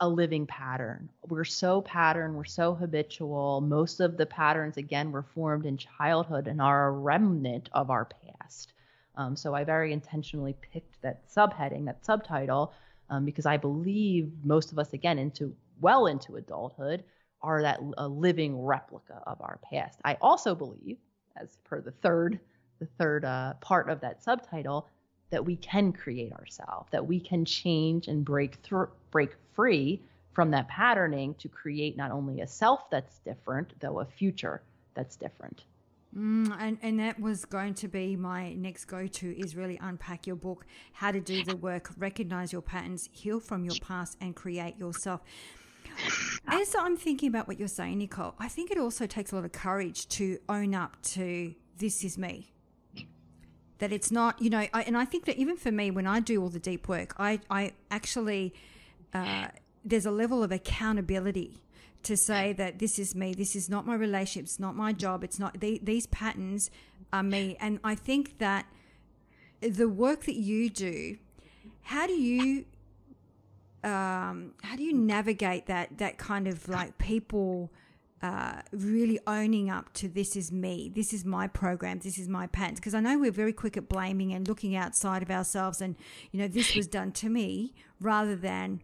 a 0.00 0.08
living 0.08 0.46
pattern. 0.46 1.08
We're 1.28 1.44
so 1.44 1.82
pattern, 1.82 2.34
we're 2.34 2.44
so 2.44 2.74
habitual. 2.74 3.60
Most 3.60 4.00
of 4.00 4.16
the 4.16 4.26
patterns, 4.26 4.76
again, 4.76 5.10
were 5.10 5.22
formed 5.22 5.66
in 5.66 5.76
childhood 5.76 6.46
and 6.46 6.60
are 6.60 6.88
a 6.88 6.92
remnant 6.92 7.68
of 7.72 7.90
our 7.90 8.04
past. 8.06 8.72
Um, 9.16 9.34
so 9.34 9.54
I 9.54 9.64
very 9.64 9.92
intentionally 9.92 10.54
picked 10.72 11.02
that 11.02 11.28
subheading, 11.28 11.86
that 11.86 12.04
subtitle, 12.04 12.72
um, 13.10 13.24
because 13.24 13.46
I 13.46 13.56
believe 13.56 14.30
most 14.44 14.70
of 14.70 14.78
us, 14.78 14.92
again, 14.92 15.18
into 15.18 15.54
well 15.80 16.06
into 16.06 16.36
adulthood, 16.36 17.02
are 17.42 17.62
that 17.62 17.80
a 17.96 18.06
living 18.06 18.60
replica 18.60 19.22
of 19.26 19.40
our 19.40 19.58
past. 19.68 20.00
I 20.04 20.16
also 20.20 20.54
believe, 20.54 20.98
as 21.36 21.58
per 21.64 21.80
the 21.80 21.92
third 21.92 22.38
the 22.78 22.86
third 22.98 23.24
uh, 23.24 23.54
part 23.60 23.90
of 23.90 24.00
that 24.00 24.22
subtitle 24.22 24.88
that 25.30 25.44
we 25.44 25.56
can 25.56 25.92
create 25.92 26.32
ourselves, 26.32 26.88
that 26.90 27.06
we 27.06 27.20
can 27.20 27.44
change 27.44 28.08
and 28.08 28.24
break 28.24 28.56
through, 28.62 28.88
break 29.10 29.30
free 29.54 30.00
from 30.32 30.50
that 30.52 30.68
patterning 30.68 31.34
to 31.34 31.48
create 31.48 31.96
not 31.96 32.10
only 32.10 32.40
a 32.40 32.46
self 32.46 32.88
that's 32.90 33.18
different, 33.18 33.72
though 33.80 34.00
a 34.00 34.04
future 34.04 34.62
that's 34.94 35.16
different. 35.16 35.64
Mm, 36.16 36.56
and, 36.58 36.78
and 36.80 37.00
that 37.00 37.20
was 37.20 37.44
going 37.44 37.74
to 37.74 37.88
be 37.88 38.16
my 38.16 38.54
next 38.54 38.86
go 38.86 39.06
to 39.06 39.38
is 39.38 39.54
really 39.54 39.78
unpack 39.82 40.26
your 40.26 40.36
book, 40.36 40.64
how 40.92 41.10
to 41.10 41.20
do 41.20 41.44
the 41.44 41.56
work, 41.56 41.90
recognize 41.98 42.52
your 42.52 42.62
patterns, 42.62 43.08
heal 43.12 43.40
from 43.40 43.64
your 43.64 43.74
past, 43.82 44.16
and 44.20 44.34
create 44.34 44.78
yourself. 44.78 45.20
As 46.46 46.74
I'm 46.78 46.96
thinking 46.96 47.28
about 47.28 47.48
what 47.48 47.58
you're 47.58 47.68
saying, 47.68 47.98
Nicole, 47.98 48.34
I 48.38 48.48
think 48.48 48.70
it 48.70 48.78
also 48.78 49.06
takes 49.06 49.32
a 49.32 49.34
lot 49.34 49.44
of 49.44 49.52
courage 49.52 50.08
to 50.10 50.38
own 50.48 50.74
up 50.74 51.02
to 51.02 51.54
this 51.76 52.04
is 52.04 52.16
me 52.16 52.52
that 53.78 53.92
it's 53.92 54.10
not 54.10 54.40
you 54.42 54.50
know 54.50 54.66
I, 54.72 54.82
and 54.82 54.96
i 54.96 55.04
think 55.04 55.24
that 55.26 55.36
even 55.36 55.56
for 55.56 55.70
me 55.70 55.90
when 55.90 56.06
i 56.06 56.18
do 56.18 56.42
all 56.42 56.48
the 56.48 56.58
deep 56.58 56.88
work 56.88 57.14
i 57.18 57.38
i 57.48 57.72
actually 57.90 58.52
uh, 59.14 59.48
there's 59.84 60.06
a 60.06 60.10
level 60.10 60.42
of 60.42 60.52
accountability 60.52 61.60
to 62.02 62.16
say 62.16 62.52
that 62.52 62.78
this 62.78 62.98
is 62.98 63.14
me 63.14 63.34
this 63.34 63.56
is 63.56 63.68
not 63.68 63.86
my 63.86 63.94
relationship 63.94 64.44
it's 64.44 64.60
not 64.60 64.76
my 64.76 64.92
job 64.92 65.24
it's 65.24 65.38
not 65.38 65.58
the, 65.60 65.80
these 65.82 66.06
patterns 66.06 66.70
are 67.12 67.22
me. 67.22 67.56
And 67.60 67.80
i 67.82 67.94
think 67.94 68.38
that 68.38 68.66
the 69.60 69.88
work 69.88 70.24
that 70.24 70.36
you 70.36 70.70
do 70.70 71.18
how 71.82 72.06
do 72.06 72.12
you 72.12 72.66
um, 73.84 74.52
how 74.62 74.76
do 74.76 74.82
you 74.82 74.92
navigate 74.92 75.66
that 75.66 75.98
that 75.98 76.18
kind 76.18 76.46
of 76.46 76.68
like 76.68 76.98
people 76.98 77.70
uh, 78.20 78.62
really 78.72 79.20
owning 79.26 79.70
up 79.70 79.92
to 79.92 80.08
this 80.08 80.34
is 80.34 80.50
me, 80.50 80.90
this 80.92 81.12
is 81.12 81.24
my 81.24 81.46
program, 81.46 82.00
this 82.00 82.18
is 82.18 82.28
my 82.28 82.48
patterns. 82.48 82.80
Because 82.80 82.94
I 82.94 83.00
know 83.00 83.16
we're 83.18 83.30
very 83.30 83.52
quick 83.52 83.76
at 83.76 83.88
blaming 83.88 84.32
and 84.32 84.48
looking 84.48 84.74
outside 84.74 85.22
of 85.22 85.30
ourselves, 85.30 85.80
and 85.80 85.94
you 86.32 86.40
know 86.40 86.48
this 86.48 86.74
was 86.74 86.86
done 86.88 87.12
to 87.12 87.28
me, 87.28 87.74
rather 88.00 88.34
than 88.34 88.82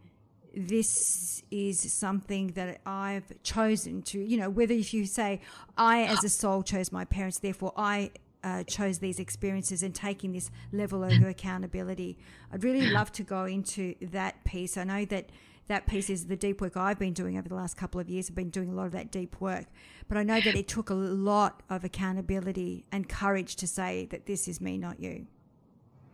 this 0.56 1.42
is 1.50 1.92
something 1.92 2.48
that 2.48 2.80
I've 2.86 3.42
chosen 3.42 4.02
to. 4.02 4.18
You 4.18 4.38
know, 4.38 4.50
whether 4.50 4.74
if 4.74 4.94
you 4.94 5.06
say 5.06 5.40
I 5.76 6.02
as 6.04 6.24
a 6.24 6.28
soul 6.28 6.62
chose 6.62 6.92
my 6.92 7.04
parents, 7.04 7.38
therefore 7.38 7.72
I 7.76 8.10
uh, 8.42 8.62
chose 8.64 8.98
these 8.98 9.18
experiences 9.18 9.82
and 9.82 9.94
taking 9.94 10.32
this 10.32 10.50
level 10.72 11.02
of 11.02 11.12
accountability. 11.26 12.18
I'd 12.52 12.62
really 12.62 12.90
love 12.90 13.10
to 13.12 13.22
go 13.22 13.44
into 13.44 13.94
that 14.00 14.44
piece. 14.44 14.76
I 14.76 14.84
know 14.84 15.04
that 15.06 15.30
that 15.66 15.86
piece 15.86 16.10
is 16.10 16.26
the 16.26 16.36
deep 16.36 16.60
work 16.60 16.76
I've 16.76 16.98
been 16.98 17.14
doing 17.14 17.38
over 17.38 17.48
the 17.48 17.54
last 17.54 17.76
couple 17.76 17.98
of 17.98 18.08
years. 18.08 18.28
I've 18.28 18.36
been 18.36 18.50
doing 18.50 18.70
a 18.70 18.74
lot 18.74 18.84
of 18.86 18.92
that 18.92 19.10
deep 19.10 19.40
work. 19.40 19.64
But 20.08 20.18
I 20.18 20.22
know 20.22 20.40
that 20.40 20.54
it 20.54 20.68
took 20.68 20.90
a 20.90 20.94
lot 20.94 21.62
of 21.70 21.84
accountability 21.84 22.84
and 22.92 23.08
courage 23.08 23.56
to 23.56 23.66
say 23.66 24.06
that 24.10 24.26
this 24.26 24.46
is 24.46 24.60
me, 24.60 24.76
not 24.76 25.00
you. 25.00 25.26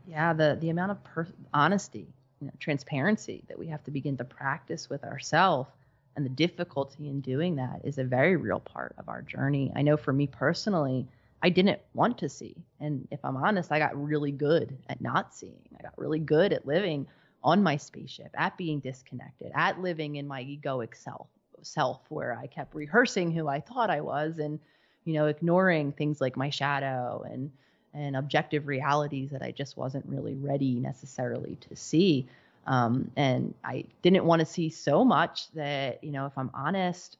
Yeah, 0.07 0.32
the, 0.32 0.57
the 0.61 0.70
amount 0.70 0.93
of 0.93 1.03
per- 1.03 1.26
honesty, 1.53 2.07
you 2.41 2.47
know, 2.47 2.53
transparency 2.59 3.45
that 3.49 3.59
we 3.59 3.66
have 3.66 3.84
to 3.84 3.91
begin 3.91 4.16
to 4.16 4.24
practice 4.24 4.88
with 4.88 5.05
ourselves 5.05 5.70
and 6.16 6.24
the 6.24 6.30
difficulty 6.30 7.09
in 7.09 7.20
doing 7.20 7.57
that 7.57 7.80
is 7.84 7.99
a 7.99 8.05
very 8.05 8.36
real 8.36 8.61
part 8.61 8.95
of 8.99 9.09
our 9.09 9.22
journey. 9.22 9.72
I 9.74 9.82
know 9.82 9.97
for 9.97 10.12
me 10.12 10.26
personally, 10.26 11.07
I 11.43 11.49
didn't 11.49 11.80
want 11.95 12.18
to 12.18 12.28
see. 12.28 12.57
And 12.80 13.07
if 13.11 13.24
I'm 13.24 13.36
honest, 13.36 13.72
I 13.72 13.78
got 13.78 14.03
really 14.03 14.32
good 14.32 14.76
at 14.88 15.01
not 15.01 15.32
seeing. 15.34 15.62
I 15.78 15.82
got 15.82 15.97
really 15.97 16.18
good 16.18 16.53
at 16.53 16.66
living 16.66 17.07
on 17.43 17.62
my 17.62 17.76
spaceship, 17.76 18.30
at 18.34 18.57
being 18.59 18.80
disconnected, 18.80 19.53
at 19.55 19.80
living 19.80 20.16
in 20.16 20.28
my 20.28 20.43
egoic 20.43 20.95
self, 20.95 21.28
self 21.62 22.01
where 22.11 22.36
I 22.36 22.47
kept 22.47 22.74
rehearsing 22.74 23.30
who 23.30 23.49
I 23.49 23.61
thought 23.61 23.88
I 23.88 24.03
was 24.03 24.38
and, 24.38 24.59
you 25.05 25.14
know, 25.14 25.26
ignoring 25.26 25.93
things 25.93 26.20
like 26.20 26.36
my 26.36 26.51
shadow 26.51 27.24
and 27.30 27.51
and 27.95 28.16
objective 28.16 28.66
realities 28.66 29.30
that 29.30 29.43
I 29.43 29.51
just 29.51 29.76
wasn't 29.76 30.07
really 30.07 30.34
ready 30.34 30.74
necessarily 30.74 31.57
to 31.68 31.76
see. 31.76 32.26
Um, 32.66 33.11
and 33.16 33.55
I 33.64 33.84
didn't 34.03 34.24
want 34.24 34.41
to 34.41 34.47
see 34.47 34.68
so 34.70 35.05
much 35.05 35.51
that, 35.53 36.03
you 36.05 36.12
know, 36.12 36.26
if 36.26 36.36
I'm 36.36 36.51
honest 36.55 37.16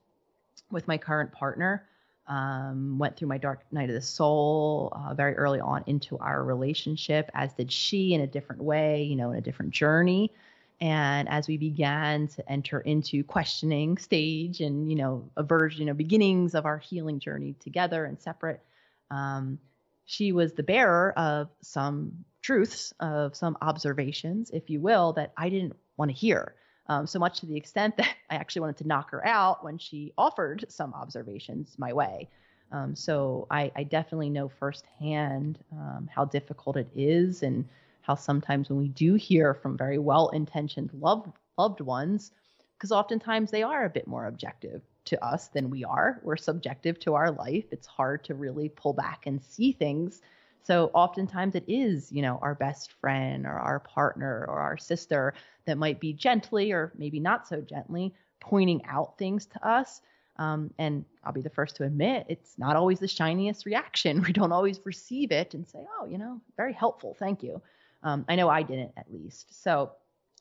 with 0.71 0.87
my 0.87 0.99
current 0.99 1.33
partner, 1.33 1.87
um, 2.29 2.99
went 2.99 3.17
through 3.17 3.27
my 3.29 3.39
dark 3.39 3.65
night 3.73 3.89
of 3.89 3.95
the 3.95 4.01
soul 4.01 4.93
uh, 4.93 5.15
very 5.15 5.35
early 5.35 5.59
on 5.59 5.83
into 5.87 6.17
our 6.19 6.45
relationship, 6.45 7.31
as 7.35 7.53
did 7.55 7.73
she 7.73 8.15
in 8.15 8.21
a 8.21 8.27
different 8.27 8.63
way, 8.63 9.03
you 9.03 9.17
know, 9.17 9.33
in 9.33 9.39
a 9.39 9.41
different 9.41 9.73
journey. 9.73 10.31
And 10.81 11.29
as 11.29 11.49
we 11.49 11.57
began 11.57 12.29
to 12.29 12.49
enter 12.51 12.81
into 12.81 13.25
questioning 13.25 13.99
stage 13.99 14.61
and, 14.61 14.89
you 14.89 14.97
know, 14.97 15.29
a 15.37 15.43
version, 15.43 15.81
you 15.81 15.87
know, 15.87 15.95
beginnings 15.95 16.55
of 16.55 16.65
our 16.65 16.79
healing 16.79 17.19
journey 17.19 17.55
together 17.59 18.05
and 18.05 18.19
separate, 18.19 18.61
um, 19.11 19.59
she 20.05 20.33
was 20.33 20.53
the 20.53 20.63
bearer 20.63 21.13
of 21.17 21.49
some 21.63 22.25
truths, 22.43 22.93
of 23.01 23.37
some 23.37 23.57
observations, 23.61 24.51
if 24.51 24.71
you 24.71 24.81
will, 24.81 25.13
that 25.15 25.33
I 25.37 25.49
didn't 25.49 25.77
want 25.97 26.11
to 26.11 26.17
hear. 26.17 26.55
Um, 26.89 27.07
so 27.07 27.19
much 27.19 27.41
to 27.41 27.47
the 27.47 27.57
extent 27.57 27.97
that 27.99 28.15
I 28.29 28.37
actually 28.37 28.63
wanted 28.63 28.79
to 28.79 28.89
knock 28.89 29.11
her 29.11 29.27
out 29.27 29.65
when 29.65 29.79
she 29.79 30.13
offered 30.19 30.65
some 30.69 30.95
observations 30.95 31.75
my 31.79 31.93
way. 31.93 32.29
Um, 32.73 32.95
so 32.95 33.47
I, 33.51 33.73
I, 33.75 33.83
definitely 33.83 34.31
know 34.31 34.49
firsthand 34.49 35.59
um, 35.73 36.09
how 36.15 36.25
difficult 36.25 36.77
it 36.77 36.89
is, 36.95 37.43
and 37.43 37.69
how 38.03 38.15
sometimes 38.15 38.69
when 38.69 38.79
we 38.79 38.89
do 38.89 39.15
hear 39.15 39.55
from 39.55 39.77
very 39.77 39.99
well-intentioned 39.99 40.91
loved 40.95 41.33
loved 41.59 41.81
ones, 41.81 42.31
because 42.77 42.93
oftentimes 42.93 43.51
they 43.51 43.65
are 43.65 43.85
a 43.85 43.91
bit 43.91 44.07
more 44.07 44.27
objective 44.27 44.83
to 45.07 45.25
us 45.25 45.49
than 45.49 45.71
we 45.71 45.85
are. 45.85 46.21
We're 46.23 46.37
subjective 46.37 46.99
to 47.01 47.15
our 47.15 47.31
life. 47.31 47.65
It's 47.71 47.87
hard 47.87 48.25
to 48.25 48.35
really 48.35 48.69
pull 48.69 48.93
back 48.93 49.27
and 49.27 49.43
see 49.43 49.73
things. 49.73 50.21
So 50.63 50.91
oftentimes 50.95 51.55
it 51.55 51.65
is, 51.67 52.13
you 52.13 52.23
know, 52.23 52.39
our 52.43 52.55
best 52.55 52.93
friend 53.01 53.47
or 53.47 53.59
our 53.59 53.81
partner 53.81 54.45
or 54.49 54.59
our 54.59 54.77
sister 54.77 55.35
that 55.65 55.79
might 55.79 56.01
be 56.01 56.13
gently 56.13 56.73
or 56.73 56.93
maybe 56.97 57.19
not 57.19 57.49
so 57.49 57.61
gently 57.61 58.15
pointing 58.41 58.85
out 58.87 59.17
things 59.19 59.47
to 59.47 59.67
us. 59.67 60.03
Um, 60.37 60.73
and 60.79 61.05
I'll 61.25 61.33
be 61.33 61.43
the 61.43 61.51
first 61.51 61.77
to 61.77 61.85
admit 61.85 62.27
it's 62.29 62.59
not 62.59 62.77
always 62.77 62.99
the 62.99 63.09
shiniest 63.09 63.67
reaction. 63.67 64.23
We 64.27 64.33
don't 64.33 64.53
always 64.53 64.81
receive 64.85 65.33
it 65.33 65.55
and 65.55 65.69
say, 65.69 65.85
oh, 65.99 66.07
you 66.07 66.19
know, 66.19 66.41
very 66.57 66.73
helpful. 66.73 67.15
Thank 67.19 67.43
you. 67.43 67.61
Um, 68.03 68.25
I 68.29 68.37
know 68.37 68.49
I 68.49 68.63
didn't 68.63 68.93
at 68.97 69.13
least. 69.13 69.63
So 69.63 69.93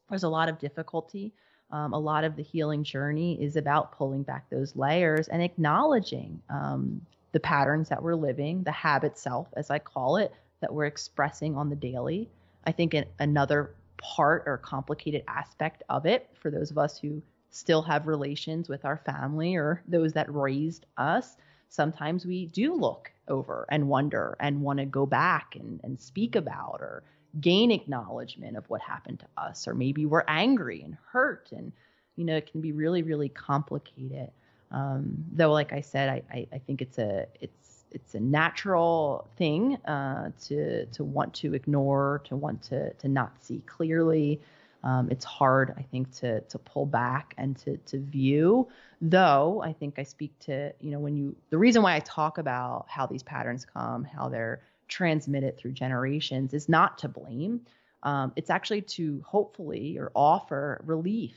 there's 0.09 0.23
a 0.23 0.29
lot 0.29 0.49
of 0.49 0.59
difficulty. 0.59 1.33
Um, 1.71 1.93
a 1.93 1.99
lot 1.99 2.23
of 2.23 2.35
the 2.35 2.43
healing 2.43 2.83
journey 2.83 3.41
is 3.41 3.55
about 3.55 3.91
pulling 3.91 4.23
back 4.23 4.49
those 4.49 4.75
layers 4.75 5.27
and 5.27 5.41
acknowledging 5.41 6.41
um, 6.49 7.01
the 7.31 7.39
patterns 7.39 7.89
that 7.89 8.01
we're 8.01 8.15
living, 8.15 8.63
the 8.63 8.71
habit 8.71 9.17
self, 9.17 9.47
as 9.55 9.69
I 9.69 9.79
call 9.79 10.17
it, 10.17 10.33
that 10.61 10.73
we're 10.73 10.85
expressing 10.85 11.55
on 11.55 11.69
the 11.69 11.75
daily. 11.75 12.29
I 12.65 12.71
think 12.71 12.93
in 12.93 13.05
another 13.19 13.75
part 13.97 14.43
or 14.45 14.57
complicated 14.57 15.23
aspect 15.27 15.83
of 15.89 16.05
it 16.05 16.29
for 16.41 16.49
those 16.49 16.71
of 16.71 16.77
us 16.77 16.97
who 16.97 17.21
still 17.51 17.81
have 17.83 18.07
relations 18.07 18.69
with 18.69 18.85
our 18.85 18.97
family 18.97 19.55
or 19.55 19.81
those 19.87 20.13
that 20.13 20.33
raised 20.33 20.85
us, 20.97 21.35
sometimes 21.69 22.25
we 22.25 22.47
do 22.47 22.73
look 22.73 23.11
over 23.27 23.65
and 23.69 23.87
wonder 23.87 24.35
and 24.39 24.61
want 24.61 24.79
to 24.79 24.85
go 24.85 25.05
back 25.05 25.55
and, 25.55 25.79
and 25.83 25.99
speak 25.99 26.35
about 26.35 26.77
or 26.79 27.03
gain 27.39 27.71
acknowledgement 27.71 28.57
of 28.57 28.69
what 28.69 28.81
happened 28.81 29.19
to 29.19 29.27
us. 29.41 29.67
Or 29.67 29.73
maybe 29.73 30.05
we're 30.05 30.23
angry 30.27 30.81
and 30.81 30.97
hurt 31.11 31.49
and, 31.51 31.71
you 32.15 32.25
know, 32.25 32.35
it 32.35 32.51
can 32.51 32.61
be 32.61 32.71
really, 32.71 33.01
really 33.01 33.29
complicated. 33.29 34.31
Um, 34.71 35.25
though, 35.31 35.51
like 35.51 35.73
I 35.73 35.81
said, 35.81 36.09
I, 36.09 36.21
I, 36.31 36.47
I, 36.53 36.57
think 36.59 36.81
it's 36.81 36.99
a 36.99 37.25
it's 37.41 37.85
it's 37.91 38.13
a 38.13 38.19
natural 38.19 39.27
thing 39.35 39.77
uh, 39.85 40.29
to 40.45 40.85
to 40.85 41.03
want 41.03 41.33
to 41.35 41.55
ignore, 41.55 42.21
to 42.25 42.35
want 42.35 42.61
to 42.63 42.93
to 42.93 43.07
not 43.07 43.43
see 43.43 43.63
clearly. 43.65 44.39
Um, 44.83 45.09
it's 45.11 45.25
hard, 45.25 45.73
I 45.77 45.81
think, 45.81 46.11
to 46.17 46.41
to 46.41 46.59
pull 46.59 46.85
back 46.85 47.33
and 47.37 47.57
to 47.59 47.77
to 47.77 47.99
view. 47.99 48.67
Though 49.01 49.61
I 49.63 49.73
think 49.73 49.97
I 49.97 50.03
speak 50.03 50.37
to 50.41 50.71
you 50.81 50.91
know 50.91 50.99
when 50.99 51.15
you 51.15 51.35
the 51.49 51.57
reason 51.57 51.81
why 51.81 51.95
I 51.95 51.99
talk 52.01 52.37
about 52.37 52.85
how 52.87 53.07
these 53.07 53.23
patterns 53.23 53.65
come, 53.65 54.03
how 54.03 54.29
they're 54.29 54.61
transmitted 54.89 55.57
through 55.57 55.71
generations, 55.71 56.53
is 56.53 56.67
not 56.67 56.97
to 56.99 57.07
blame. 57.07 57.61
Um, 58.03 58.33
it's 58.35 58.49
actually 58.49 58.81
to 58.81 59.23
hopefully 59.25 59.97
or 59.97 60.11
offer 60.15 60.81
relief 60.85 61.35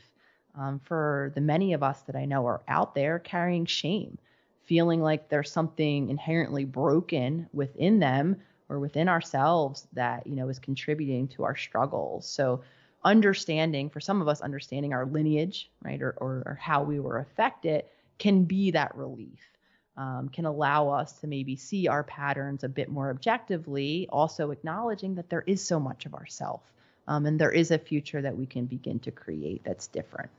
um, 0.55 0.79
for 0.79 1.31
the 1.35 1.41
many 1.41 1.73
of 1.73 1.83
us 1.83 2.01
that 2.01 2.15
I 2.15 2.25
know 2.25 2.45
are 2.45 2.61
out 2.67 2.95
there 2.95 3.19
carrying 3.19 3.65
shame, 3.65 4.17
feeling 4.63 5.01
like 5.01 5.29
there's 5.29 5.51
something 5.51 6.09
inherently 6.09 6.65
broken 6.65 7.47
within 7.53 7.99
them 7.99 8.37
or 8.69 8.79
within 8.79 9.09
ourselves 9.09 9.87
that 9.93 10.25
you 10.25 10.35
know 10.35 10.49
is 10.49 10.59
contributing 10.59 11.27
to 11.29 11.43
our 11.43 11.55
struggles. 11.55 12.27
So 12.27 12.61
understanding 13.03 13.89
for 13.89 13.99
some 13.99 14.21
of 14.21 14.27
us 14.27 14.41
understanding 14.41 14.93
our 14.93 15.05
lineage 15.05 15.69
right 15.81 16.01
or, 16.01 16.15
or, 16.17 16.43
or 16.45 16.59
how 16.61 16.83
we 16.83 16.99
were 16.99 17.19
affected 17.19 17.83
can 18.17 18.45
be 18.45 18.71
that 18.71 18.95
relief 18.95 19.52
um, 19.97 20.29
can 20.29 20.45
allow 20.45 20.89
us 20.89 21.13
to 21.19 21.27
maybe 21.27 21.55
see 21.55 21.87
our 21.87 22.03
patterns 22.03 22.63
a 22.63 22.69
bit 22.69 22.89
more 22.89 23.09
objectively 23.09 24.07
also 24.11 24.51
acknowledging 24.51 25.15
that 25.15 25.29
there 25.29 25.43
is 25.45 25.65
so 25.65 25.79
much 25.79 26.05
of 26.05 26.13
ourself 26.13 26.61
um, 27.07 27.25
and 27.25 27.39
there 27.39 27.51
is 27.51 27.71
a 27.71 27.77
future 27.77 28.21
that 28.21 28.37
we 28.37 28.45
can 28.45 28.65
begin 28.65 28.99
to 28.99 29.11
create 29.11 29.61
that's 29.63 29.87
different 29.87 30.29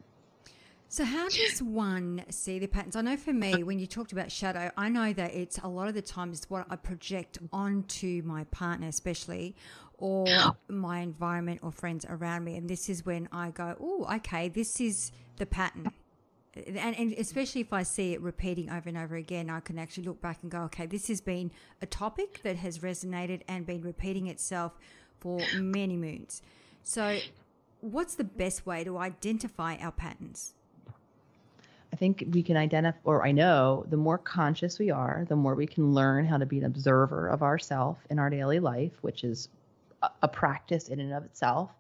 so, 0.95 1.05
how 1.05 1.29
does 1.29 1.61
one 1.61 2.25
see 2.31 2.61
the 2.61 2.69
patterns? 2.69 2.95
I 2.95 3.01
know 3.01 3.17
for 3.17 3.33
me, 3.33 3.65
when 3.65 3.81
you 3.81 3.87
talked 3.89 4.13
about 4.13 4.31
shadow, 4.31 4.71
I 4.77 4.89
know 4.89 5.13
that 5.13 5.35
it's 5.35 5.59
a 5.59 5.67
lot 5.67 5.89
of 5.89 5.95
the 5.95 6.03
times 6.03 6.45
what 6.49 6.67
I 6.71 6.77
project 6.77 7.39
onto 7.53 8.23
my 8.25 8.45
partner, 8.45 8.87
especially, 8.87 9.57
or 9.99 10.27
my 10.69 11.01
environment 11.01 11.61
or 11.65 11.73
friends 11.73 12.07
around 12.09 12.45
me. 12.45 12.57
And 12.57 12.71
this 12.71 12.89
is 12.89 13.05
when 13.05 13.29
I 13.33 13.51
go, 13.51 13.77
oh, 13.81 14.07
okay, 14.17 14.49
this 14.49 14.81
is 14.81 15.11
the 15.37 15.47
pattern. 15.47 15.91
And, 16.57 16.97
and, 16.97 17.13
especially 17.15 17.61
if 17.61 17.73
I 17.73 17.83
see 17.83 18.13
it 18.13 18.21
repeating 18.21 18.71
over 18.71 18.89
and 18.89 18.97
over 18.97 19.17
again, 19.17 19.51
I 19.51 19.61
can 19.61 19.79
actually 19.79 20.05
look 20.05 20.21
back 20.21 20.39
and 20.43 20.51
go, 20.51 20.61
okay, 20.63 20.87
this 20.87 21.09
has 21.09 21.21
been 21.21 21.51
a 21.83 21.87
topic 21.87 22.43
that 22.43 22.57
has 22.57 22.79
resonated 22.79 23.43
and 23.49 23.67
been 23.67 23.83
repeating 23.83 24.29
itself 24.29 24.79
for 25.19 25.41
many 25.57 25.97
moons. 25.97 26.43
So, 26.83 27.19
what's 27.81 28.15
the 28.15 28.25
best 28.25 28.67
way 28.67 28.85
to 28.85 28.99
identify 28.99 29.77
our 29.77 29.93
patterns? 29.93 30.55
I 31.93 31.97
think 31.97 32.25
we 32.33 32.43
can 32.43 32.57
identify, 32.57 32.99
or 33.05 33.25
I 33.25 33.31
know, 33.31 33.87
the 33.89 33.97
more 33.97 34.19
conscious 34.19 34.81
we 34.81 34.91
are, 34.91 35.25
the 35.29 35.37
more 35.37 35.55
we 35.55 35.67
can 35.67 35.95
learn 35.95 36.25
how 36.27 36.39
to 36.39 36.47
be 36.47 36.59
an 36.59 36.65
observer 36.65 37.29
of 37.29 37.43
ourself 37.43 37.99
in 38.11 38.19
our 38.19 38.31
daily 38.31 38.59
life, 38.59 38.93
which 39.03 39.23
is 39.23 39.49
a, 40.03 40.11
a 40.23 40.29
practice 40.29 40.89
in 40.89 40.99
and 40.99 41.13
of 41.13 41.25
itself. 41.25 41.71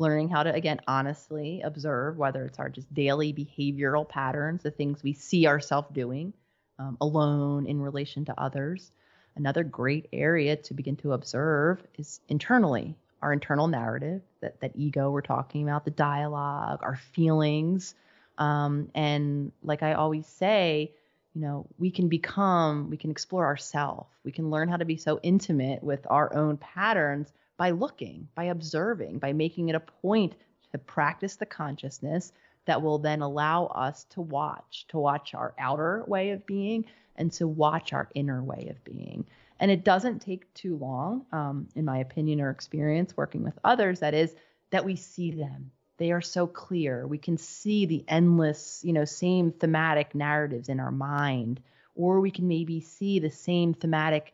Learning 0.00 0.28
how 0.28 0.42
to, 0.42 0.52
again, 0.52 0.80
honestly 0.88 1.60
observe 1.62 2.16
whether 2.16 2.44
it's 2.44 2.58
our 2.58 2.68
just 2.68 2.92
daily 2.92 3.32
behavioral 3.32 4.08
patterns, 4.08 4.62
the 4.62 4.70
things 4.70 5.02
we 5.02 5.12
see 5.12 5.46
ourselves 5.46 5.88
doing 5.92 6.32
um, 6.78 6.96
alone 7.00 7.66
in 7.66 7.80
relation 7.80 8.24
to 8.24 8.40
others. 8.40 8.90
Another 9.36 9.62
great 9.62 10.08
area 10.12 10.56
to 10.56 10.74
begin 10.74 10.96
to 10.96 11.12
observe 11.12 11.80
is 11.96 12.20
internally, 12.28 12.96
our 13.22 13.32
internal 13.32 13.68
narrative, 13.68 14.22
that, 14.40 14.60
that 14.60 14.72
ego 14.74 15.10
we're 15.10 15.20
talking 15.20 15.62
about, 15.62 15.84
the 15.84 15.90
dialogue, 15.90 16.80
our 16.82 16.96
feelings 16.96 17.94
um, 18.40 18.90
and 18.94 19.52
like 19.62 19.82
I 19.82 19.92
always 19.92 20.26
say, 20.26 20.94
you 21.34 21.42
know, 21.42 21.66
we 21.78 21.90
can 21.90 22.08
become, 22.08 22.90
we 22.90 22.96
can 22.96 23.10
explore 23.10 23.44
ourselves. 23.44 24.10
We 24.24 24.32
can 24.32 24.50
learn 24.50 24.68
how 24.68 24.78
to 24.78 24.84
be 24.84 24.96
so 24.96 25.20
intimate 25.22 25.84
with 25.84 26.06
our 26.08 26.34
own 26.34 26.56
patterns 26.56 27.32
by 27.60 27.72
looking, 27.72 28.26
by 28.34 28.44
observing, 28.44 29.18
by 29.18 29.34
making 29.34 29.68
it 29.68 29.74
a 29.74 29.80
point 29.80 30.34
to 30.72 30.78
practice 30.78 31.36
the 31.36 31.44
consciousness 31.44 32.32
that 32.64 32.80
will 32.80 32.96
then 32.96 33.20
allow 33.20 33.66
us 33.66 34.04
to 34.04 34.22
watch, 34.22 34.86
to 34.88 34.96
watch 34.98 35.34
our 35.34 35.52
outer 35.58 36.02
way 36.06 36.30
of 36.30 36.46
being 36.46 36.86
and 37.16 37.30
to 37.30 37.46
watch 37.46 37.92
our 37.92 38.08
inner 38.14 38.42
way 38.42 38.68
of 38.70 38.82
being. 38.82 39.26
And 39.58 39.70
it 39.70 39.84
doesn't 39.84 40.20
take 40.20 40.54
too 40.54 40.78
long, 40.78 41.26
um, 41.32 41.68
in 41.74 41.84
my 41.84 41.98
opinion 41.98 42.40
or 42.40 42.48
experience 42.48 43.14
working 43.14 43.42
with 43.42 43.58
others, 43.62 44.00
that 44.00 44.14
is, 44.14 44.34
that 44.70 44.86
we 44.86 44.96
see 44.96 45.30
them, 45.30 45.70
they 45.98 46.12
are 46.12 46.22
so 46.22 46.46
clear. 46.46 47.06
We 47.06 47.18
can 47.18 47.36
see 47.36 47.84
the 47.84 48.02
endless, 48.08 48.80
you 48.82 48.94
know, 48.94 49.04
same 49.04 49.52
thematic 49.52 50.14
narratives 50.14 50.70
in 50.70 50.80
our 50.80 50.90
mind, 50.90 51.60
or 51.94 52.20
we 52.20 52.30
can 52.30 52.48
maybe 52.48 52.80
see 52.80 53.18
the 53.18 53.30
same 53.30 53.74
thematic 53.74 54.32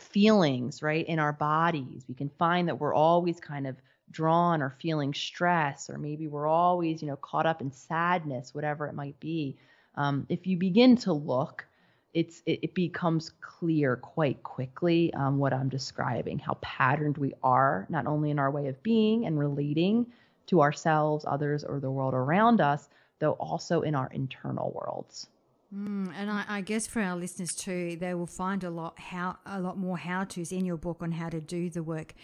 feelings, 0.00 0.82
right, 0.82 1.06
in 1.06 1.18
our 1.18 1.32
bodies. 1.32 2.04
We 2.08 2.14
can 2.14 2.30
find 2.38 2.68
that 2.68 2.78
we're 2.78 2.94
always 2.94 3.40
kind 3.40 3.66
of 3.66 3.76
drawn 4.10 4.62
or 4.62 4.70
feeling 4.70 5.14
stress, 5.14 5.90
or 5.90 5.98
maybe 5.98 6.28
we're 6.28 6.46
always, 6.46 7.02
you 7.02 7.08
know, 7.08 7.16
caught 7.16 7.46
up 7.46 7.60
in 7.60 7.70
sadness, 7.70 8.54
whatever 8.54 8.86
it 8.86 8.94
might 8.94 9.18
be. 9.20 9.56
Um, 9.94 10.26
if 10.28 10.46
you 10.46 10.56
begin 10.56 10.96
to 10.98 11.12
look, 11.12 11.66
it's 12.14 12.42
it, 12.46 12.60
it 12.62 12.74
becomes 12.74 13.30
clear 13.40 13.96
quite 13.96 14.42
quickly 14.42 15.12
um, 15.14 15.38
what 15.38 15.52
I'm 15.52 15.68
describing, 15.68 16.38
how 16.38 16.54
patterned 16.60 17.18
we 17.18 17.34
are, 17.42 17.86
not 17.90 18.06
only 18.06 18.30
in 18.30 18.38
our 18.38 18.50
way 18.50 18.68
of 18.68 18.82
being 18.82 19.26
and 19.26 19.38
relating, 19.38 20.06
to 20.46 20.62
ourselves, 20.62 21.24
others, 21.28 21.62
or 21.64 21.78
the 21.78 21.90
world 21.90 22.14
around 22.14 22.60
us, 22.60 22.88
though 23.18 23.32
also 23.32 23.82
in 23.82 23.94
our 23.94 24.08
internal 24.12 24.72
worlds. 24.72 25.28
Mm, 25.74 26.10
and 26.16 26.30
I, 26.30 26.44
I, 26.48 26.60
guess 26.62 26.86
for 26.86 27.02
our 27.02 27.14
listeners 27.14 27.54
too, 27.54 27.98
they 28.00 28.14
will 28.14 28.26
find 28.26 28.64
a 28.64 28.70
lot 28.70 28.98
how 28.98 29.36
a 29.44 29.60
lot 29.60 29.76
more 29.76 29.98
how 29.98 30.24
tos 30.24 30.50
in 30.50 30.64
your 30.64 30.78
book 30.78 31.02
on 31.02 31.12
how 31.12 31.28
to 31.28 31.42
do 31.42 31.68
the 31.68 31.82
work. 31.82 32.14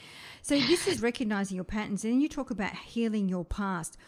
So 0.40 0.58
this 0.58 0.86
is 0.88 1.02
recognizing 1.10 1.56
your 1.56 1.64
patterns, 1.64 2.04
and 2.06 2.22
you 2.22 2.28
talk 2.28 2.50
about 2.50 2.74
healing 2.74 3.28
your 3.28 3.44
past. 3.44 3.98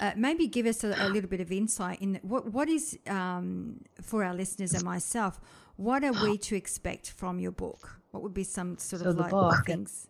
Uh, 0.00 0.12
maybe 0.16 0.46
give 0.46 0.64
us 0.64 0.82
a, 0.82 0.96
a, 0.98 1.08
little 1.08 1.28
bit 1.28 1.40
of 1.40 1.52
insight 1.52 2.00
in 2.00 2.18
what 2.22 2.52
what 2.52 2.70
is 2.70 2.98
um, 3.06 3.82
for 4.00 4.24
our 4.24 4.34
listeners 4.34 4.72
and 4.72 4.82
myself. 4.82 5.40
What 5.76 6.02
are 6.02 6.12
we 6.12 6.38
to 6.38 6.56
expect 6.56 7.10
from 7.10 7.38
your 7.38 7.52
book? 7.52 8.00
What 8.12 8.22
would 8.22 8.34
be 8.34 8.44
some 8.44 8.78
sort 8.78 9.02
so 9.02 9.10
of 9.10 9.18
like 9.18 9.30
book, 9.30 9.66
things? 9.66 10.08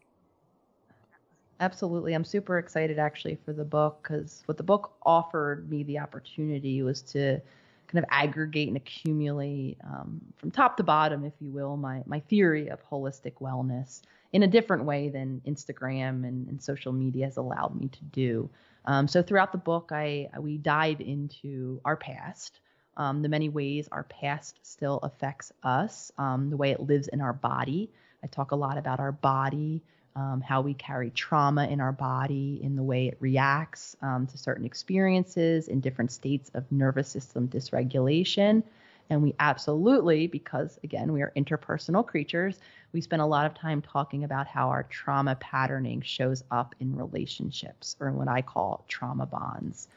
Absolutely. 1.59 2.15
I'm 2.15 2.25
super 2.25 2.57
excited 2.59 3.01
actually 3.01 3.39
for 3.45 3.53
the 3.53 3.65
book 3.65 3.99
because 4.03 4.45
what 4.47 4.59
the 4.59 4.63
book 4.63 4.93
offered 5.05 5.69
me 5.69 5.83
the 5.83 5.99
opportunity 5.99 6.83
was 6.83 7.03
to 7.03 7.41
kind 7.87 8.05
of 8.05 8.09
aggregate 8.11 8.69
and 8.69 8.77
accumulate 8.77 9.79
um, 9.85 10.21
from 10.37 10.51
top 10.51 10.77
to 10.77 10.83
bottom, 10.83 11.25
if 11.25 11.35
you 11.41 11.51
will, 11.51 11.77
my 11.77 12.03
my 12.07 12.21
theory 12.21 12.69
of 12.69 12.83
holistic 12.89 13.35
wellness 13.41 14.03
in 14.33 14.43
a 14.43 14.47
different 14.47 14.85
way 14.85 15.09
than 15.09 15.41
Instagram 15.47 16.27
and, 16.27 16.49
and 16.49 16.63
social 16.63 16.93
media 16.93 17.25
has 17.27 17.37
allowed 17.37 17.75
me 17.81 17.89
to 17.89 18.05
do. 18.05 18.51
Um, 18.85 19.09
so 19.09 19.23
throughout 19.23 19.53
the 19.53 19.59
book, 19.59 19.91
I 19.93 20.29
we 20.39 20.59
dive 20.59 21.01
into 21.01 21.81
our 21.85 21.97
past, 21.97 22.61
um, 22.97 23.23
the 23.23 23.29
many 23.29 23.49
ways 23.49 23.89
our 23.91 24.05
past 24.05 24.59
still 24.63 24.99
affects 25.03 25.53
us, 25.63 26.13
um, 26.19 26.51
the 26.51 26.57
way 26.57 26.71
it 26.71 26.81
lives 26.81 27.09
in 27.09 27.21
our 27.21 27.33
body. 27.33 27.91
I 28.23 28.27
talk 28.27 28.53
a 28.53 28.57
lot 28.57 28.79
about 28.79 29.01
our 29.01 29.13
body, 29.13 29.83
um, 30.17 30.41
how 30.41 30.63
we 30.63 30.73
carry 30.75 31.11
trauma 31.11 31.67
in 31.67 31.79
our 31.81 31.93
body, 31.93 32.59
in 32.63 32.75
the 32.75 32.83
way 32.83 33.07
it 33.07 33.19
reacts 33.21 33.97
um, 34.01 34.27
to 34.27 34.39
certain 34.39 34.65
experiences, 34.65 35.69
in 35.69 35.79
different 35.79 36.11
states 36.11 36.51
of 36.55 36.65
nervous 36.73 37.09
system 37.09 37.47
dysregulation. 37.47 38.63
And 39.11 39.23
we 39.23 39.35
absolutely, 39.39 40.27
because 40.27 40.81
again, 40.83 41.13
we 41.13 41.23
are 41.23 41.33
interpersonal 41.37 42.05
creatures, 42.05 42.59
we 42.93 43.01
spend 43.03 43.21
a 43.21 43.27
lot 43.27 43.47
of 43.47 43.55
time 43.55 43.83
talking 43.83 44.25
about 44.25 44.47
how 44.47 44.69
our 44.71 44.85
trauma 44.85 45.37
patterning 45.37 46.01
shows 46.01 46.43
up 46.51 46.75
in 46.81 46.97
relationships 46.97 47.95
or 48.01 48.09
in 48.09 48.17
what 48.17 48.27
I 48.27 48.41
call 48.41 48.85
trauma 48.89 49.27
bonds 49.27 49.89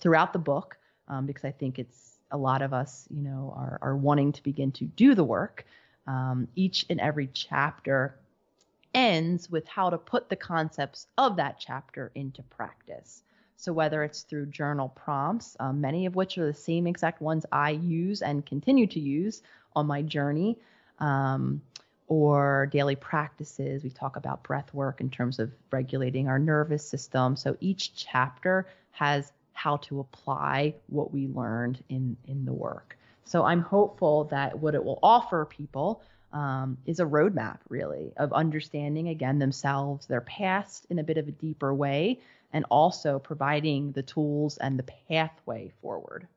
throughout 0.00 0.32
the 0.32 0.38
book, 0.38 0.78
um, 1.06 1.26
because 1.26 1.44
I 1.44 1.52
think 1.52 1.78
it's 1.78 2.16
a 2.30 2.36
lot 2.36 2.62
of 2.62 2.72
us, 2.72 3.06
you 3.10 3.22
know, 3.22 3.52
are, 3.54 3.78
are 3.82 3.96
wanting 3.96 4.32
to 4.32 4.42
begin 4.42 4.72
to 4.72 4.84
do 4.84 5.14
the 5.14 5.22
work. 5.22 5.66
Um, 6.06 6.48
each 6.54 6.86
and 6.88 7.00
every 7.00 7.28
chapter 7.32 8.16
ends 8.96 9.50
with 9.50 9.68
how 9.68 9.90
to 9.90 9.98
put 9.98 10.28
the 10.28 10.36
concepts 10.36 11.06
of 11.18 11.36
that 11.36 11.60
chapter 11.60 12.10
into 12.14 12.42
practice. 12.42 13.22
So, 13.58 13.72
whether 13.72 14.02
it's 14.02 14.22
through 14.22 14.46
journal 14.46 14.88
prompts, 14.88 15.56
um, 15.60 15.80
many 15.80 16.06
of 16.06 16.16
which 16.16 16.36
are 16.38 16.46
the 16.46 16.54
same 16.54 16.86
exact 16.86 17.20
ones 17.20 17.46
I 17.52 17.70
use 17.70 18.22
and 18.22 18.44
continue 18.44 18.86
to 18.88 19.00
use 19.00 19.42
on 19.74 19.86
my 19.86 20.02
journey, 20.02 20.58
um, 20.98 21.60
or 22.08 22.68
daily 22.72 22.96
practices, 22.96 23.82
we 23.82 23.90
talk 23.90 24.16
about 24.16 24.42
breath 24.42 24.72
work 24.72 25.00
in 25.00 25.10
terms 25.10 25.38
of 25.38 25.52
regulating 25.70 26.28
our 26.28 26.38
nervous 26.38 26.86
system. 26.88 27.36
So, 27.36 27.56
each 27.60 27.94
chapter 27.94 28.66
has 28.92 29.32
how 29.52 29.76
to 29.78 30.00
apply 30.00 30.74
what 30.88 31.12
we 31.12 31.28
learned 31.28 31.82
in, 31.88 32.16
in 32.26 32.44
the 32.44 32.52
work. 32.52 32.96
So, 33.24 33.44
I'm 33.44 33.60
hopeful 33.60 34.24
that 34.24 34.58
what 34.58 34.74
it 34.74 34.84
will 34.84 35.00
offer 35.02 35.44
people 35.44 36.02
um, 36.36 36.76
is 36.84 37.00
a 37.00 37.04
roadmap, 37.04 37.58
really, 37.70 38.12
of 38.18 38.30
understanding 38.34 39.08
again 39.08 39.38
themselves, 39.38 40.06
their 40.06 40.20
past 40.20 40.86
in 40.90 40.98
a 40.98 41.02
bit 41.02 41.16
of 41.16 41.26
a 41.26 41.32
deeper 41.32 41.72
way, 41.72 42.20
and 42.52 42.66
also 42.70 43.18
providing 43.18 43.92
the 43.92 44.02
tools 44.02 44.58
and 44.58 44.78
the 44.78 44.82
pathway 44.82 45.72
forward. 45.80 46.28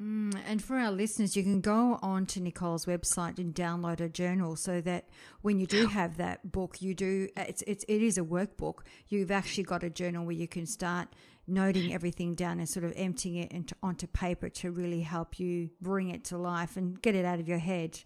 Mm, 0.00 0.38
and 0.46 0.62
for 0.62 0.76
our 0.76 0.92
listeners, 0.92 1.36
you 1.36 1.42
can 1.42 1.60
go 1.60 1.98
on 2.02 2.26
to 2.26 2.40
Nicole's 2.40 2.86
website 2.86 3.38
and 3.38 3.52
download 3.52 4.00
a 4.00 4.08
journal 4.08 4.54
so 4.54 4.80
that 4.82 5.08
when 5.42 5.58
you 5.58 5.66
do 5.66 5.88
have 5.88 6.18
that 6.18 6.52
book, 6.52 6.80
you 6.80 6.94
do 6.94 7.28
it's, 7.36 7.62
it's 7.66 7.84
it 7.88 8.02
is 8.02 8.18
a 8.18 8.22
workbook. 8.22 8.80
You've 9.08 9.32
actually 9.32 9.64
got 9.64 9.82
a 9.82 9.90
journal 9.90 10.24
where 10.24 10.36
you 10.36 10.46
can 10.46 10.66
start 10.66 11.08
noting 11.48 11.92
everything 11.92 12.34
down 12.34 12.58
and 12.58 12.68
sort 12.68 12.84
of 12.84 12.92
emptying 12.94 13.36
it 13.36 13.50
into, 13.52 13.74
onto 13.82 14.06
paper 14.06 14.48
to 14.50 14.70
really 14.70 15.00
help 15.00 15.40
you 15.40 15.70
bring 15.80 16.10
it 16.10 16.24
to 16.24 16.36
life 16.36 16.76
and 16.76 17.00
get 17.00 17.14
it 17.14 17.24
out 17.24 17.40
of 17.40 17.48
your 17.48 17.58
head. 17.58 17.98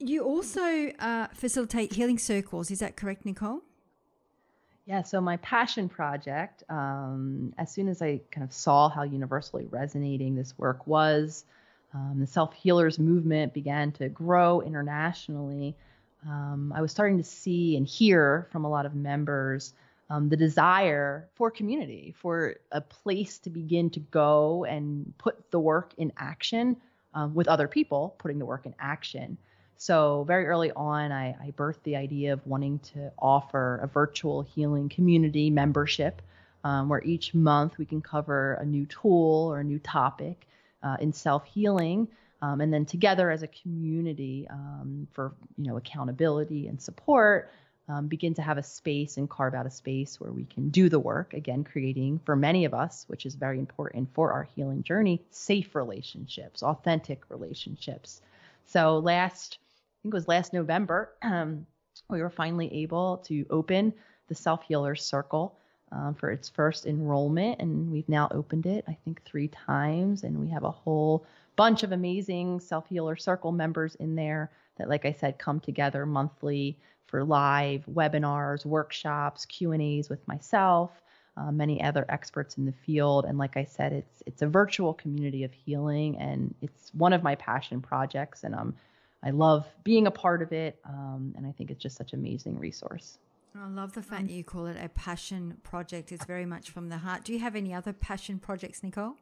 You 0.00 0.24
also 0.24 0.92
uh, 0.98 1.26
facilitate 1.34 1.92
healing 1.92 2.18
circles. 2.18 2.70
Is 2.70 2.78
that 2.78 2.96
correct, 2.96 3.26
Nicole? 3.26 3.60
Yeah, 4.86 5.02
so 5.02 5.20
my 5.20 5.36
passion 5.36 5.90
project, 5.90 6.64
um, 6.70 7.52
as 7.58 7.70
soon 7.70 7.86
as 7.86 8.00
I 8.00 8.22
kind 8.30 8.42
of 8.42 8.52
saw 8.52 8.88
how 8.88 9.02
universally 9.02 9.66
resonating 9.66 10.34
this 10.34 10.58
work 10.58 10.86
was, 10.86 11.44
um, 11.92 12.16
the 12.18 12.26
self 12.26 12.54
healers 12.54 12.98
movement 12.98 13.52
began 13.52 13.92
to 13.92 14.08
grow 14.08 14.62
internationally. 14.62 15.76
Um, 16.26 16.72
I 16.74 16.80
was 16.80 16.92
starting 16.92 17.18
to 17.18 17.24
see 17.24 17.76
and 17.76 17.86
hear 17.86 18.48
from 18.50 18.64
a 18.64 18.70
lot 18.70 18.86
of 18.86 18.94
members 18.94 19.74
um, 20.08 20.28
the 20.28 20.36
desire 20.36 21.28
for 21.34 21.50
community, 21.50 22.14
for 22.18 22.56
a 22.72 22.80
place 22.80 23.38
to 23.40 23.50
begin 23.50 23.90
to 23.90 24.00
go 24.00 24.64
and 24.64 25.12
put 25.18 25.50
the 25.50 25.60
work 25.60 25.92
in 25.98 26.10
action 26.16 26.76
um, 27.14 27.34
with 27.34 27.48
other 27.48 27.68
people, 27.68 28.14
putting 28.18 28.38
the 28.38 28.46
work 28.46 28.66
in 28.66 28.74
action. 28.80 29.36
So, 29.80 30.24
very 30.24 30.46
early 30.46 30.70
on, 30.72 31.10
I, 31.10 31.34
I, 31.42 31.52
birthed 31.52 31.84
the 31.84 31.96
idea 31.96 32.34
of 32.34 32.46
wanting 32.46 32.80
to 32.92 33.10
offer 33.18 33.80
a 33.82 33.86
virtual 33.86 34.42
healing 34.42 34.90
community 34.90 35.48
membership 35.48 36.20
um, 36.64 36.90
where 36.90 37.02
each 37.02 37.32
month 37.32 37.78
we 37.78 37.86
can 37.86 38.02
cover 38.02 38.58
a 38.60 38.66
new 38.66 38.84
tool 38.84 39.50
or 39.50 39.60
a 39.60 39.64
new 39.64 39.78
topic 39.78 40.46
uh, 40.82 40.98
in 41.00 41.14
self 41.14 41.46
healing. 41.46 42.08
Um, 42.42 42.60
and 42.60 42.70
then 42.70 42.84
together 42.84 43.30
as 43.30 43.42
a 43.42 43.46
community 43.46 44.46
um, 44.50 45.08
for 45.12 45.32
you 45.56 45.68
know 45.68 45.78
accountability 45.78 46.68
and 46.68 46.78
support 46.78 47.50
um, 47.88 48.06
begin 48.06 48.34
to 48.34 48.42
have 48.42 48.58
a 48.58 48.62
space 48.62 49.16
and 49.16 49.30
carve 49.30 49.54
out 49.54 49.64
a 49.64 49.70
space 49.70 50.20
where 50.20 50.30
we 50.30 50.44
can 50.44 50.68
do 50.68 50.90
the 50.90 51.00
work 51.00 51.32
again 51.32 51.64
creating 51.64 52.20
for 52.26 52.36
many 52.36 52.66
of 52.66 52.74
us 52.74 53.06
which 53.08 53.24
is 53.24 53.34
very 53.34 53.58
important 53.58 54.08
for 54.12 54.32
our 54.32 54.44
healing 54.54 54.82
journey 54.82 55.22
safe 55.30 55.74
relationships 55.74 56.62
authentic 56.62 57.22
relationships 57.28 58.22
so 58.64 58.98
last 58.98 59.58
think 60.02 60.14
it 60.14 60.16
was 60.16 60.28
last 60.28 60.52
November, 60.52 61.12
um, 61.22 61.66
we 62.08 62.22
were 62.22 62.30
finally 62.30 62.72
able 62.72 63.18
to 63.18 63.44
open 63.50 63.92
the 64.28 64.34
Self 64.34 64.62
Healer 64.62 64.94
Circle 64.94 65.58
um, 65.92 66.14
for 66.14 66.30
its 66.30 66.48
first 66.48 66.86
enrollment, 66.86 67.60
and 67.60 67.90
we've 67.90 68.08
now 68.08 68.28
opened 68.30 68.66
it, 68.66 68.84
I 68.88 68.96
think, 69.04 69.22
three 69.24 69.48
times, 69.48 70.24
and 70.24 70.40
we 70.40 70.48
have 70.48 70.64
a 70.64 70.70
whole 70.70 71.26
bunch 71.56 71.82
of 71.82 71.92
amazing 71.92 72.60
Self 72.60 72.88
Healer 72.88 73.16
Circle 73.16 73.52
members 73.52 73.94
in 73.96 74.14
there 74.14 74.50
that, 74.78 74.88
like 74.88 75.04
I 75.04 75.12
said, 75.12 75.38
come 75.38 75.60
together 75.60 76.06
monthly 76.06 76.78
for 77.06 77.24
live 77.24 77.84
webinars, 77.86 78.64
workshops, 78.64 79.44
Q 79.44 79.72
and 79.72 79.82
A's 79.82 80.08
with 80.08 80.26
myself. 80.28 81.02
Uh, 81.36 81.50
many 81.50 81.82
other 81.82 82.04
experts 82.08 82.58
in 82.58 82.66
the 82.66 82.72
field, 82.72 83.24
and 83.24 83.38
like 83.38 83.56
I 83.56 83.64
said, 83.64 83.92
it's 83.92 84.22
it's 84.26 84.42
a 84.42 84.46
virtual 84.46 84.92
community 84.92 85.44
of 85.44 85.52
healing, 85.52 86.18
and 86.18 86.54
it's 86.60 86.92
one 86.92 87.12
of 87.12 87.22
my 87.22 87.34
passion 87.36 87.80
projects, 87.80 88.44
and 88.44 88.54
I'm 88.54 88.74
I 89.22 89.30
love 89.30 89.66
being 89.84 90.06
a 90.06 90.10
part 90.10 90.42
of 90.42 90.52
it, 90.52 90.78
um, 90.84 91.34
and 91.36 91.46
I 91.46 91.52
think 91.52 91.70
it's 91.70 91.82
just 91.82 91.96
such 91.96 92.12
an 92.12 92.20
amazing 92.20 92.58
resource. 92.58 93.18
I 93.54 93.66
love 93.68 93.92
the 93.94 94.02
fact 94.02 94.28
that 94.28 94.32
you 94.32 94.44
call 94.44 94.66
it 94.66 94.76
a 94.82 94.88
passion 94.88 95.56
project. 95.62 96.12
It's 96.12 96.24
very 96.24 96.46
much 96.46 96.70
from 96.70 96.88
the 96.88 96.98
heart. 96.98 97.24
Do 97.24 97.32
you 97.32 97.40
have 97.40 97.56
any 97.56 97.74
other 97.74 97.92
passion 97.92 98.38
projects, 98.38 98.82
Nicole? 98.82 99.16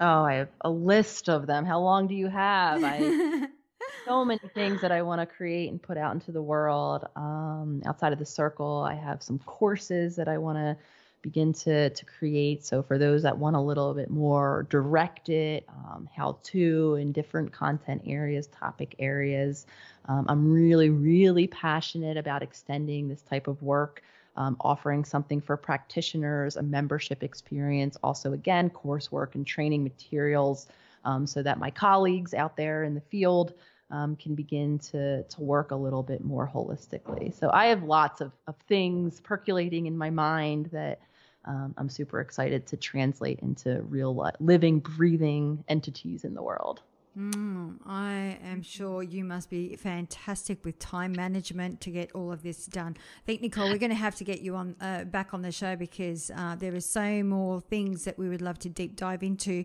Oh, 0.00 0.22
I 0.22 0.34
have 0.34 0.48
a 0.60 0.70
list 0.70 1.28
of 1.28 1.46
them. 1.46 1.64
How 1.66 1.80
long 1.80 2.06
do 2.06 2.14
you 2.14 2.28
have? 2.28 2.82
I 2.84 3.48
so 4.06 4.24
many 4.24 4.40
things 4.54 4.80
that 4.82 4.92
I 4.92 5.02
want 5.02 5.20
to 5.20 5.26
create 5.26 5.70
and 5.70 5.82
put 5.82 5.98
out 5.98 6.14
into 6.14 6.32
the 6.32 6.42
world. 6.42 7.06
Um, 7.16 7.82
outside 7.84 8.12
of 8.12 8.18
the 8.18 8.26
circle, 8.26 8.86
I 8.88 8.94
have 8.94 9.22
some 9.22 9.38
courses 9.40 10.16
that 10.16 10.28
I 10.28 10.38
want 10.38 10.58
to 10.58 10.76
begin 11.22 11.52
to 11.52 11.90
to 11.90 12.04
create. 12.04 12.64
So 12.64 12.82
for 12.82 12.98
those 12.98 13.22
that 13.22 13.36
want 13.36 13.56
a 13.56 13.60
little 13.60 13.94
bit 13.94 14.10
more 14.10 14.66
directed 14.70 15.64
um, 15.68 16.08
how 16.14 16.38
to 16.44 16.96
in 16.96 17.12
different 17.12 17.52
content 17.52 18.02
areas, 18.06 18.46
topic 18.48 18.94
areas, 18.98 19.66
um, 20.06 20.26
I'm 20.28 20.52
really 20.52 20.90
really 20.90 21.46
passionate 21.46 22.16
about 22.16 22.42
extending 22.42 23.08
this 23.08 23.22
type 23.22 23.48
of 23.48 23.62
work. 23.62 24.02
Um, 24.36 24.56
offering 24.60 25.04
something 25.04 25.40
for 25.40 25.56
practitioners, 25.56 26.56
a 26.56 26.62
membership 26.62 27.24
experience, 27.24 27.96
also 28.02 28.32
again 28.32 28.70
coursework 28.70 29.34
and 29.34 29.44
training 29.44 29.82
materials, 29.82 30.68
um, 31.04 31.26
so 31.26 31.42
that 31.42 31.58
my 31.58 31.70
colleagues 31.70 32.32
out 32.32 32.56
there 32.56 32.84
in 32.84 32.94
the 32.94 33.00
field 33.00 33.54
um, 33.90 34.16
can 34.16 34.34
begin 34.34 34.78
to 34.78 35.24
to 35.24 35.40
work 35.40 35.72
a 35.72 35.76
little 35.76 36.02
bit 36.02 36.24
more 36.24 36.48
holistically. 36.48 37.34
So 37.34 37.50
I 37.52 37.66
have 37.66 37.82
lots 37.82 38.20
of, 38.20 38.32
of 38.46 38.54
things 38.68 39.20
percolating 39.20 39.86
in 39.86 39.98
my 39.98 40.10
mind 40.10 40.66
that 40.72 41.00
um, 41.44 41.74
I'm 41.78 41.88
super 41.88 42.20
excited 42.20 42.66
to 42.68 42.76
translate 42.76 43.40
into 43.40 43.82
real 43.82 44.30
living, 44.40 44.80
breathing 44.80 45.64
entities 45.68 46.24
in 46.24 46.34
the 46.34 46.42
world. 46.42 46.82
Mm, 47.18 47.78
I 47.84 48.38
am 48.44 48.62
sure 48.62 49.02
you 49.02 49.24
must 49.24 49.50
be 49.50 49.74
fantastic 49.74 50.64
with 50.64 50.78
time 50.78 51.10
management 51.10 51.80
to 51.80 51.90
get 51.90 52.12
all 52.12 52.30
of 52.30 52.44
this 52.44 52.66
done. 52.66 52.96
I 52.96 53.26
think 53.26 53.42
Nicole, 53.42 53.68
we're 53.68 53.78
going 53.78 53.90
to 53.90 53.96
have 53.96 54.14
to 54.16 54.24
get 54.24 54.42
you 54.42 54.54
on 54.54 54.76
uh, 54.80 55.04
back 55.04 55.34
on 55.34 55.42
the 55.42 55.50
show 55.50 55.74
because 55.74 56.30
uh, 56.36 56.54
there 56.54 56.72
are 56.72 56.80
so 56.80 57.24
more 57.24 57.60
things 57.60 58.04
that 58.04 58.16
we 58.16 58.28
would 58.28 58.40
love 58.40 58.60
to 58.60 58.68
deep 58.68 58.94
dive 58.94 59.24
into. 59.24 59.64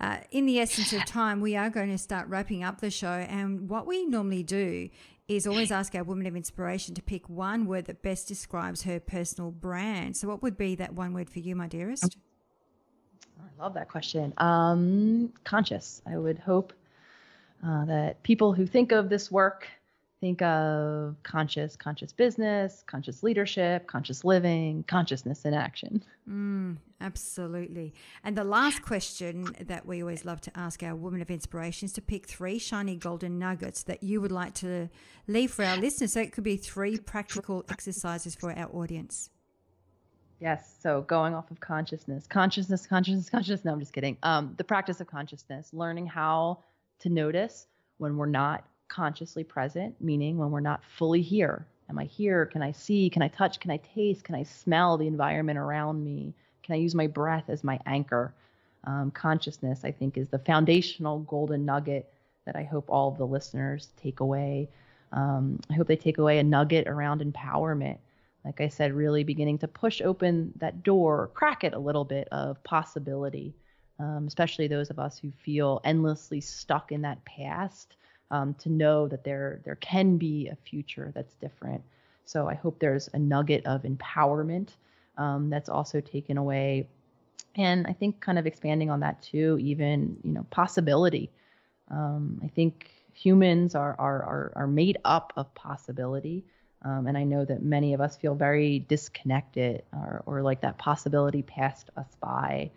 Uh, 0.00 0.18
in 0.30 0.46
the 0.46 0.60
essence 0.60 0.92
of 0.92 1.04
time, 1.06 1.40
we 1.40 1.56
are 1.56 1.70
going 1.70 1.90
to 1.90 1.98
start 1.98 2.28
wrapping 2.28 2.62
up 2.62 2.80
the 2.80 2.90
show, 2.90 3.08
and 3.08 3.68
what 3.68 3.84
we 3.84 4.06
normally 4.06 4.44
do 4.44 4.88
is 5.28 5.46
always 5.46 5.72
ask 5.72 5.94
our 5.94 6.04
woman 6.04 6.26
of 6.26 6.36
inspiration 6.36 6.94
to 6.94 7.02
pick 7.02 7.28
one 7.28 7.66
word 7.66 7.86
that 7.86 8.02
best 8.02 8.28
describes 8.28 8.82
her 8.82 9.00
personal 9.00 9.50
brand. 9.50 10.16
So, 10.16 10.28
what 10.28 10.42
would 10.42 10.56
be 10.56 10.74
that 10.76 10.94
one 10.94 11.12
word 11.12 11.28
for 11.28 11.40
you, 11.40 11.56
my 11.56 11.66
dearest? 11.66 12.16
I 13.40 13.62
love 13.62 13.74
that 13.74 13.88
question. 13.88 14.32
Um, 14.38 15.32
conscious. 15.44 16.00
I 16.06 16.16
would 16.16 16.38
hope 16.38 16.72
uh, 17.66 17.84
that 17.86 18.22
people 18.22 18.52
who 18.52 18.66
think 18.66 18.92
of 18.92 19.08
this 19.08 19.30
work 19.30 19.66
think 20.20 20.40
of 20.42 21.16
conscious, 21.22 21.76
conscious 21.76 22.12
business, 22.12 22.82
conscious 22.86 23.22
leadership, 23.22 23.86
conscious 23.86 24.24
living, 24.24 24.84
consciousness 24.88 25.44
in 25.44 25.52
action. 25.52 26.02
Mm, 26.28 26.78
absolutely. 27.00 27.92
And 28.24 28.36
the 28.36 28.44
last 28.44 28.82
question 28.82 29.54
that 29.60 29.86
we 29.86 30.00
always 30.00 30.24
love 30.24 30.40
to 30.42 30.58
ask 30.58 30.82
our 30.82 30.94
women 30.94 31.20
of 31.20 31.30
inspiration 31.30 31.86
is 31.86 31.92
to 31.94 32.00
pick 32.00 32.26
three 32.26 32.58
shiny 32.58 32.96
golden 32.96 33.38
nuggets 33.38 33.82
that 33.84 34.02
you 34.02 34.20
would 34.20 34.32
like 34.32 34.54
to 34.54 34.88
leave 35.28 35.50
for 35.50 35.64
our 35.64 35.76
listeners. 35.76 36.14
So 36.14 36.20
it 36.20 36.32
could 36.32 36.44
be 36.44 36.56
three 36.56 36.98
practical 36.98 37.64
exercises 37.68 38.34
for 38.34 38.52
our 38.52 38.70
audience. 38.74 39.30
Yes. 40.40 40.76
So 40.82 41.02
going 41.02 41.34
off 41.34 41.50
of 41.50 41.60
consciousness, 41.60 42.26
consciousness, 42.26 42.86
consciousness, 42.86 43.30
consciousness. 43.30 43.64
No, 43.64 43.72
I'm 43.72 43.80
just 43.80 43.92
kidding. 43.92 44.16
Um, 44.22 44.54
the 44.56 44.64
practice 44.64 45.00
of 45.00 45.06
consciousness, 45.06 45.70
learning 45.72 46.06
how 46.06 46.58
to 47.00 47.08
notice 47.08 47.66
when 47.98 48.16
we're 48.16 48.26
not 48.26 48.64
consciously 48.88 49.44
present, 49.44 49.94
meaning 50.00 50.38
when 50.38 50.50
we're 50.50 50.60
not 50.60 50.84
fully 50.84 51.22
here. 51.22 51.66
Am 51.88 51.98
I 51.98 52.04
here? 52.04 52.46
Can 52.46 52.62
I 52.62 52.72
see? 52.72 53.08
Can 53.10 53.22
I 53.22 53.28
touch? 53.28 53.60
Can 53.60 53.70
I 53.70 53.76
taste? 53.78 54.24
Can 54.24 54.34
I 54.34 54.42
smell 54.42 54.98
the 54.98 55.06
environment 55.06 55.58
around 55.58 56.04
me? 56.04 56.34
Can 56.62 56.74
I 56.74 56.78
use 56.78 56.94
my 56.94 57.06
breath 57.06 57.44
as 57.48 57.62
my 57.62 57.78
anchor? 57.86 58.34
Um, 58.84 59.10
consciousness, 59.10 59.84
I 59.84 59.92
think, 59.92 60.16
is 60.16 60.28
the 60.28 60.38
foundational 60.38 61.20
golden 61.20 61.64
nugget 61.64 62.12
that 62.44 62.56
I 62.56 62.62
hope 62.62 62.86
all 62.88 63.08
of 63.08 63.18
the 63.18 63.26
listeners 63.26 63.88
take 63.96 64.20
away. 64.20 64.68
Um, 65.12 65.60
I 65.70 65.74
hope 65.74 65.86
they 65.86 65.96
take 65.96 66.18
away 66.18 66.38
a 66.38 66.44
nugget 66.44 66.86
around 66.86 67.20
empowerment. 67.20 67.98
Like 68.44 68.60
I 68.60 68.68
said, 68.68 68.92
really 68.92 69.24
beginning 69.24 69.58
to 69.58 69.68
push 69.68 70.00
open 70.00 70.52
that 70.58 70.84
door, 70.84 71.30
crack 71.34 71.64
it 71.64 71.74
a 71.74 71.78
little 71.78 72.04
bit 72.04 72.28
of 72.30 72.62
possibility, 72.62 73.54
um, 73.98 74.26
especially 74.28 74.68
those 74.68 74.90
of 74.90 75.00
us 75.00 75.18
who 75.18 75.32
feel 75.32 75.80
endlessly 75.84 76.40
stuck 76.40 76.92
in 76.92 77.02
that 77.02 77.24
past 77.24 77.96
um, 78.30 78.54
to 78.54 78.68
know 78.68 79.08
that 79.08 79.24
there 79.24 79.60
there 79.64 79.76
can 79.76 80.16
be 80.16 80.48
a 80.48 80.56
future 80.56 81.12
that's 81.14 81.34
different. 81.34 81.82
So 82.24 82.48
I 82.48 82.54
hope 82.54 82.78
there's 82.78 83.08
a 83.14 83.18
nugget 83.18 83.64
of 83.66 83.82
empowerment 83.82 84.70
um, 85.16 85.48
that's 85.48 85.68
also 85.68 86.00
taken 86.00 86.36
away, 86.36 86.88
and 87.54 87.86
I 87.86 87.92
think 87.92 88.20
kind 88.20 88.38
of 88.38 88.46
expanding 88.46 88.90
on 88.90 89.00
that 89.00 89.22
too, 89.22 89.58
even 89.60 90.16
you 90.22 90.32
know 90.32 90.46
possibility. 90.50 91.30
Um, 91.90 92.40
I 92.44 92.48
think 92.48 92.90
humans 93.14 93.74
are 93.74 93.94
are 93.98 94.22
are, 94.22 94.52
are 94.56 94.66
made 94.66 94.98
up 95.04 95.32
of 95.36 95.54
possibility. 95.54 96.44
Um, 96.82 97.06
and 97.08 97.18
I 97.18 97.24
know 97.24 97.44
that 97.44 97.62
many 97.62 97.94
of 97.94 98.00
us 98.00 98.16
feel 98.16 98.34
very 98.34 98.80
disconnected 98.80 99.82
or, 99.92 100.22
or 100.26 100.42
like 100.42 100.60
that 100.60 100.78
possibility 100.78 101.42
passed 101.42 101.90
us 101.96 102.06
by. 102.20 102.70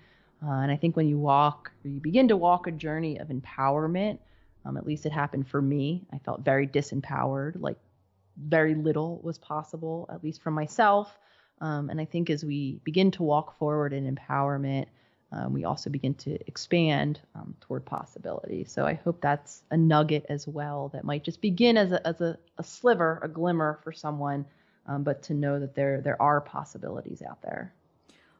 Uh, 0.43 0.51
and 0.51 0.71
I 0.71 0.77
think 0.77 0.95
when 0.95 1.07
you 1.07 1.19
walk, 1.19 1.71
you 1.83 1.99
begin 1.99 2.27
to 2.29 2.37
walk 2.37 2.65
a 2.65 2.71
journey 2.71 3.19
of 3.19 3.27
empowerment, 3.27 4.17
um, 4.65 4.77
at 4.77 4.85
least 4.85 5.05
it 5.05 5.11
happened 5.11 5.47
for 5.47 5.61
me. 5.61 6.05
I 6.13 6.19
felt 6.19 6.41
very 6.41 6.67
disempowered, 6.67 7.59
like 7.59 7.77
very 8.37 8.75
little 8.75 9.19
was 9.23 9.37
possible, 9.37 10.09
at 10.11 10.23
least 10.23 10.41
for 10.41 10.51
myself. 10.51 11.17
Um, 11.61 11.89
and 11.89 11.99
I 11.99 12.05
think 12.05 12.29
as 12.29 12.43
we 12.43 12.79
begin 12.83 13.11
to 13.11 13.23
walk 13.23 13.57
forward 13.57 13.93
in 13.93 14.15
empowerment, 14.15 14.85
um, 15.31 15.53
we 15.53 15.65
also 15.65 15.89
begin 15.89 16.15
to 16.15 16.39
expand 16.47 17.19
um, 17.35 17.55
toward 17.61 17.85
possibility. 17.85 18.63
So 18.63 18.85
I 18.85 18.93
hope 18.93 19.21
that's 19.21 19.63
a 19.69 19.77
nugget 19.77 20.25
as 20.29 20.47
well 20.47 20.89
that 20.93 21.03
might 21.03 21.23
just 21.23 21.41
begin 21.41 21.77
as 21.77 21.91
a, 21.91 22.07
as 22.07 22.19
a, 22.21 22.37
a 22.57 22.63
sliver, 22.63 23.19
a 23.21 23.27
glimmer 23.27 23.79
for 23.83 23.91
someone, 23.91 24.45
um, 24.87 25.03
but 25.03 25.21
to 25.23 25.33
know 25.33 25.59
that 25.59 25.75
there 25.75 26.01
there 26.01 26.19
are 26.19 26.41
possibilities 26.41 27.21
out 27.21 27.41
there. 27.43 27.73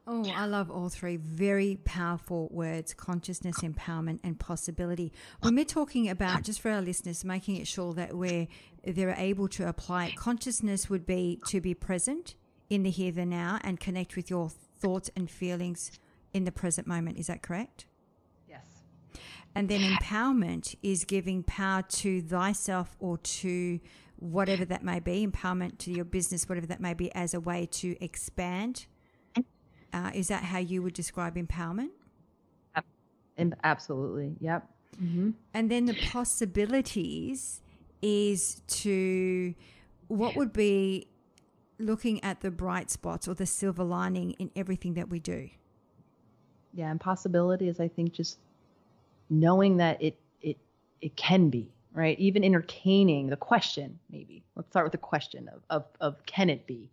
Oh, 0.06 0.24
I 0.34 0.46
love 0.46 0.70
all 0.70 0.88
three. 0.88 1.16
Very 1.16 1.78
powerful 1.84 2.48
words 2.50 2.94
consciousness, 2.94 3.60
empowerment, 3.60 4.20
and 4.24 4.38
possibility. 4.38 5.12
When 5.40 5.54
we're 5.54 5.64
talking 5.64 6.08
about, 6.08 6.42
just 6.42 6.60
for 6.60 6.70
our 6.70 6.80
listeners, 6.80 7.24
making 7.24 7.56
it 7.56 7.68
sure 7.68 7.92
that 7.94 8.14
we're, 8.14 8.48
they're 8.84 9.14
able 9.16 9.46
to 9.48 9.68
apply 9.68 10.06
it, 10.06 10.16
consciousness 10.16 10.88
would 10.90 11.06
be 11.06 11.38
to 11.48 11.60
be 11.60 11.74
present 11.74 12.34
in 12.68 12.82
the 12.82 12.90
here, 12.90 13.12
the 13.12 13.26
now, 13.26 13.58
and 13.62 13.78
connect 13.78 14.16
with 14.16 14.30
your 14.30 14.50
thoughts 14.78 15.10
and 15.14 15.30
feelings 15.30 15.92
in 16.32 16.44
the 16.44 16.52
present 16.52 16.86
moment. 16.86 17.18
Is 17.18 17.26
that 17.26 17.42
correct? 17.42 17.86
Yes. 18.48 18.64
And 19.54 19.68
then 19.68 19.80
empowerment 19.80 20.76
is 20.82 21.04
giving 21.04 21.42
power 21.42 21.82
to 21.82 22.22
thyself 22.22 22.96
or 22.98 23.18
to 23.18 23.80
whatever 24.16 24.64
that 24.64 24.84
may 24.84 25.00
be, 25.00 25.26
empowerment 25.26 25.78
to 25.78 25.90
your 25.90 26.04
business, 26.04 26.48
whatever 26.48 26.66
that 26.66 26.80
may 26.80 26.94
be, 26.94 27.12
as 27.14 27.34
a 27.34 27.40
way 27.40 27.66
to 27.66 28.02
expand 28.02 28.86
uh, 29.92 30.10
is 30.14 30.28
that 30.28 30.44
how 30.44 30.58
you 30.58 30.82
would 30.82 30.94
describe 30.94 31.36
empowerment? 31.36 31.90
Absolutely. 33.64 34.36
Yep. 34.40 34.68
Mm-hmm. 35.02 35.30
And 35.54 35.70
then 35.70 35.86
the 35.86 35.94
possibilities 36.10 37.62
is 38.02 38.62
to 38.66 39.54
what 40.08 40.36
would 40.36 40.52
be 40.52 41.08
looking 41.78 42.22
at 42.22 42.40
the 42.40 42.50
bright 42.50 42.90
spots 42.90 43.26
or 43.26 43.34
the 43.34 43.46
silver 43.46 43.84
lining 43.84 44.32
in 44.32 44.50
everything 44.54 44.94
that 44.94 45.08
we 45.08 45.18
do. 45.18 45.48
Yeah, 46.72 46.90
and 46.90 47.00
possibility 47.00 47.68
is 47.68 47.80
I 47.80 47.88
think 47.88 48.12
just 48.12 48.38
knowing 49.28 49.78
that 49.78 50.02
it 50.02 50.18
it 50.42 50.58
it 51.00 51.16
can 51.16 51.48
be, 51.48 51.72
right? 51.92 52.18
Even 52.18 52.44
entertaining 52.44 53.28
the 53.28 53.36
question, 53.36 53.98
maybe. 54.10 54.44
Let's 54.54 54.68
start 54.68 54.84
with 54.84 54.92
the 54.92 54.98
question 54.98 55.48
of 55.48 55.62
of, 55.70 55.84
of 56.00 56.26
can 56.26 56.50
it 56.50 56.66
be? 56.66 56.90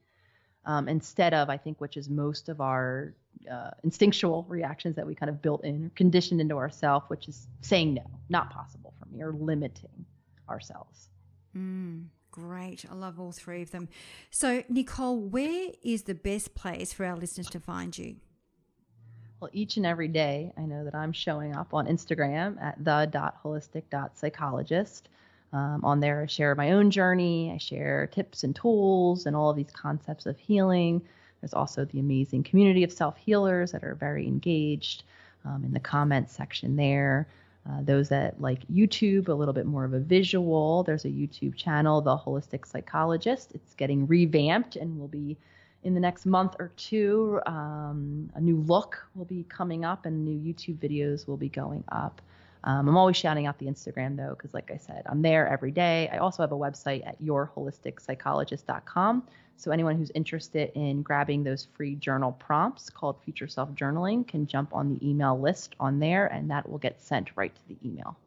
Um, 0.68 0.88
instead 0.88 1.34
of 1.34 1.49
I 1.49 1.57
think 1.57 1.82
which 1.82 1.97
is 1.97 2.09
most 2.09 2.49
of 2.49 2.61
our 2.61 3.15
uh, 3.51 3.72
instinctual 3.84 4.45
reactions 4.47 4.95
that 4.97 5.07
we 5.07 5.15
kind 5.15 5.30
of 5.30 5.41
built 5.41 5.63
in 5.63 5.86
or 5.86 5.89
conditioned 5.95 6.41
into 6.41 6.57
ourselves, 6.57 7.05
which 7.07 7.28
is 7.28 7.47
saying 7.61 7.95
no, 7.95 8.03
not 8.30 8.51
possible 8.51 8.93
for 8.99 9.07
me, 9.09 9.24
or 9.24 9.32
limiting 9.32 10.05
ourselves. 10.49 11.09
Mm, 11.55 12.07
great. 12.32 12.86
I 12.91 12.95
love 12.95 13.18
all 13.20 13.32
three 13.32 13.61
of 13.61 13.72
them. 13.72 13.88
So, 14.30 14.63
Nicole, 14.70 15.18
where 15.18 15.70
is 15.84 16.03
the 16.03 16.15
best 16.15 16.53
place 16.53 16.93
for 16.93 17.05
our 17.05 17.15
listeners 17.15 17.49
to 17.51 17.59
find 17.59 17.97
you? 17.97 18.18
Well, 19.39 19.49
each 19.53 19.78
and 19.78 19.86
every 19.86 20.09
day, 20.09 20.51
I 20.57 20.61
know 20.61 20.84
that 20.84 20.95
I'm 20.95 21.13
showing 21.13 21.55
up 21.55 21.74
on 21.74 21.88
Instagram 21.88 22.61
at 22.61 22.84
the.holistic.psychologist. 22.84 25.09
Um, 25.57 25.83
on 25.83 25.99
there, 25.99 26.21
I 26.21 26.25
share 26.27 26.53
my 26.53 26.71
own 26.71 26.91
journey. 26.91 27.51
I 27.51 27.57
share 27.57 28.07
tips 28.13 28.43
and 28.43 28.55
tools 28.55 29.25
and 29.25 29.35
all 29.35 29.49
of 29.49 29.57
these 29.57 29.71
concepts 29.71 30.27
of 30.27 30.37
healing. 30.37 31.01
There's 31.41 31.53
also 31.53 31.83
the 31.85 31.99
amazing 31.99 32.43
community 32.43 32.83
of 32.83 32.91
self 32.91 33.17
healers 33.17 33.71
that 33.71 33.83
are 33.83 33.95
very 33.95 34.27
engaged 34.27 35.03
um, 35.45 35.63
in 35.65 35.73
the 35.73 35.79
comments 35.79 36.35
section 36.35 36.75
there. 36.75 37.27
Uh, 37.67 37.81
those 37.81 38.07
that 38.09 38.39
like 38.39 38.67
YouTube, 38.67 39.29
a 39.29 39.33
little 39.33 39.53
bit 39.53 39.65
more 39.65 39.83
of 39.83 39.93
a 39.93 39.99
visual, 39.99 40.83
there's 40.83 41.05
a 41.05 41.09
YouTube 41.09 41.55
channel, 41.55 42.01
The 42.01 42.15
Holistic 42.15 42.67
Psychologist. 42.67 43.51
It's 43.55 43.73
getting 43.73 44.05
revamped 44.05 44.75
and 44.75 44.99
will 44.99 45.07
be 45.07 45.37
in 45.83 45.95
the 45.95 45.99
next 45.99 46.27
month 46.27 46.55
or 46.59 46.71
two. 46.77 47.41
Um, 47.47 48.29
a 48.35 48.41
new 48.41 48.57
look 48.57 49.03
will 49.15 49.25
be 49.25 49.43
coming 49.49 49.83
up 49.85 50.05
and 50.05 50.23
new 50.23 50.53
YouTube 50.53 50.77
videos 50.77 51.27
will 51.27 51.37
be 51.37 51.49
going 51.49 51.83
up. 51.91 52.21
Um, 52.68 52.88
I'm 52.89 52.97
always 52.97 53.15
shouting 53.15 53.47
out 53.47 53.57
the 53.59 53.68
Instagram 53.68 54.18
though, 54.18 54.32
because 54.32 54.53
like 54.53 54.70
I 54.72 54.78
said, 54.78 55.03
I'm 55.05 55.22
there 55.22 55.47
every 55.47 55.72
day. 55.72 56.09
I 56.11 56.18
also 56.18 56.43
have 56.43 56.51
a 56.51 56.57
website 56.57 57.07
at 57.07 57.24
yourholisticspsychologist.com. 57.24 59.24
So 59.55 59.72
anyone 59.72 59.95
who's 59.95 60.11
interested 60.13 60.74
in 60.76 61.01
grabbing 61.01 61.45
those 61.45 61.65
free 61.78 61.95
journal 61.95 62.34
prompts 62.34 62.89
called 62.89 63.24
Future 63.24 63.47
Self 63.47 63.70
Journaling 63.72 64.28
can 64.28 64.45
jump 64.45 64.76
on 64.76 64.89
the 64.89 65.09
email 65.09 65.39
list 65.39 65.78
on 65.80 65.99
there, 65.99 66.28
and 66.28 66.51
that 66.51 66.70
will 66.70 66.78
get 66.78 67.01
sent 67.01 67.30
right 67.38 67.55
to 67.55 67.61
the 67.70 67.78
email. 67.86 68.18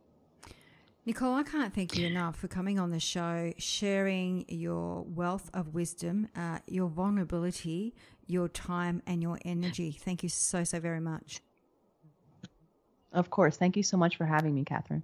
Nicole, 1.05 1.35
I 1.35 1.43
can't 1.43 1.75
thank 1.75 1.99
you 1.99 2.07
enough 2.07 2.37
for 2.37 2.49
coming 2.49 2.79
on 2.79 2.93
the 2.93 3.01
show, 3.01 3.53
sharing 3.59 4.47
your 4.49 5.03
wealth 5.03 5.51
of 5.53 5.75
wisdom, 5.75 6.29
uh, 6.35 6.61
your 6.67 6.89
vulnerability, 6.89 7.95
your 8.27 8.49
time, 8.49 9.03
and 9.07 9.21
your 9.21 9.39
energy. 9.45 9.99
Thank 10.01 10.23
you 10.23 10.31
so, 10.31 10.65
so 10.65 10.81
very 10.81 11.01
much. 11.01 11.43
Of 13.13 13.31
course. 13.31 13.57
Thank 13.57 13.77
you 13.77 13.83
so 13.83 13.97
much 13.97 14.17
for 14.17 14.25
having 14.25 14.55
me, 14.55 14.65
Catherine. 14.65 15.03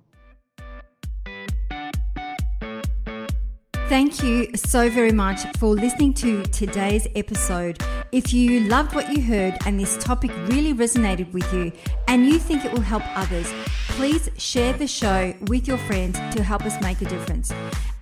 Thank 3.89 4.21
you 4.21 4.51
so 4.57 4.91
very 4.91 5.13
much 5.13 5.43
for 5.59 5.69
listening 5.69 6.13
to 6.15 6.43
today's 6.47 7.07
episode. 7.15 7.81
If 8.11 8.33
you 8.33 8.61
loved 8.61 8.97
what 8.97 9.13
you 9.13 9.23
heard 9.23 9.57
and 9.65 9.79
this 9.79 9.97
topic 9.99 10.33
really 10.49 10.75
resonated 10.75 11.33
with 11.33 11.53
you 11.53 11.71
and 12.09 12.27
you 12.27 12.41
think 12.41 12.65
it 12.65 12.73
will 12.73 12.81
help 12.81 13.05
others, 13.17 13.53
please 13.91 14.29
share 14.39 14.73
the 14.73 14.89
show 14.89 15.33
with 15.43 15.69
your 15.69 15.79
friends 15.79 16.19
to 16.35 16.43
help 16.43 16.67
us 16.67 16.81
make 16.83 17.01
a 17.01 17.05
difference. 17.05 17.53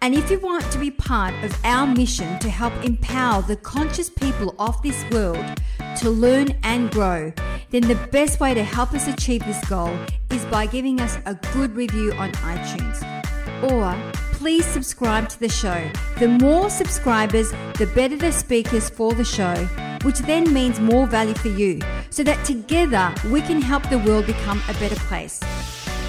And 0.00 0.14
if 0.14 0.30
you 0.30 0.38
want 0.38 0.64
to 0.72 0.78
be 0.78 0.90
part 0.90 1.34
of 1.44 1.54
our 1.64 1.86
mission 1.86 2.38
to 2.38 2.48
help 2.48 2.72
empower 2.82 3.42
the 3.42 3.56
conscious 3.56 4.08
people 4.08 4.54
of 4.58 4.80
this 4.80 5.04
world 5.10 5.44
to 5.98 6.08
learn 6.08 6.58
and 6.62 6.90
grow, 6.90 7.30
then 7.74 7.88
the 7.88 8.06
best 8.12 8.38
way 8.38 8.54
to 8.54 8.62
help 8.62 8.92
us 8.92 9.08
achieve 9.08 9.44
this 9.44 9.62
goal 9.68 9.90
is 10.30 10.44
by 10.44 10.64
giving 10.64 11.00
us 11.00 11.18
a 11.26 11.34
good 11.52 11.74
review 11.74 12.12
on 12.12 12.30
iTunes. 12.34 13.02
Or 13.68 14.12
please 14.34 14.64
subscribe 14.64 15.28
to 15.30 15.40
the 15.40 15.48
show. 15.48 15.90
The 16.20 16.28
more 16.28 16.70
subscribers, 16.70 17.50
the 17.76 17.90
better 17.92 18.16
the 18.16 18.30
speakers 18.30 18.88
for 18.88 19.12
the 19.12 19.24
show, 19.24 19.56
which 20.04 20.20
then 20.20 20.54
means 20.54 20.78
more 20.78 21.08
value 21.08 21.34
for 21.34 21.48
you, 21.48 21.80
so 22.10 22.22
that 22.22 22.44
together 22.44 23.12
we 23.32 23.40
can 23.40 23.60
help 23.60 23.88
the 23.90 23.98
world 23.98 24.26
become 24.26 24.62
a 24.68 24.74
better 24.74 25.00
place. 25.06 25.40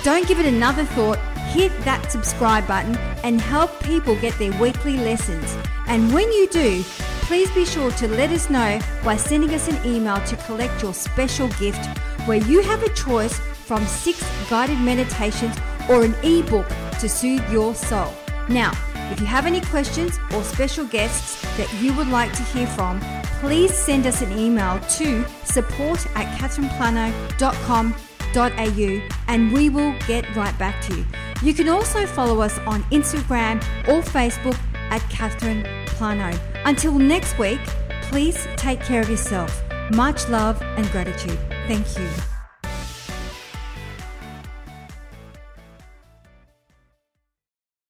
Don't 0.04 0.28
give 0.28 0.40
it 0.40 0.46
another 0.46 0.86
thought 0.86 1.18
hit 1.56 1.72
that 1.86 2.12
subscribe 2.12 2.68
button 2.68 2.98
and 3.24 3.40
help 3.40 3.72
people 3.82 4.14
get 4.18 4.38
their 4.38 4.52
weekly 4.62 4.98
lessons. 4.98 5.58
And 5.88 6.14
when 6.14 6.30
you 6.32 6.48
do, 6.50 6.84
please 7.26 7.50
be 7.52 7.66
sure 7.66 7.92
to 7.92 8.08
let 8.08 8.30
us 8.30 8.50
know 8.50 8.80
by 9.04 9.18
sending 9.18 9.50
us 9.52 9.68
an 9.68 9.86
email 9.86 10.22
to 10.26 10.38
collect 10.38 10.82
your 10.84 10.94
special 10.94 11.50
gift 11.60 11.86
where 12.28 12.38
you 12.38 12.62
have 12.62 12.84
a 12.84 12.94
choice 12.94 13.38
from 13.66 13.86
six 13.88 14.24
guided 14.50 14.80
meditations 14.80 15.58
or 15.90 16.04
an 16.04 16.14
ebook 16.24 16.68
to 17.00 17.10
soothe 17.10 17.44
your 17.52 17.74
soul. 17.74 18.14
Now, 18.48 18.72
if 19.12 19.20
you 19.20 19.26
have 19.26 19.48
any 19.48 19.62
questions 19.62 20.20
or 20.34 20.44
special 20.44 20.86
guests 20.86 21.42
that 21.58 21.74
you 21.82 21.96
would 21.96 22.10
like 22.10 22.32
to 22.34 22.44
hear 22.44 22.68
from, 22.68 23.00
please 23.40 23.74
send 23.74 24.06
us 24.06 24.22
an 24.22 24.38
email 24.38 24.80
to 24.98 25.26
support 25.46 26.06
at 26.16 26.28
catherineplano.com.au 26.38 29.02
and 29.28 29.52
we 29.52 29.70
will 29.70 29.96
get 30.08 30.36
right 30.36 30.56
back 30.60 30.80
to 30.86 30.98
you. 30.98 31.06
You 31.42 31.54
can 31.54 31.70
also 31.70 32.06
follow 32.06 32.42
us 32.42 32.60
on 32.60 32.84
Instagram 32.86 33.64
or 33.88 34.02
Facebook 34.02 34.58
at 34.90 35.02
Catherine 35.10 35.66
Plano. 35.88 36.32
Until 36.66 36.98
next 36.98 37.38
week, 37.38 37.60
please 38.02 38.48
take 38.56 38.80
care 38.82 39.02
of 39.02 39.10
yourself. 39.10 39.64
Much 39.92 40.28
love 40.30 40.60
and 40.62 40.90
gratitude. 40.92 41.38
Thank 41.68 41.98
you. 41.98 42.35